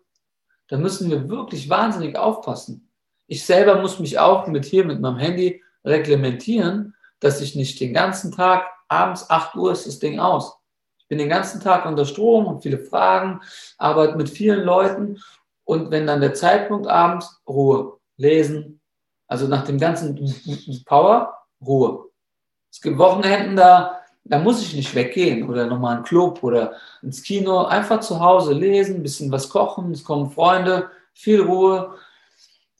Da 0.67 0.77
müssen 0.77 1.09
wir 1.09 1.29
wirklich 1.29 1.69
wahnsinnig 1.69 2.17
aufpassen. 2.17 2.84
Ich 3.27 3.45
selber 3.45 3.81
muss 3.81 3.99
mich 3.99 4.19
auch 4.19 4.47
mit 4.47 4.65
hier, 4.65 4.85
mit 4.85 5.01
meinem 5.01 5.17
Handy 5.17 5.63
reglementieren, 5.83 6.95
dass 7.19 7.41
ich 7.41 7.55
nicht 7.55 7.79
den 7.79 7.93
ganzen 7.93 8.31
Tag, 8.31 8.65
abends 8.87 9.29
8 9.29 9.55
Uhr 9.55 9.71
ist 9.71 9.87
das 9.87 9.99
Ding 9.99 10.19
aus. 10.19 10.57
Ich 10.97 11.07
bin 11.07 11.17
den 11.17 11.29
ganzen 11.29 11.61
Tag 11.61 11.85
unter 11.85 12.05
Strom 12.05 12.45
und 12.47 12.61
viele 12.61 12.79
Fragen, 12.79 13.41
arbeite 13.77 14.15
mit 14.15 14.29
vielen 14.29 14.63
Leuten 14.63 15.21
und 15.63 15.91
wenn 15.91 16.07
dann 16.07 16.21
der 16.21 16.33
Zeitpunkt 16.33 16.87
abends, 16.87 17.41
Ruhe, 17.47 17.97
lesen, 18.17 18.79
also 19.27 19.47
nach 19.47 19.65
dem 19.65 19.79
ganzen 19.79 20.83
Power, 20.85 21.37
Ruhe. 21.65 22.05
Es 22.71 22.81
gibt 22.81 22.97
Wochenenden, 22.97 23.55
da, 23.55 24.01
da 24.23 24.39
muss 24.39 24.61
ich 24.61 24.75
nicht 24.75 24.93
weggehen 24.93 25.49
oder 25.49 25.65
nochmal 25.65 25.93
in 25.93 25.97
einen 25.97 26.05
Club 26.05 26.43
oder 26.43 26.73
ins 27.01 27.23
Kino. 27.23 27.63
Einfach 27.63 27.99
zu 28.01 28.19
Hause 28.19 28.53
lesen, 28.53 29.01
bisschen 29.01 29.31
was 29.31 29.49
kochen, 29.49 29.91
es 29.91 30.03
kommen 30.03 30.29
Freunde, 30.29 30.89
viel 31.13 31.41
Ruhe. 31.41 31.95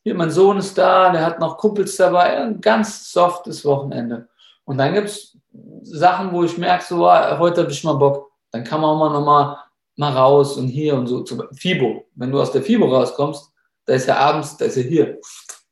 Hier, 0.05 0.13
mein 0.13 0.29
Sohn 0.29 0.59
ist 0.59 0.77
da, 0.77 1.09
der 1.09 1.25
hat 1.25 1.39
noch 1.39 1.57
Kumpels 1.57 1.95
dabei. 1.95 2.37
Ein 2.37 2.61
ganz 2.61 3.11
softes 3.11 3.65
Wochenende. 3.65 4.29
Und 4.63 4.77
dann 4.77 4.93
gibt 4.93 5.09
es 5.09 5.35
Sachen, 5.81 6.31
wo 6.31 6.43
ich 6.43 6.59
merke, 6.59 6.85
so, 6.85 7.07
ah, 7.07 7.39
heute 7.39 7.61
habe 7.61 7.71
ich 7.71 7.83
mal 7.83 7.93
Bock. 7.93 8.31
Dann 8.51 8.63
kann 8.63 8.81
man 8.81 8.91
auch 8.91 8.99
mal 8.99 9.09
nochmal 9.09 9.57
mal 9.95 10.13
raus 10.13 10.57
und 10.57 10.67
hier 10.67 10.93
und 10.93 11.07
so. 11.07 11.25
FIBO. 11.55 12.05
Wenn 12.13 12.31
du 12.31 12.39
aus 12.39 12.51
der 12.51 12.61
FIBO 12.61 12.85
rauskommst, 12.85 13.51
da 13.85 13.93
ist 13.93 14.07
ja 14.07 14.17
abends, 14.17 14.55
da 14.57 14.65
ist 14.65 14.77
ja 14.77 14.83
hier. 14.83 15.19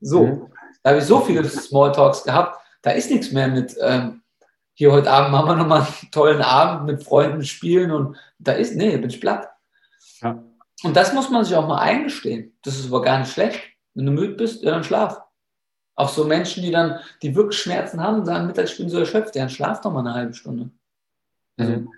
So. 0.01 0.25
Mhm. 0.25 0.47
Da 0.81 0.89
habe 0.89 0.99
ich 0.99 1.05
so 1.05 1.19
viele 1.19 1.47
Smalltalks 1.47 2.23
gehabt. 2.23 2.59
Da 2.81 2.89
ist 2.89 3.11
nichts 3.11 3.31
mehr 3.31 3.49
mit, 3.49 3.75
ähm, 3.81 4.23
hier 4.73 4.91
heute 4.91 5.11
Abend 5.11 5.31
machen 5.31 5.47
wir 5.47 5.55
nochmal 5.57 5.81
einen 5.81 6.11
tollen 6.11 6.41
Abend 6.41 6.87
mit 6.87 7.03
Freunden 7.03 7.43
spielen 7.43 7.91
und 7.91 8.17
da 8.39 8.53
ist, 8.53 8.75
nee, 8.75 8.97
bin 8.97 9.11
ich 9.11 9.21
platt. 9.21 9.47
Ja. 10.21 10.43
Und 10.83 10.95
das 10.95 11.13
muss 11.13 11.29
man 11.29 11.45
sich 11.45 11.55
auch 11.55 11.67
mal 11.67 11.77
eingestehen. 11.77 12.57
Das 12.63 12.79
ist 12.79 12.87
aber 12.87 13.03
gar 13.03 13.19
nicht 13.19 13.31
schlecht. 13.31 13.59
Wenn 13.93 14.05
du 14.05 14.11
müde 14.11 14.33
bist, 14.33 14.63
ja, 14.63 14.71
dann 14.71 14.83
schlaf. 14.83 15.21
Auch 15.95 16.09
so 16.09 16.25
Menschen, 16.25 16.63
die 16.63 16.71
dann, 16.71 16.99
die 17.21 17.35
wirklich 17.35 17.59
Schmerzen 17.59 18.01
haben 18.01 18.19
und 18.19 18.25
sagen, 18.25 18.47
mittags, 18.47 18.71
ich 18.71 18.77
bin 18.77 18.89
so 18.89 18.99
erschöpft, 18.99 19.35
ja, 19.35 19.43
dann 19.43 19.49
schlaf 19.49 19.81
doch 19.81 19.91
mal 19.91 19.99
eine 19.99 20.13
halbe 20.13 20.33
Stunde. 20.33 20.71
Mhm. 21.57 21.89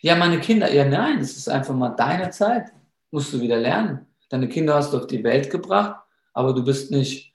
Ja, 0.00 0.14
meine 0.14 0.38
Kinder, 0.38 0.72
ja, 0.72 0.84
nein, 0.84 1.18
es 1.18 1.36
ist 1.36 1.48
einfach 1.48 1.74
mal 1.74 1.90
deine 1.90 2.30
Zeit. 2.30 2.72
Musst 3.10 3.32
du 3.32 3.40
wieder 3.40 3.56
lernen. 3.56 4.06
Deine 4.28 4.48
Kinder 4.48 4.74
hast 4.74 4.92
du 4.92 4.98
auf 4.98 5.06
die 5.06 5.24
Welt 5.24 5.50
gebracht, 5.50 6.04
aber 6.32 6.52
du 6.52 6.62
bist 6.62 6.90
nicht 6.90 7.34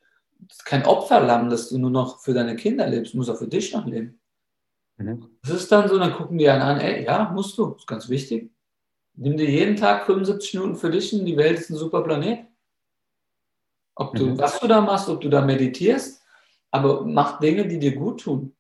kein 0.66 0.86
Opferlamm, 0.86 1.50
dass 1.50 1.70
du 1.70 1.78
nur 1.78 1.90
noch 1.90 2.20
für 2.20 2.34
deine 2.34 2.56
Kinder 2.56 2.88
lebst, 2.88 3.14
du 3.14 3.18
musst 3.18 3.30
auch 3.30 3.38
für 3.38 3.48
dich 3.48 3.74
noch 3.74 3.86
leben. 3.86 4.20
Mhm. 4.98 5.28
Das 5.42 5.52
ist 5.52 5.72
dann 5.72 5.90
so, 5.90 5.98
dann 5.98 6.14
gucken 6.14 6.38
die 6.38 6.50
einen 6.50 6.62
an, 6.62 6.80
ey, 6.80 7.04
ja, 7.04 7.32
musst 7.34 7.58
du, 7.58 7.74
ist 7.74 7.88
ganz 7.88 8.10
wichtig. 8.10 8.52
Nimm 9.16 9.38
dir 9.38 9.50
jeden 9.50 9.76
Tag 9.76 10.06
75 10.06 10.54
Minuten 10.56 10.76
für 10.76 10.90
dich 10.90 11.14
und 11.14 11.26
die 11.26 11.38
Welt 11.38 11.60
ist 11.60 11.70
ein 11.70 11.76
super 11.76 12.02
Planet. 12.02 12.46
Ob 13.96 14.16
du, 14.16 14.28
mhm. 14.28 14.40
was 14.40 14.60
du 14.60 14.68
da 14.68 14.82
machst, 14.82 15.10
ob 15.10 15.22
du 15.22 15.30
da 15.30 15.42
meditierst, 15.42 16.22
aber 16.72 17.06
mach 17.06 17.40
Dinge, 17.40 17.68
die 17.68 17.80
dir 17.80 17.96
gut 17.96 18.22
tun. 18.22 18.56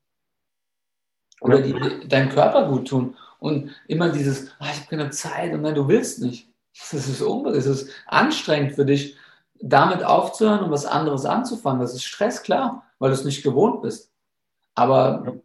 Oder 1.42 1.62
die, 1.62 1.74
die 1.74 2.08
deinem 2.08 2.30
Körper 2.30 2.68
gut 2.70 2.88
tun. 2.88 3.16
Und 3.40 3.72
immer 3.88 4.10
dieses, 4.10 4.52
ah, 4.60 4.68
ich 4.72 4.80
habe 4.80 4.90
keine 4.90 5.10
Zeit 5.10 5.54
und 5.54 5.62
nein, 5.62 5.76
du 5.76 5.88
willst 5.88 6.22
nicht. 6.22 6.50
Das 6.92 7.08
ist 7.08 7.22
das 7.22 7.66
ist 7.66 7.92
anstrengend 8.08 8.74
für 8.74 8.86
dich, 8.86 9.16
damit 9.60 10.04
aufzuhören 10.04 10.64
und 10.64 10.72
was 10.72 10.86
anderes 10.86 11.26
anzufangen. 11.26 11.82
Das 11.82 11.94
ist 11.94 12.04
Stress, 12.04 12.44
klar, 12.44 12.84
weil 13.00 13.10
du 13.10 13.16
es 13.16 13.26
nicht 13.26 13.44
gewohnt 13.44 13.82
bist. 13.82 14.12
Aber 14.76 15.36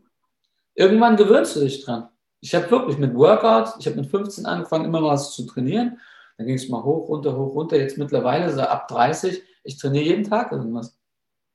irgendwann 0.75 1.17
gewöhnst 1.17 1.57
du 1.57 1.61
dich 1.61 1.85
dran. 1.85 2.09
Ich 2.41 2.55
habe 2.55 2.71
wirklich 2.71 2.99
mit 2.99 3.15
Workouts, 3.15 3.77
ich 3.79 3.87
habe 3.87 3.97
mit 3.97 4.07
15 4.07 4.47
angefangen, 4.47 4.85
immer 4.85 5.03
was 5.03 5.35
zu 5.35 5.45
trainieren. 5.47 5.99
Dann 6.37 6.47
ging 6.47 6.57
es 6.57 6.69
mal 6.69 6.83
hoch, 6.83 7.09
runter, 7.09 7.37
hoch, 7.37 7.55
runter. 7.55 7.77
Jetzt 7.77 7.99
mittlerweile 7.99 8.53
so 8.53 8.61
ab 8.61 8.87
30, 8.89 9.43
ich 9.69 9.77
trainiere 9.77 10.07
jeden 10.07 10.25
Tag 10.25 10.51
irgendwas. 10.51 10.99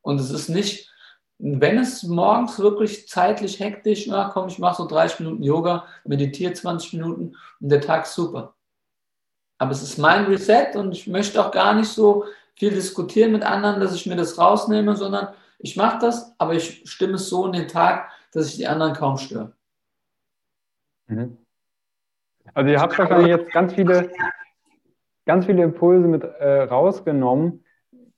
Und 0.01 0.19
es 0.19 0.29
ist 0.29 0.47
nicht, 0.47 0.93
wenn 1.39 1.79
es 1.79 2.03
morgens 2.03 2.59
wirklich 2.59 3.07
zeitlich 3.07 3.59
hektisch, 3.59 4.05
na 4.07 4.29
komm, 4.29 4.47
ich 4.47 4.59
mache 4.59 4.83
so 4.83 4.87
30 4.87 5.21
Minuten 5.21 5.43
Yoga, 5.43 5.85
meditiere 6.05 6.53
20 6.53 6.93
Minuten 6.93 7.35
und 7.59 7.69
der 7.69 7.81
Tag 7.81 8.03
ist 8.03 8.13
super. 8.13 8.55
Aber 9.57 9.71
es 9.71 9.81
ist 9.81 9.97
mein 9.97 10.25
Reset 10.25 10.75
und 10.75 10.91
ich 10.91 11.07
möchte 11.07 11.43
auch 11.43 11.51
gar 11.51 11.73
nicht 11.73 11.89
so 11.89 12.25
viel 12.55 12.69
diskutieren 12.69 13.31
mit 13.31 13.41
anderen, 13.41 13.81
dass 13.81 13.95
ich 13.95 14.05
mir 14.05 14.15
das 14.15 14.37
rausnehme, 14.37 14.95
sondern 14.95 15.29
ich 15.57 15.75
mache 15.75 15.97
das, 15.99 16.35
aber 16.37 16.53
ich 16.53 16.83
stimme 16.85 17.15
es 17.15 17.29
so 17.29 17.47
in 17.47 17.53
den 17.53 17.67
Tag, 17.67 18.11
dass 18.31 18.47
ich 18.47 18.57
die 18.57 18.67
anderen 18.67 18.93
kaum 18.93 19.17
störe. 19.17 19.53
Mhm. 21.07 21.37
Also 22.53 22.69
ihr 22.69 22.79
habt 22.79 22.95
wahrscheinlich 22.95 23.29
jetzt 23.29 23.51
ganz 23.51 23.73
viele, 23.73 24.11
ganz 25.25 25.47
viele 25.47 25.63
Impulse 25.63 26.07
mit 26.07 26.23
äh, 26.23 26.63
rausgenommen, 26.63 27.63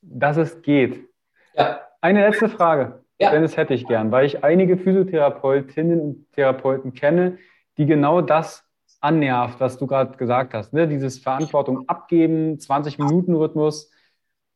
dass 0.07 0.37
es 0.37 0.61
geht. 0.61 1.07
Ja. 1.55 1.81
Eine 2.01 2.27
letzte 2.27 2.49
Frage, 2.49 3.03
ja. 3.19 3.31
denn 3.31 3.41
das 3.41 3.57
hätte 3.57 3.73
ich 3.73 3.87
gern, 3.87 4.11
weil 4.11 4.25
ich 4.25 4.43
einige 4.43 4.77
Physiotherapeutinnen 4.77 5.99
und 5.99 6.31
Therapeuten 6.33 6.93
kenne, 6.93 7.37
die 7.77 7.85
genau 7.85 8.21
das 8.21 8.63
annervt, 9.01 9.59
was 9.59 9.77
du 9.77 9.87
gerade 9.87 10.17
gesagt 10.17 10.53
hast. 10.53 10.73
Ne? 10.73 10.87
Dieses 10.87 11.19
Verantwortung 11.19 11.87
abgeben, 11.87 12.57
20-Minuten-Rhythmus, 12.57 13.91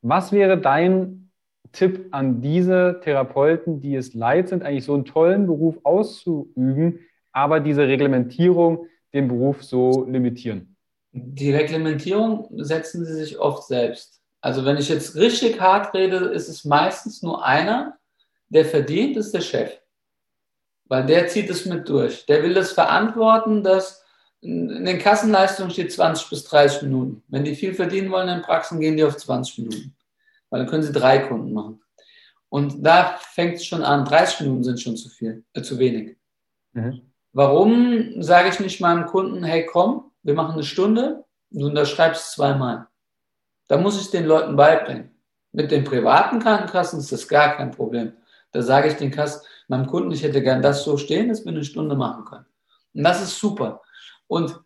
was 0.01 0.31
wäre 0.31 0.57
dein 0.57 1.31
Tipp 1.71 2.07
an 2.11 2.41
diese 2.41 2.99
Therapeuten, 3.03 3.79
die 3.79 3.95
es 3.95 4.13
leid 4.13 4.49
sind, 4.49 4.63
eigentlich 4.63 4.85
so 4.85 4.93
einen 4.93 5.05
tollen 5.05 5.45
Beruf 5.45 5.77
auszuüben, 5.83 6.99
aber 7.31 7.59
diese 7.59 7.87
Reglementierung 7.87 8.87
den 9.13 9.27
Beruf 9.27 9.63
so 9.63 10.05
limitieren? 10.05 10.75
Die 11.11 11.51
Reglementierung 11.51 12.47
setzen 12.51 13.05
sie 13.05 13.13
sich 13.13 13.39
oft 13.39 13.67
selbst. 13.67 14.18
Also 14.41 14.65
wenn 14.65 14.77
ich 14.77 14.89
jetzt 14.89 15.15
richtig 15.15 15.59
hart 15.59 15.93
rede, 15.93 16.17
ist 16.17 16.47
es 16.47 16.65
meistens 16.65 17.21
nur 17.21 17.45
einer, 17.45 17.97
der 18.49 18.65
verdient, 18.65 19.17
ist 19.17 19.33
der 19.33 19.41
Chef. 19.41 19.71
Weil 20.85 21.05
der 21.05 21.27
zieht 21.27 21.49
es 21.49 21.65
mit 21.65 21.87
durch. 21.87 22.25
Der 22.25 22.41
will 22.41 22.53
das 22.53 22.71
verantworten, 22.71 23.63
dass 23.63 24.03
in 24.41 24.85
den 24.85 24.99
Kassenleistungen 24.99 25.71
steht 25.71 25.91
20 25.91 26.29
bis 26.29 26.45
30 26.45 26.83
Minuten. 26.83 27.23
Wenn 27.27 27.43
die 27.43 27.55
viel 27.55 27.73
verdienen 27.73 28.09
wollen 28.09 28.29
in 28.29 28.41
Praxen, 28.41 28.79
gehen 28.79 28.95
die 28.95 29.03
auf 29.03 29.17
20 29.17 29.59
Minuten. 29.59 29.95
Weil 30.49 30.61
dann 30.61 30.69
können 30.69 30.83
sie 30.83 30.93
drei 30.93 31.19
Kunden 31.19 31.53
machen. 31.53 31.81
Und 32.47 32.83
da 32.83 33.17
fängt 33.19 33.55
es 33.55 33.65
schon 33.65 33.83
an. 33.83 34.05
30 34.05 34.41
Minuten 34.41 34.63
sind 34.63 34.81
schon 34.81 34.97
zu 34.97 35.09
viel, 35.09 35.43
äh, 35.53 35.61
zu 35.61 35.77
wenig. 35.77 36.17
Mhm. 36.73 37.01
Warum 37.33 38.21
sage 38.23 38.49
ich 38.49 38.59
nicht 38.59 38.81
meinem 38.81 39.05
Kunden, 39.05 39.43
hey 39.43 39.65
komm, 39.65 40.11
wir 40.23 40.33
machen 40.33 40.53
eine 40.53 40.63
Stunde, 40.63 41.25
du 41.51 41.67
unterschreibst 41.67 42.31
zweimal. 42.31 42.87
Da 43.69 43.77
muss 43.77 44.01
ich 44.01 44.09
den 44.09 44.25
Leuten 44.25 44.55
beibringen. 44.55 45.11
Mit 45.51 45.71
den 45.71 45.83
privaten 45.83 46.39
Krankenkassen 46.39 46.99
ist 46.99 47.11
das 47.11 47.27
gar 47.27 47.55
kein 47.55 47.71
Problem. 47.71 48.13
Da 48.51 48.61
sage 48.61 48.89
ich 48.89 48.95
den 48.95 49.11
Kassen, 49.11 49.41
meinem 49.67 49.85
Kunden, 49.85 50.11
ich 50.11 50.23
hätte 50.23 50.41
gern 50.41 50.61
das 50.61 50.83
so 50.83 50.97
stehen, 50.97 51.29
dass 51.29 51.45
wir 51.45 51.51
eine 51.51 51.63
Stunde 51.63 51.95
machen 51.95 52.25
können. 52.25 52.45
Und 52.93 53.03
das 53.03 53.21
ist 53.21 53.39
super. 53.39 53.81
Und 54.27 54.59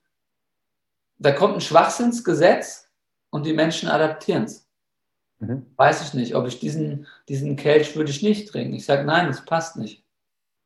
da 1.18 1.32
kommt 1.34 1.56
ein 1.56 1.62
Schwachsinnsgesetz 1.62 2.89
und 3.30 3.45
die 3.45 3.54
Menschen 3.54 3.89
adaptieren 3.89 4.43
es. 4.43 4.70
Mhm. 5.39 5.66
Weiß 5.76 6.01
ich 6.08 6.14
nicht, 6.14 6.36
ob 6.36 6.47
ich 6.47 6.60
diesen, 6.60 7.06
diesen 7.28 7.58
Kelch 7.58 7.97
würde 7.97 8.12
ich 8.12 8.24
nicht 8.24 8.49
trinken. 8.49 8.74
Ich 8.74 8.86
sage, 8.86 9.04
nein, 9.04 9.28
es 9.28 9.43
passt 9.43 9.76
nicht. 9.76 10.06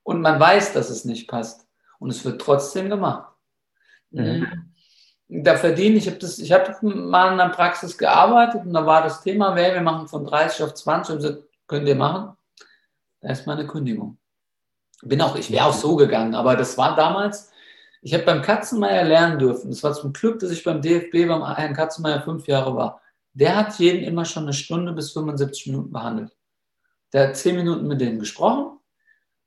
Und 0.04 0.22
man 0.22 0.40
weiß, 0.40 0.74
dass 0.74 0.92
es 0.92 1.06
nicht 1.06 1.28
passt. 1.28 1.68
Und 1.98 2.12
es 2.12 2.24
wird 2.24 2.40
trotzdem 2.40 2.90
gemacht. 2.90 3.34
Mhm. 4.12 4.67
Da 5.30 5.58
verdiene 5.58 5.98
ich, 5.98 6.08
habe 6.08 6.18
das, 6.18 6.40
ich 6.40 6.52
habe 6.54 6.74
mal 6.82 7.34
in 7.34 7.40
einer 7.40 7.50
Praxis 7.50 7.98
gearbeitet 7.98 8.62
und 8.66 8.74
da 8.74 8.86
war 8.86 9.04
das 9.04 9.22
Thema, 9.22 9.56
wir 9.56 9.82
machen 9.82 10.08
von 10.08 10.26
30 10.26 10.64
auf 10.64 10.74
20 10.74 11.16
und 11.16 11.22
gesagt, 11.22 11.44
könnt 11.68 11.88
ihr 11.88 11.96
machen? 11.96 12.38
Da 13.20 13.32
ist 13.32 13.46
meine 13.46 13.68
Kündigung. 13.68 14.18
Bin 15.02 15.22
auch, 15.22 15.36
ich 15.36 15.52
wäre 15.52 15.66
auch 15.66 15.74
so 15.74 15.96
gegangen, 15.96 16.34
aber 16.34 16.56
das 16.56 16.78
war 16.78 16.96
damals, 16.96 17.52
ich 18.02 18.14
habe 18.14 18.24
beim 18.24 18.42
Katzenmeier 18.42 19.04
lernen 19.04 19.38
dürfen. 19.38 19.70
Das 19.70 19.84
war 19.84 19.94
zum 19.94 20.14
Glück, 20.14 20.40
dass 20.40 20.52
ich 20.52 20.64
beim 20.64 20.82
DFB 20.82 21.28
beim 21.28 21.56
Herrn 21.56 21.74
Katzenmeier 21.74 22.22
fünf 22.22 22.48
Jahre 22.48 22.76
war. 22.76 23.02
Der 23.34 23.56
hat 23.56 23.78
jeden 23.80 24.04
immer 24.04 24.24
schon 24.24 24.44
eine 24.44 24.54
Stunde 24.54 24.94
bis 24.94 25.12
75 25.12 25.68
Minuten 25.68 25.92
behandelt. 25.92 26.36
Der 27.12 27.28
hat 27.28 27.38
zehn 27.38 27.56
Minuten 27.56 27.88
mit 27.88 28.00
denen 28.00 28.20
gesprochen, 28.20 28.80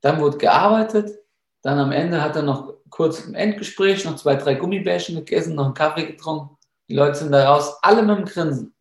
dann 0.01 0.19
wurde 0.19 0.37
gearbeitet, 0.37 1.17
dann 1.61 1.77
am 1.79 1.91
Ende 1.91 2.21
hat 2.21 2.35
er 2.35 2.41
noch 2.41 2.73
kurz 2.91 3.21
im 3.21 3.33
Endgespräch 3.33 4.05
noch 4.05 4.17
zwei, 4.17 4.35
drei 4.35 4.53
Gummibärchen 4.53 5.15
gegessen, 5.15 5.55
noch 5.55 5.65
einen 5.65 5.73
Kaffee 5.73 6.05
getrunken. 6.05 6.57
Die 6.87 6.93
Leute 6.93 7.17
sind 7.17 7.31
da 7.31 7.49
raus, 7.49 7.77
alle 7.81 8.03
mit 8.03 8.17
dem 8.17 8.25
Grinsen. 8.25 8.75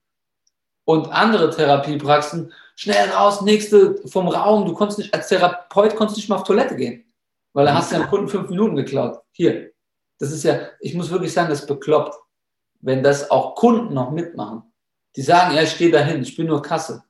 Und 0.84 1.10
andere 1.12 1.50
Therapiepraxen, 1.50 2.52
schnell 2.74 3.08
raus, 3.10 3.40
nächste 3.42 3.96
vom 4.08 4.28
Raum. 4.28 4.66
Du 4.66 4.74
konntest 4.74 4.98
nicht, 4.98 5.14
als 5.14 5.28
Therapeut 5.28 5.94
konntest 5.94 6.18
nicht 6.18 6.28
mal 6.28 6.36
auf 6.36 6.44
Toilette 6.44 6.76
gehen, 6.76 7.04
weil 7.52 7.64
da 7.66 7.74
hast 7.74 7.92
du 7.92 7.96
dem 7.96 8.08
Kunden 8.08 8.28
fünf 8.28 8.50
Minuten 8.50 8.76
geklaut. 8.76 9.20
Hier. 9.30 9.70
Das 10.18 10.32
ist 10.32 10.42
ja, 10.42 10.58
ich 10.80 10.94
muss 10.94 11.10
wirklich 11.10 11.32
sagen, 11.32 11.48
das 11.48 11.64
bekloppt, 11.64 12.14
wenn 12.80 13.02
das 13.02 13.30
auch 13.30 13.54
Kunden 13.54 13.94
noch 13.94 14.10
mitmachen. 14.10 14.64
Die 15.16 15.22
sagen, 15.22 15.54
ja, 15.54 15.62
ich 15.62 15.78
gehe 15.78 15.90
dahin, 15.90 16.22
ich 16.22 16.36
bin 16.36 16.46
nur 16.46 16.60
Kasse. 16.60 17.04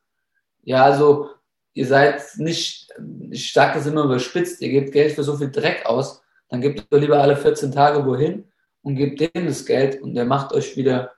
Ja, 0.62 0.84
also 0.84 1.30
ihr 1.72 1.86
seid 1.86 2.22
nicht, 2.36 2.88
ich 3.30 3.52
sage 3.52 3.74
das 3.74 3.86
immer 3.86 4.04
überspitzt, 4.04 4.60
ihr 4.60 4.68
gebt 4.68 4.92
Geld 4.92 5.14
für 5.14 5.24
so 5.24 5.36
viel 5.36 5.50
Dreck 5.50 5.86
aus, 5.86 6.19
dann 6.50 6.60
gebt 6.60 6.86
ihr 6.90 6.98
lieber 6.98 7.22
alle 7.22 7.36
14 7.36 7.72
Tage 7.72 8.04
wohin 8.04 8.44
und 8.82 8.96
gebt 8.96 9.20
dem 9.20 9.46
das 9.46 9.64
Geld 9.64 10.02
und 10.02 10.14
der 10.14 10.24
macht 10.24 10.52
euch 10.52 10.76
wieder, 10.76 11.12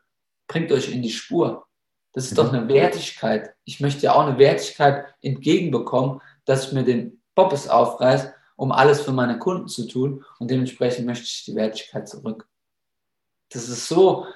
bringt 0.47 0.70
euch 0.70 0.93
in 0.93 1.03
die 1.03 1.11
Spur. 1.11 1.66
Das 2.12 2.24
ist 2.24 2.37
doch 2.37 2.53
eine 2.53 2.68
Wertigkeit. 2.68 3.55
Ich 3.64 3.80
möchte 3.80 4.03
ja 4.03 4.12
auch 4.12 4.26
eine 4.26 4.39
Wertigkeit 4.39 5.07
entgegenbekommen, 5.22 6.20
dass 6.45 6.66
ich 6.66 6.72
mir 6.72 6.85
den 6.85 7.22
Poppes 7.35 7.68
aufreiß, 7.68 8.30
um 8.57 8.70
alles 8.70 9.01
für 9.01 9.12
meine 9.12 9.39
Kunden 9.39 9.68
zu 9.68 9.89
tun. 9.89 10.22
Und 10.39 10.51
dementsprechend 10.51 11.07
möchte 11.07 11.24
ich 11.24 11.45
die 11.47 11.55
Wertigkeit 11.55 12.07
zurück. 12.07 12.47
Das 13.51 13.68
ist 13.68 13.89
so. 13.89 14.26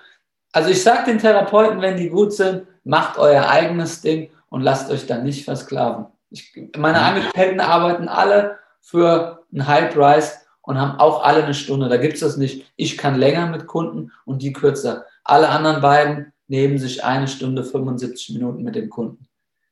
Also 0.53 0.71
ich 0.71 0.83
sage 0.83 1.11
den 1.11 1.19
Therapeuten, 1.19 1.83
wenn 1.83 1.99
die 1.99 2.09
gut 2.09 2.33
sind, 2.33 2.67
macht 2.85 3.19
euer 3.19 3.47
eigenes 3.47 4.01
Ding 4.01 4.31
und 4.49 4.63
lasst 4.63 4.91
euch 4.91 5.07
dann 5.07 5.25
nicht 5.25 5.45
versklaven. 5.45 6.07
Ich, 6.31 6.71
meine 6.79 7.01
Angestellten 7.01 7.61
arbeiten 7.61 8.09
alle 8.09 8.59
für 8.81 9.45
einen 9.53 9.67
High 9.67 9.93
Price 9.93 10.46
und 10.67 10.81
haben 10.81 10.99
auch 10.99 11.23
alle 11.23 11.45
eine 11.45 11.55
Stunde. 11.55 11.89
Da 11.89 11.97
gibt 11.97 12.15
es 12.15 12.21
das 12.21 12.37
nicht. 12.37 12.71
Ich 12.77 12.99
kann 12.99 13.19
länger 13.19 13.47
mit 13.47 13.67
Kunden 13.67 14.13
und 14.25 14.43
die 14.43 14.53
kürzer. 14.53 15.07
Alle 15.23 15.49
anderen 15.49 15.81
beiden 15.81 16.33
nehmen 16.49 16.79
sich 16.79 17.05
eine 17.05 17.29
Stunde 17.29 17.65
75 17.65 18.31
Minuten 18.31 18.63
mit 18.63 18.75
dem 18.75 18.91
Kunden, 18.91 19.29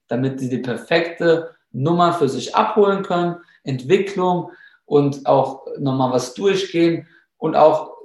damit 0.07 0.39
sie 0.39 0.49
die 0.49 0.59
perfekte 0.59 1.55
Nummer 1.73 2.13
für 2.13 2.29
sich 2.29 2.55
abholen 2.55 3.03
können, 3.03 3.37
Entwicklung 3.65 4.53
und 4.85 5.27
auch 5.27 5.67
nochmal 5.79 6.13
was 6.13 6.35
durchgehen 6.35 7.09
und 7.39 7.57
auch 7.57 7.97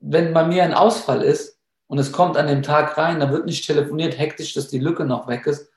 wenn 0.00 0.34
bei 0.34 0.44
mir 0.44 0.64
ein 0.64 0.74
Ausfall 0.74 1.22
ist 1.22 1.58
und 1.86 1.98
es 1.98 2.12
kommt 2.12 2.36
an 2.36 2.46
dem 2.46 2.62
Tag 2.62 2.98
rein, 2.98 3.20
da 3.20 3.30
wird 3.30 3.46
nicht 3.46 3.66
telefoniert 3.66 4.18
hektisch, 4.18 4.52
dass 4.52 4.68
die 4.68 4.78
Lücke 4.78 5.06
noch 5.06 5.28
weg 5.28 5.46
ist, 5.46 5.70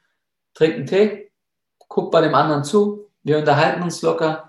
trink 0.54 0.76
einen 0.76 0.86
Tee, 0.86 1.32
guck 1.88 2.12
bei 2.12 2.20
dem 2.20 2.36
anderen 2.36 2.66
zu, 2.66 3.10
wir 3.24 3.38
unterhalten 3.38 3.84
uns 3.84 4.02
locker, 4.02 4.47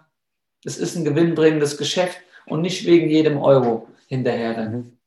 es 0.65 0.79
ist 0.79 0.97
ein 0.97 1.05
gewinnbringendes 1.05 1.77
Geschäft 1.79 2.19
und 2.47 2.63
nicht 2.63 2.87
wegen 2.87 3.09
jedem 3.09 3.39
Euro 3.39 3.89
hinterher. 4.07 4.55
Dann. 4.55 4.99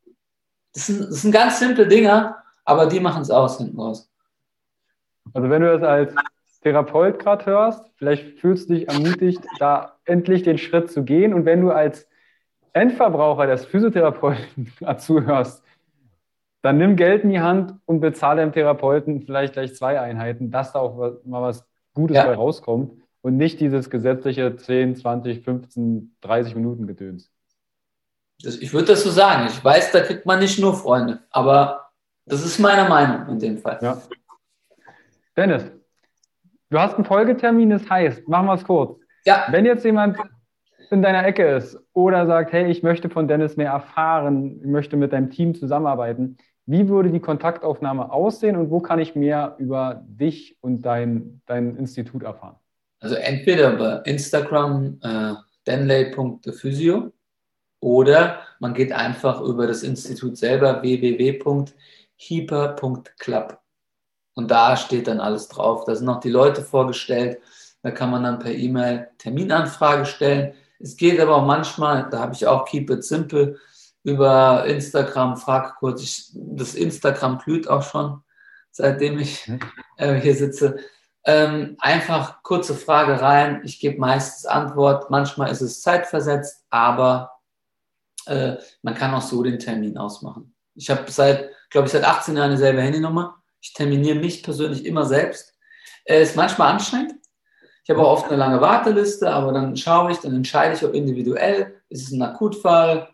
Das 0.74 0.88
sind, 0.88 1.02
das 1.02 1.22
sind 1.22 1.32
ganz 1.32 1.60
simple 1.60 1.88
Dinge, 1.88 2.36
aber 2.66 2.86
die 2.86 3.00
machen 3.00 3.22
es 3.22 3.32
aus 3.32 3.58
hinten 3.58 3.80
raus. 3.80 4.10
Also 5.34 5.50
wenn 5.50 5.62
du 5.62 5.78
das 5.78 5.84
als 5.88 6.14
Therapeut 6.62 7.20
gerade 7.20 7.46
hörst, 7.46 7.86
vielleicht 7.96 8.40
fühlst 8.40 8.70
du 8.70 8.76
dich 8.76 8.88
ermutigt, 8.88 9.42
da 9.60 9.98
endlich 10.06 10.44
den 10.44 10.58
Schritt 10.58 10.92
zu 10.92 11.04
gehen. 11.04 11.34
Und 11.34 11.46
wenn 11.46 11.62
du 11.62 11.72
als 11.72 12.08
Endverbraucher 12.74 13.48
des 13.48 13.66
Physiotherapeuten 13.66 14.72
zuhörst, 14.98 15.64
dann 16.62 16.78
nimm 16.78 16.96
Geld 16.96 17.24
in 17.24 17.32
die 17.32 17.42
Hand 17.42 17.74
und 17.86 18.02
bezahle 18.02 18.42
dem 18.42 18.52
Therapeuten 18.52 19.24
vielleicht 19.24 19.54
gleich 19.54 19.76
zwei 19.76 20.00
Einheiten, 20.00 20.52
dass 20.52 20.74
da 20.74 20.80
auch 20.80 20.96
mal 21.26 21.42
was 21.42 21.68
Gutes 21.94 22.16
ja. 22.16 22.26
bei 22.26 22.36
rauskommt 22.36 23.02
und 23.22 23.38
nicht 23.38 23.60
dieses 23.60 23.90
gesetzliche 23.90 24.56
10, 24.56 24.96
20, 24.96 25.44
15, 25.44 26.16
30 26.22 26.56
Minuten 26.56 26.88
Gedöns. 26.88 27.32
Ich 28.44 28.74
würde 28.74 28.88
das 28.88 29.04
so 29.04 29.12
sagen. 29.12 29.48
Ich 29.48 29.64
weiß, 29.64 29.92
da 29.92 30.02
kriegt 30.02 30.26
man 30.26 30.40
nicht 30.40 30.60
nur 30.60 30.74
Freunde, 30.74 31.20
aber 31.30 31.92
das 32.26 32.44
ist 32.44 32.60
meine 32.60 32.90
Meinung 32.90 33.28
in 33.28 33.40
dem 33.40 33.58
Fall. 33.60 33.80
Ja. 33.82 34.02
Dennis, 35.38 35.72
du 36.70 36.80
hast 36.80 36.96
einen 36.96 37.06
Folgetermin, 37.06 37.70
das 37.70 37.88
heißt, 37.90 38.28
machen 38.28 38.48
wir 38.48 38.56
es 38.56 38.64
kurz. 38.64 39.00
Ja. 39.26 39.46
Wenn 39.50 39.66
jetzt 39.66 39.86
jemand 39.86 40.18
in 40.90 41.02
deiner 41.02 41.26
Ecke 41.26 41.48
ist 41.56 41.78
oder 41.94 42.26
sagt, 42.26 42.52
hey, 42.52 42.70
ich 42.70 42.84
möchte 42.84 43.10
von 43.10 43.28
Dennis 43.28 43.58
mehr 43.58 43.72
erfahren, 43.72 44.60
ich 44.60 44.68
möchte 44.68 44.98
mit 44.98 45.14
deinem 45.14 45.30
Team 45.30 45.54
zusammenarbeiten, 45.54 46.38
wie 46.66 46.88
würde 46.90 47.12
die 47.12 47.20
Kontaktaufnahme 47.20 48.12
aussehen 48.12 48.56
und 48.56 48.70
wo 48.72 48.80
kann 48.80 49.00
ich 49.00 49.16
mehr 49.16 49.56
über 49.58 50.04
dich 50.06 50.58
und 50.62 50.82
dein, 50.86 51.42
dein 51.46 51.76
Institut 51.76 52.24
erfahren? 52.24 52.56
Also 53.02 53.16
entweder 53.16 53.74
über 53.74 54.06
Instagram 54.06 54.98
äh, 55.02 55.34
denley.physio 55.68 57.12
oder 57.82 58.40
man 58.60 58.74
geht 58.74 58.94
einfach 58.94 59.42
über 59.42 59.68
das 59.68 59.84
Institut 59.84 60.38
selber 60.38 60.82
www.hyper.club. 60.82 63.58
Und 64.34 64.50
da 64.50 64.78
steht 64.78 65.08
dann 65.08 65.20
alles 65.20 65.50
drauf. 65.50 65.84
Da 65.86 65.96
sind 65.96 66.06
noch 66.06 66.20
die 66.20 66.30
Leute 66.30 66.62
vorgestellt. 66.62 67.40
Da 67.82 67.90
kann 67.92 68.12
man 68.12 68.24
dann 68.24 68.40
per 68.40 68.54
E-Mail 68.54 69.10
Terminanfrage 69.18 70.06
stellen. 70.06 70.54
Es 70.80 70.96
geht 70.96 71.20
aber 71.20 71.38
auch 71.38 71.46
manchmal, 71.46 72.08
da 72.10 72.20
habe 72.20 72.34
ich 72.34 72.46
auch 72.46 72.66
Keep 72.66 72.92
It 72.92 73.04
Simple 73.04 73.58
über 74.04 74.66
Instagram, 74.66 75.38
frag 75.38 75.76
kurz, 75.78 76.02
ich, 76.02 76.32
das 76.34 76.76
Instagram 76.76 77.38
glüht 77.38 77.68
auch 77.68 77.84
schon, 77.84 78.24
seitdem 78.72 79.20
ich 79.20 79.48
mhm. 79.48 79.60
äh, 79.98 80.20
hier 80.20 80.36
sitze. 80.36 80.78
Ähm, 81.24 81.76
einfach 81.80 82.42
kurze 82.42 82.74
Frage 82.74 83.22
rein. 83.22 83.62
Ich 83.64 83.80
gebe 83.80 84.00
meistens 84.00 84.46
Antwort. 84.46 85.12
Manchmal 85.12 85.52
ist 85.52 85.62
es 85.62 85.82
zeitversetzt, 85.82 86.66
aber 86.70 87.32
äh, 88.26 88.56
man 88.82 88.96
kann 88.96 89.14
auch 89.14 89.22
so 89.22 89.44
den 89.44 89.60
Termin 89.60 89.98
ausmachen. 89.98 90.56
Ich 90.76 90.90
habe 90.90 91.12
seit, 91.12 91.52
glaube 91.70 91.88
ich, 91.88 91.92
seit 91.92 92.04
18 92.04 92.38
Jahren 92.38 92.52
dieselbe 92.52 92.82
Handynummer. 92.82 93.42
Ich 93.60 93.74
terminiere 93.74 94.16
mich 94.16 94.42
persönlich 94.42 94.86
immer 94.86 95.06
selbst. 95.06 95.56
Äh, 96.06 96.24
ist 96.24 96.36
manchmal 96.36 96.72
anstrengend. 96.72 97.14
Ich 97.84 97.90
habe 97.90 98.02
auch 98.02 98.14
oft 98.14 98.28
eine 98.28 98.38
lange 98.38 98.62
Warteliste, 98.62 99.30
aber 99.30 99.52
dann 99.52 99.76
schaue 99.76 100.12
ich, 100.12 100.20
dann 100.20 100.36
entscheide 100.36 100.76
ich, 100.76 100.84
ob 100.86 100.94
individuell, 100.94 101.82
ist 101.90 102.08
es 102.08 102.12
ein 102.12 102.22
Akutfall, 102.22 103.10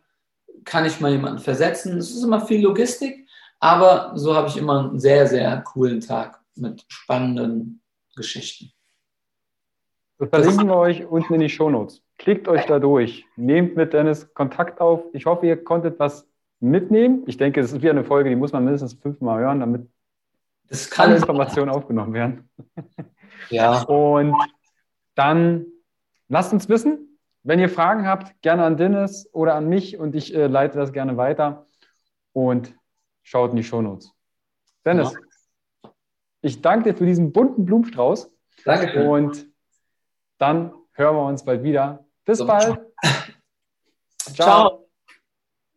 kann 0.66 0.86
ich 0.86 1.00
mal 1.00 1.12
jemanden 1.12 1.40
versetzen. 1.40 1.98
Es 1.98 2.12
ist 2.12 2.24
immer 2.24 2.46
viel 2.46 2.62
Logistik, 2.62 3.28
aber 3.60 4.12
so 4.16 4.36
habe 4.36 4.50
ich 4.50 4.58
immer 4.58 4.80
einen 4.80 5.00
sehr, 5.00 5.26
sehr 5.28 5.62
coolen 5.62 6.02
Tag 6.02 6.42
mit 6.56 6.84
spannenden 6.90 7.82
Geschichten. 8.18 8.74
Das 10.20 10.30
verlinken 10.30 10.68
wir 10.68 10.76
euch 10.76 11.06
unten 11.06 11.36
in 11.36 11.40
die 11.40 11.50
Shownotes. 11.50 12.04
Klickt 12.18 12.48
euch 12.48 12.66
da 12.66 12.80
durch. 12.80 13.26
Nehmt 13.36 13.76
mit 13.76 13.94
Dennis 13.94 14.34
Kontakt 14.34 14.82
auf. 14.82 15.04
Ich 15.14 15.26
hoffe, 15.26 15.46
ihr 15.46 15.64
konntet 15.64 16.00
was 16.00 16.28
mitnehmen. 16.60 17.24
Ich 17.28 17.38
denke, 17.38 17.62
es 17.62 17.72
ist 17.72 17.82
wieder 17.82 17.92
eine 17.92 18.04
Folge, 18.04 18.30
die 18.30 18.36
muss 18.36 18.52
man 18.52 18.64
mindestens 18.64 18.94
fünfmal 18.96 19.40
hören, 19.40 19.60
damit 19.60 19.88
das 20.70 20.90
kann 20.90 21.10
alle 21.10 21.18
Informationen 21.18 21.70
aufgenommen 21.70 22.14
werden. 22.14 22.50
Ja. 23.50 23.84
Und 23.84 24.36
dann 25.16 25.68
lasst 26.28 26.52
uns 26.52 26.68
wissen. 26.68 27.20
Wenn 27.44 27.60
ihr 27.60 27.70
Fragen 27.70 28.06
habt, 28.06 28.42
gerne 28.42 28.64
an 28.66 28.76
Dennis 28.76 29.30
oder 29.32 29.56
an 29.56 29.70
mich 29.70 29.98
und 29.98 30.16
ich 30.16 30.36
äh, 30.36 30.48
leite 30.48 30.78
das 30.78 30.92
gerne 30.92 31.16
weiter. 31.16 31.68
Und 32.34 32.76
schaut 33.24 33.52
in 33.52 33.58
die 33.58 33.64
Shownotes. 33.64 34.12
Dennis, 34.86 35.14
ja. 35.14 35.20
Ich 36.42 36.62
danke 36.62 36.92
dir 36.92 36.98
für 36.98 37.06
diesen 37.06 37.32
bunten 37.32 37.66
Blumenstrauß. 37.66 38.32
Danke. 38.66 39.10
Und 39.10 39.48
dann 40.38 40.74
hören 40.94 41.16
wir 41.16 41.26
uns 41.26 41.44
bald 41.44 41.64
wieder. 41.64 42.06
Bis 42.26 42.40
so. 42.40 42.48
bald. 42.48 42.80
Ciao. 44.20 44.34
Ciao. 44.34 44.87